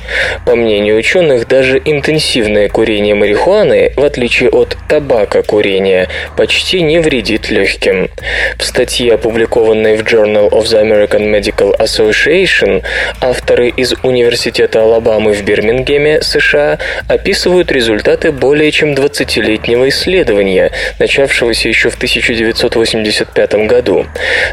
По 0.46 0.54
мнению 0.54 0.96
ученых, 0.98 1.48
даже 1.48 1.82
интенсивное 1.84 2.68
курение 2.68 3.16
марихуаны, 3.16 3.92
в 3.96 4.04
отличие 4.04 4.48
от 4.50 4.76
табака 4.88 5.42
курения, 5.42 6.08
почти 6.36 6.82
не 6.82 7.00
вредит 7.00 7.50
легким. 7.50 8.10
В 8.58 8.64
статье, 8.64 9.14
опубликованной 9.14 9.96
в 9.96 10.02
Journal 10.02 10.50
of 10.50 10.62
the 10.62 10.80
American 10.80 11.32
Medical 11.32 11.76
Association, 11.76 12.84
авторы 13.20 13.70
из 13.70 13.94
Университета 14.04 14.82
Алабамы 14.82 15.32
в 15.32 15.42
Бирмингеме, 15.42 16.22
США, 16.22 16.78
описывают 17.08 17.72
результаты 17.72 18.30
более 18.30 18.70
чем 18.70 18.94
20-летнего 18.94 19.88
исследования, 19.88 20.70
начавшегося 21.00 21.68
еще 21.68 21.90
в 21.90 21.96
1980 21.96 22.83
1985 22.84 23.66
году. 23.66 24.06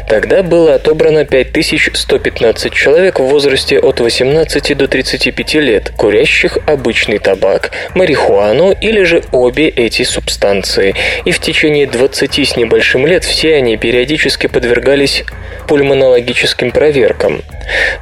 Тогда 0.08 0.42
было 0.42 0.74
отобрано 0.74 1.24
5115 1.24 2.72
человек 2.72 3.20
в 3.20 3.24
возрасте 3.24 3.78
от 3.78 4.00
18 4.00 4.76
до 4.76 4.88
35 4.88 5.54
лет, 5.54 5.92
курящих 5.96 6.58
обычный 6.66 7.18
табак, 7.18 7.72
марихуану 7.94 8.72
или 8.72 9.02
же 9.02 9.22
обе 9.32 9.68
эти 9.68 10.02
субстанции. 10.02 10.94
И 11.24 11.30
в 11.30 11.40
течение 11.40 11.86
20 11.86 12.38
с 12.38 12.56
небольшим 12.56 13.06
лет 13.06 13.24
все 13.24 13.54
они 13.56 13.76
периодически 13.76 14.46
подвергались 14.46 15.24
пульмонологическим 15.68 16.70
проверкам. 16.70 17.42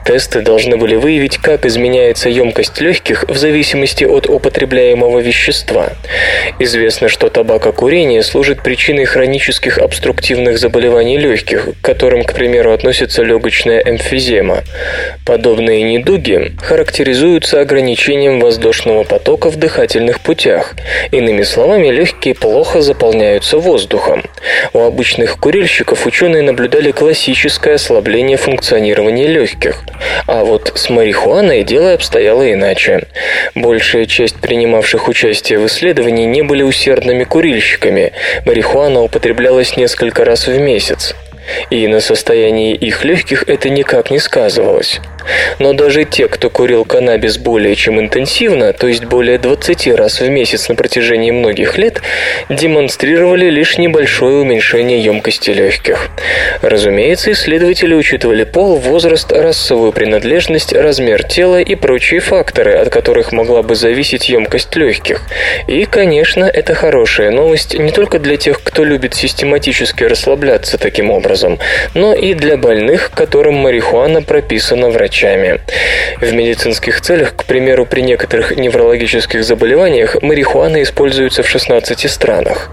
Тесты 0.05 0.41
должны 0.41 0.76
были 0.76 0.97
выявить, 0.97 1.39
как 1.39 1.66
изменяется 1.66 2.28
емкость 2.28 2.81
легких 2.81 3.24
в 3.28 3.37
зависимости 3.37 4.05
от 4.05 4.28
употребляемого 4.28 5.18
вещества. 5.18 5.91
Известно, 6.59 7.09
что 7.09 7.28
табакокурение 7.28 8.22
служит 8.22 8.62
причиной 8.62 9.05
хронических 9.05 9.78
обструктивных 10.21 10.59
заболеваний 10.59 11.16
легких, 11.16 11.71
к 11.81 11.85
которым, 11.85 12.25
к 12.25 12.35
примеру, 12.35 12.73
относится 12.73 13.23
легочная 13.23 13.81
эмфизема. 13.81 14.62
Подобные 15.25 15.83
недуги 15.83 16.53
характеризуются 16.62 17.61
ограничением 17.61 18.39
воздушного 18.39 19.05
потока 19.05 19.49
в 19.51 19.57
дыхательных 19.57 20.21
путях. 20.21 20.75
Иными 21.11 21.43
словами, 21.43 21.89
легкие 21.89 22.35
плохо 22.35 22.83
заполняются 22.83 23.57
воздухом. 23.57 24.23
У 24.75 24.81
обычных 24.81 25.39
курильщиков 25.39 26.07
ученые 26.07 26.43
наблюдали 26.43 26.91
классическое 26.91 27.77
ослабление 27.77 28.37
функционирования 28.37 29.27
легких. 29.27 29.85
А 30.27 30.45
вот 30.45 30.73
с 30.75 30.91
марихуаной 30.91 31.62
дело 31.64 31.95
обстояло 31.95 32.53
иначе. 32.53 33.07
Большая 33.55 34.05
часть 34.05 34.37
принимавших 34.37 35.09
участие 35.09 35.59
в 35.59 35.66
исследовании 35.66 36.27
не 36.27 36.43
были 36.43 36.62
усердными 36.62 37.25
курильщиками. 37.25 38.12
Марихуана 38.45 39.03
употреблялась 39.03 39.77
несколько 39.77 40.10
раз 40.19 40.47
в 40.47 40.59
месяц 40.59 41.15
и 41.71 41.87
на 41.89 42.01
состоянии 42.01 42.75
их 42.75 43.05
легких 43.05 43.49
это 43.49 43.71
никак 43.71 44.11
не 44.11 44.19
сказывалось. 44.19 45.01
Но 45.59 45.73
даже 45.73 46.05
те, 46.05 46.29
кто 46.29 46.51
курил 46.51 46.85
каннабис 46.85 47.39
более 47.39 47.75
чем 47.77 48.01
интенсивно, 48.01 48.73
то 48.73 48.87
есть 48.87 49.05
более 49.05 49.39
20 49.39 49.89
раз 49.89 50.21
в 50.21 50.29
месяц 50.29 50.68
на 50.68 50.75
протяжении 50.75 51.31
многих 51.31 51.79
лет, 51.79 52.01
демонстрировали 52.49 53.51
лишь 53.51 53.79
небольшое 53.79 54.37
уменьшение 54.37 55.03
емкости 55.03 55.51
легких. 55.51 56.09
Разумеется, 56.62 57.33
исследователи 57.33 57.95
учитывали 57.95 58.45
пол, 58.45 58.77
возраст, 58.77 59.31
расовую 59.33 59.93
принадлежность, 59.93 60.73
размер 60.73 61.23
тела 61.25 61.61
и 61.61 61.75
прочие 61.75 62.21
факторы, 62.21 62.75
от 62.75 62.91
которых 62.91 63.33
могла 63.33 63.62
бы 63.62 63.75
зависеть 63.75 64.29
емкость 64.29 64.75
легких. 64.77 65.23
И, 65.66 65.85
конечно, 65.85 66.45
это 66.45 66.75
хорошая 66.75 67.31
новость 67.31 67.79
не 67.79 67.93
только 67.93 68.18
для 68.18 68.37
тех, 68.37 68.62
кто 68.62 68.85
любит 68.85 69.14
систематически 69.14 70.05
расслабляться 70.05 70.79
таким 70.79 71.11
образом, 71.11 71.59
но 71.95 72.14
и 72.14 72.35
для 72.35 72.57
больных, 72.57 73.11
которым 73.14 73.55
марихуана 73.55 74.23
прописана 74.23 74.89
врачом 74.89 75.10
врачами. 75.11 75.61
В 76.21 76.33
медицинских 76.33 77.01
целях, 77.01 77.35
к 77.35 77.45
примеру, 77.45 77.85
при 77.85 78.03
некоторых 78.03 78.57
неврологических 78.57 79.43
заболеваниях 79.45 80.23
марихуана 80.23 80.83
используется 80.83 81.43
в 81.43 81.49
16 81.49 82.11
странах. 82.11 82.71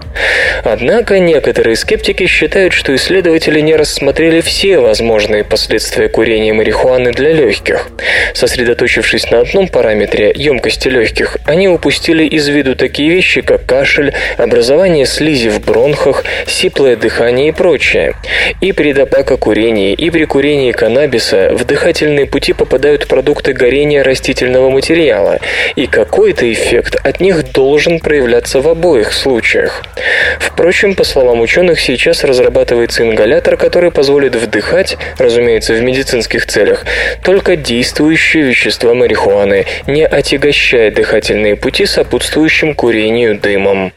Однако 0.64 1.18
некоторые 1.18 1.76
скептики 1.76 2.26
считают, 2.26 2.72
что 2.72 2.94
исследователи 2.94 3.60
не 3.60 3.74
рассмотрели 3.74 4.40
все 4.40 4.78
возможные 4.78 5.44
последствия 5.44 6.08
курения 6.08 6.52
марихуаны 6.52 7.12
для 7.12 7.32
легких. 7.32 7.88
Сосредоточившись 8.34 9.30
на 9.30 9.40
одном 9.40 9.68
параметре– 9.68 10.32
емкости 10.34 10.88
легких, 10.88 11.38
они 11.44 11.68
упустили 11.68 12.24
из 12.24 12.48
виду 12.48 12.76
такие 12.76 13.10
вещи, 13.10 13.40
как 13.40 13.66
кашель, 13.66 14.12
образование 14.36 15.06
слизи 15.06 15.48
в 15.48 15.60
бронхах, 15.60 16.24
сиплое 16.46 16.96
дыхание 16.96 17.48
и 17.48 17.52
прочее. 17.52 18.14
И 18.60 18.72
при 18.72 18.92
табакокурении, 18.92 19.94
и 19.94 20.10
при 20.10 20.24
курении 20.24 20.72
каннабиса 20.72 21.50
в 21.52 21.64
дыхательные 21.64 22.27
пути 22.28 22.52
попадают 22.52 23.08
продукты 23.08 23.52
горения 23.52 24.04
растительного 24.04 24.70
материала, 24.70 25.38
и 25.76 25.86
какой-то 25.86 26.50
эффект 26.52 26.96
от 27.02 27.20
них 27.20 27.52
должен 27.52 28.00
проявляться 28.00 28.60
в 28.60 28.68
обоих 28.68 29.12
случаях. 29.12 29.82
Впрочем, 30.38 30.94
по 30.94 31.04
словам 31.04 31.40
ученых, 31.40 31.80
сейчас 31.80 32.24
разрабатывается 32.24 33.02
ингалятор, 33.02 33.56
который 33.56 33.90
позволит 33.90 34.34
вдыхать, 34.34 34.96
разумеется, 35.18 35.74
в 35.74 35.82
медицинских 35.82 36.46
целях, 36.46 36.84
только 37.22 37.56
действующие 37.56 38.44
вещества 38.44 38.94
марихуаны, 38.94 39.66
не 39.86 40.06
отягощая 40.06 40.90
дыхательные 40.90 41.56
пути 41.56 41.86
сопутствующим 41.86 42.74
курению 42.74 43.38
дымом. 43.38 43.92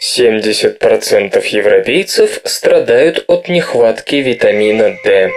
70% 0.00 1.44
европейцев 1.48 2.40
страдают 2.44 3.24
от 3.26 3.48
нехватки 3.48 4.16
витамина 4.16 4.96
D. 5.04 5.30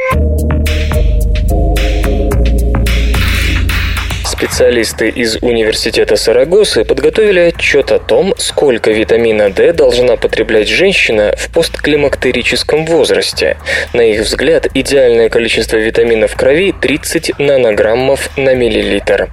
Специалисты 4.43 5.07
из 5.07 5.37
Университета 5.37 6.17
Сарагосы 6.17 6.83
подготовили 6.83 7.39
отчет 7.39 7.93
о 7.93 7.99
том, 7.99 8.33
сколько 8.37 8.91
витамина 8.91 9.49
D 9.49 9.71
должна 9.71 10.17
потреблять 10.17 10.67
женщина 10.67 11.33
в 11.37 11.49
постклимактерическом 11.49 12.85
возрасте. 12.85 13.55
На 13.93 14.01
их 14.01 14.19
взгляд, 14.19 14.67
идеальное 14.73 15.29
количество 15.29 15.77
витамина 15.77 16.27
в 16.27 16.35
крови 16.35 16.73
30 16.73 17.39
нанограммов 17.39 18.37
на 18.37 18.53
миллилитр. 18.53 19.29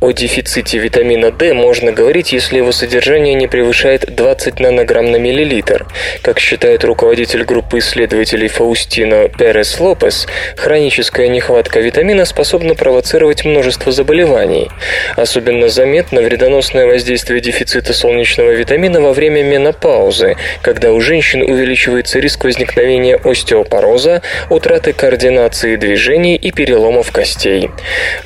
О 0.00 0.12
дефиците 0.12 0.78
витамина 0.78 1.32
D 1.32 1.54
можно 1.54 1.90
говорить, 1.90 2.32
если 2.32 2.58
его 2.58 2.70
содержание 2.70 3.34
не 3.34 3.48
превышает 3.48 4.14
20 4.14 4.60
нанограмм 4.60 5.10
на 5.10 5.16
миллилитр. 5.16 5.86
Как 6.22 6.38
считает 6.38 6.84
руководитель 6.84 7.42
группы 7.42 7.78
исследователей 7.78 8.46
Фаустино 8.46 9.28
Перес 9.28 9.80
Лопес, 9.80 10.28
хроническая 10.56 11.26
нехватка 11.26 11.80
витамина 11.80 12.24
способна 12.24 12.76
провоцировать 12.76 13.44
множество 13.44 13.90
заболеваний, 13.90 14.51
заболеваний. 14.52 14.70
Особенно 15.16 15.68
заметно 15.68 16.20
вредоносное 16.20 16.86
воздействие 16.86 17.40
дефицита 17.40 17.92
солнечного 17.92 18.50
витамина 18.50 19.00
во 19.00 19.12
время 19.12 19.42
менопаузы, 19.42 20.36
когда 20.62 20.92
у 20.92 21.00
женщин 21.00 21.42
увеличивается 21.42 22.18
риск 22.18 22.44
возникновения 22.44 23.16
остеопороза, 23.16 24.22
утраты 24.50 24.92
координации 24.92 25.76
движений 25.76 26.36
и 26.36 26.50
переломов 26.52 27.12
костей. 27.12 27.70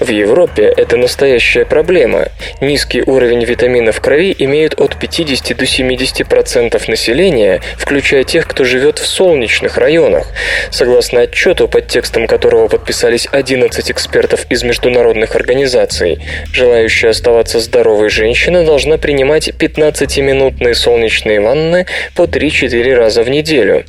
В 0.00 0.08
Европе 0.08 0.72
это 0.76 0.96
настоящая 0.96 1.64
проблема. 1.64 2.28
Низкий 2.60 3.02
уровень 3.02 3.44
витамина 3.44 3.92
в 3.92 4.00
крови 4.00 4.34
имеют 4.38 4.80
от 4.80 4.98
50 4.98 5.56
до 5.56 5.64
70% 5.64 6.90
населения, 6.90 7.60
включая 7.76 8.24
тех, 8.24 8.46
кто 8.46 8.64
живет 8.64 8.98
в 8.98 9.06
солнечных 9.06 9.78
районах. 9.78 10.26
Согласно 10.70 11.20
отчету, 11.20 11.68
под 11.68 11.88
текстом 11.88 12.26
которого 12.26 12.68
подписались 12.68 13.28
11 13.30 13.90
экспертов 13.90 14.46
из 14.50 14.62
международных 14.62 15.36
организаций, 15.36 16.15
Желающая 16.52 17.10
оставаться 17.10 17.60
здоровой 17.60 18.10
женщина 18.10 18.64
должна 18.64 18.98
принимать 18.98 19.48
15-минутные 19.48 20.74
солнечные 20.74 21.40
ванны 21.40 21.86
по 22.14 22.22
3-4 22.22 22.94
раза 22.94 23.22
в 23.22 23.28
неделю. 23.28 23.84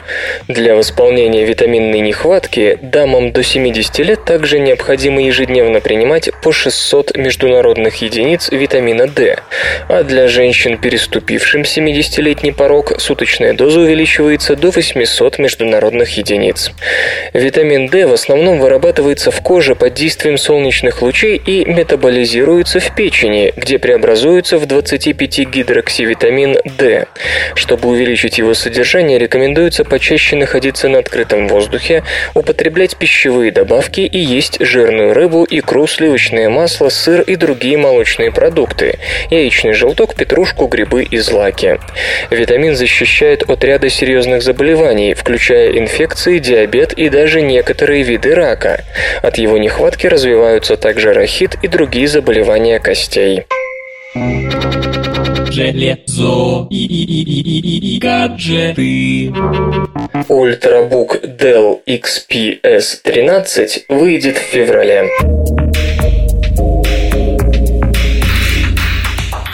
Для 0.48 0.76
восполнения 0.76 1.46
витаминной 1.46 2.00
нехватки 2.00 2.80
дамам 2.82 3.32
до 3.32 3.44
70 3.44 4.00
лет 4.00 4.26
также 4.26 4.60
необходимо 4.60 5.22
ежедневно 5.22 5.80
принимать 5.80 6.30
по 6.42 6.52
600 6.52 7.18
международных 7.18 8.02
единиц 8.02 8.50
витамина 8.52 9.08
D, 9.08 9.38
а 9.88 10.04
для 10.04 10.28
женщин, 10.28 10.78
переступившим 10.78 11.62
70-летний 11.62 12.52
порог, 12.52 13.00
суточная 13.00 13.54
доза 13.54 13.82
увеличивается 13.82 14.56
до 14.56 14.72
800 14.72 15.40
международных 15.40 16.18
единиц. 16.18 16.72
Витамин 17.34 17.88
D 17.88 18.08
в 18.08 18.14
основном 18.14 18.60
вырабатывается 18.60 19.32
в 19.32 19.42
коже 19.42 19.76
под 19.76 19.94
действием 19.94 20.38
солнечных 20.38 21.02
лучей 21.02 21.38
и 21.38 21.66
метаболизируется 22.18 22.80
в 22.80 22.96
печени, 22.96 23.54
где 23.56 23.78
преобразуется 23.78 24.58
в 24.58 24.64
25-гидроксивитамин 24.64 26.58
D. 26.78 27.06
Чтобы 27.56 27.90
увеличить 27.90 28.38
его 28.40 28.54
содержание, 28.54 29.20
рекомендуется 29.20 29.84
почаще 29.84 30.36
находиться 30.36 30.90
на 30.90 31.00
открытом 31.00 31.48
воздухе, 31.48 32.04
употреблять 32.34 32.98
пищевые 32.98 33.52
добавки 33.52 34.02
и 34.02 34.18
есть 34.18 34.58
жирную 34.60 35.14
рыбу, 35.14 35.46
икру, 35.50 35.86
сливочное 35.88 36.50
масло, 36.50 36.90
сыр 36.90 37.22
и 37.22 37.36
другие 37.36 37.78
молочные 37.78 38.32
продукты, 38.32 38.98
яичный 39.30 39.74
желток, 39.74 40.16
петрушку, 40.16 40.66
грибы 40.66 41.04
и 41.04 41.18
злаки. 41.20 41.78
Витамин 42.32 42.76
защищает 42.76 43.44
от 43.48 43.64
ряда 43.64 43.90
серьезных 43.90 44.42
заболеваний, 44.42 45.14
включая 45.14 45.78
инфекции, 45.78 46.40
диабет 46.40 46.94
и 46.94 47.10
даже 47.10 47.42
некоторые 47.42 48.04
виды 48.04 48.34
рака. 48.34 48.84
От 49.22 49.38
его 49.38 49.58
нехватки 49.58 50.08
развиваются 50.08 50.78
также 50.78 51.14
рахит 51.14 51.56
и 51.62 51.68
другие 51.68 51.97
заболевания 52.06 52.80
костей. 52.80 53.46
Железо 55.50 56.68
и, 56.70 56.86
и, 56.86 57.04
и, 57.04 57.24
и, 57.24 57.60
и, 57.60 57.96
и 57.96 58.00
гаджеты. 58.00 59.34
Ультрабук 60.30 61.16
Dell 61.24 61.80
XPS 61.88 63.02
13 63.04 63.86
выйдет 63.90 64.38
в 64.38 64.42
феврале. 64.42 65.10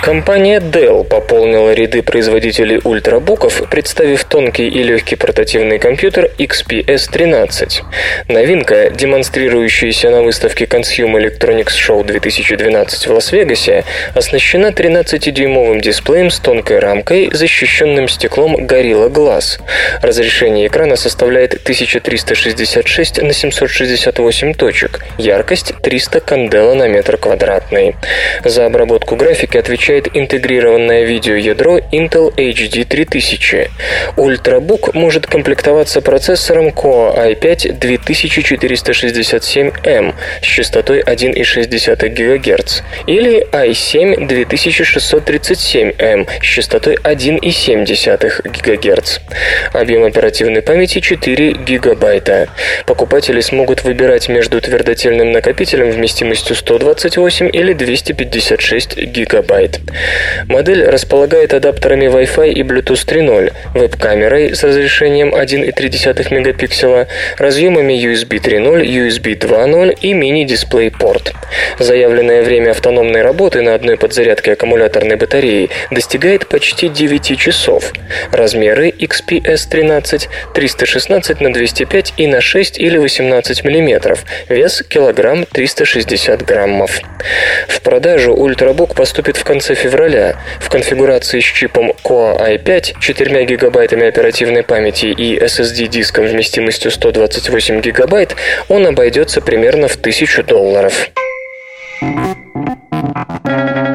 Компания 0.04 0.60
Dell 0.60 1.06
пополнила 1.06 1.72
ряды 1.72 2.02
производителей 2.02 2.82
ультрабуков, 2.84 3.64
представив 3.70 4.26
тонкий 4.26 4.68
и 4.68 4.84
легкий 4.84 5.16
портативный 5.16 5.80
компьютер 5.80 6.30
XPS 6.38 7.10
13. 7.10 7.84
Новинка, 8.28 8.90
демонстрирующаяся 8.90 10.10
на 10.10 10.22
выставке 10.22 10.66
Consumer 10.66 11.24
Electronics 11.24 11.70
Show 11.70 12.04
2012 12.04 13.08
в 13.08 13.12
Лас-Вегасе, 13.14 13.86
оснащена 14.14 14.72
13-дюймовым 14.72 15.80
дисплеем 15.80 16.32
с 16.32 16.40
тонкой 16.40 16.80
рамкой, 16.80 17.30
защищенным 17.32 18.10
стеклом 18.10 18.58
Gorilla 18.58 19.10
Glass. 19.10 19.62
Разрешение 20.02 20.68
экрана 20.68 20.98
составляет 20.98 21.54
1366 21.54 23.22
на 23.22 23.32
768 23.32 24.54
точек, 24.54 25.00
яркость 25.18 25.74
300 25.82 26.20
кандела 26.20 26.74
на 26.74 26.90
метр 26.90 27.16
квадратный. 27.16 27.96
За 28.44 28.66
обработку 28.66 29.16
графики 29.16 29.56
отвечает 29.56 29.93
интегрированное 30.14 31.04
видеоядро 31.04 31.80
Intel 31.92 32.34
HD 32.36 32.86
3000. 32.86 33.70
Ультрабук 34.18 34.94
может 34.94 35.26
комплектоваться 35.28 36.02
процессором 36.02 36.70
Core 36.70 37.34
i5 37.34 37.80
2467M 37.80 40.14
с 40.42 40.46
частотой 40.46 41.02
1,6 41.02 42.10
ГГц 42.10 42.82
или 43.08 43.46
i7 43.52 44.28
2637M 44.28 46.28
с 46.42 46.46
частотой 46.46 46.96
1,7 46.96 48.64
ГГц. 48.64 49.20
Объем 49.74 50.04
оперативной 50.04 50.62
памяти 50.62 51.00
4 51.00 51.54
ГБ. 51.54 52.48
Покупатели 52.86 53.42
смогут 53.42 53.84
выбирать 53.84 54.30
между 54.30 54.62
твердотельным 54.62 55.32
накопителем 55.32 55.90
вместимостью 55.92 56.56
128 56.56 57.50
или 57.52 57.74
256 57.74 58.98
ГБ. 58.98 59.70
Модель 60.48 60.86
располагает 60.86 61.54
адаптерами 61.54 62.06
Wi-Fi 62.06 62.52
и 62.52 62.62
Bluetooth 62.64 63.06
3.0, 63.08 63.54
веб-камерой 63.74 64.56
с 64.56 64.64
разрешением 64.64 65.34
1,3 65.34 66.34
мегапикселя, 66.34 67.08
разъемами 67.38 67.94
USB 67.94 68.42
3.0, 68.42 68.84
USB 68.86 69.38
2.0 69.38 69.98
и 70.02 70.14
мини-дисплей-порт. 70.14 71.34
Заявленное 71.80 72.44
время 72.44 72.72
автономной 72.72 73.22
работы 73.22 73.62
на 73.62 73.74
одной 73.74 73.98
подзарядке 73.98 74.54
аккумуляторной 74.54 75.16
батареи 75.16 75.70
достигает 75.92 76.48
почти 76.48 76.90
9 76.90 77.38
часов. 77.38 77.94
Размеры 78.32 78.90
XPS 78.90 79.70
13 79.70 80.30
316 80.54 81.42
на 81.42 81.54
205 81.54 82.14
и 82.18 82.28
на 82.28 82.42
6 82.42 82.80
или 82.80 82.98
18 82.98 83.64
мм, 83.64 84.18
вес 84.50 84.84
килограмм 84.88 85.46
360 85.46 86.44
граммов. 86.44 87.00
В 87.68 87.82
продажу 87.82 88.34
ультрабук 88.34 88.96
поступит 88.96 89.38
в 89.38 89.44
конце 89.74 89.76
февраля. 89.76 90.36
В 90.60 90.70
конфигурации 90.70 91.40
с 91.40 91.44
чипом 91.44 91.92
Core 92.04 92.58
i5, 92.58 93.00
4 93.00 93.46
гигабайтами 93.46 94.08
оперативной 94.08 94.64
памяти 94.64 95.08
и 95.08 95.38
SSD-диском 95.38 96.26
вместимостью 96.26 96.92
128 96.92 97.82
гигабайт 97.82 98.36
он 98.70 98.86
обойдется 98.86 99.42
примерно 99.42 99.88
в 99.88 99.96
1000 99.96 100.44
долларов. 100.44 101.10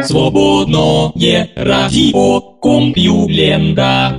Свободное 0.05 1.49
радио 1.57 2.41
Компьюлента. 2.61 4.19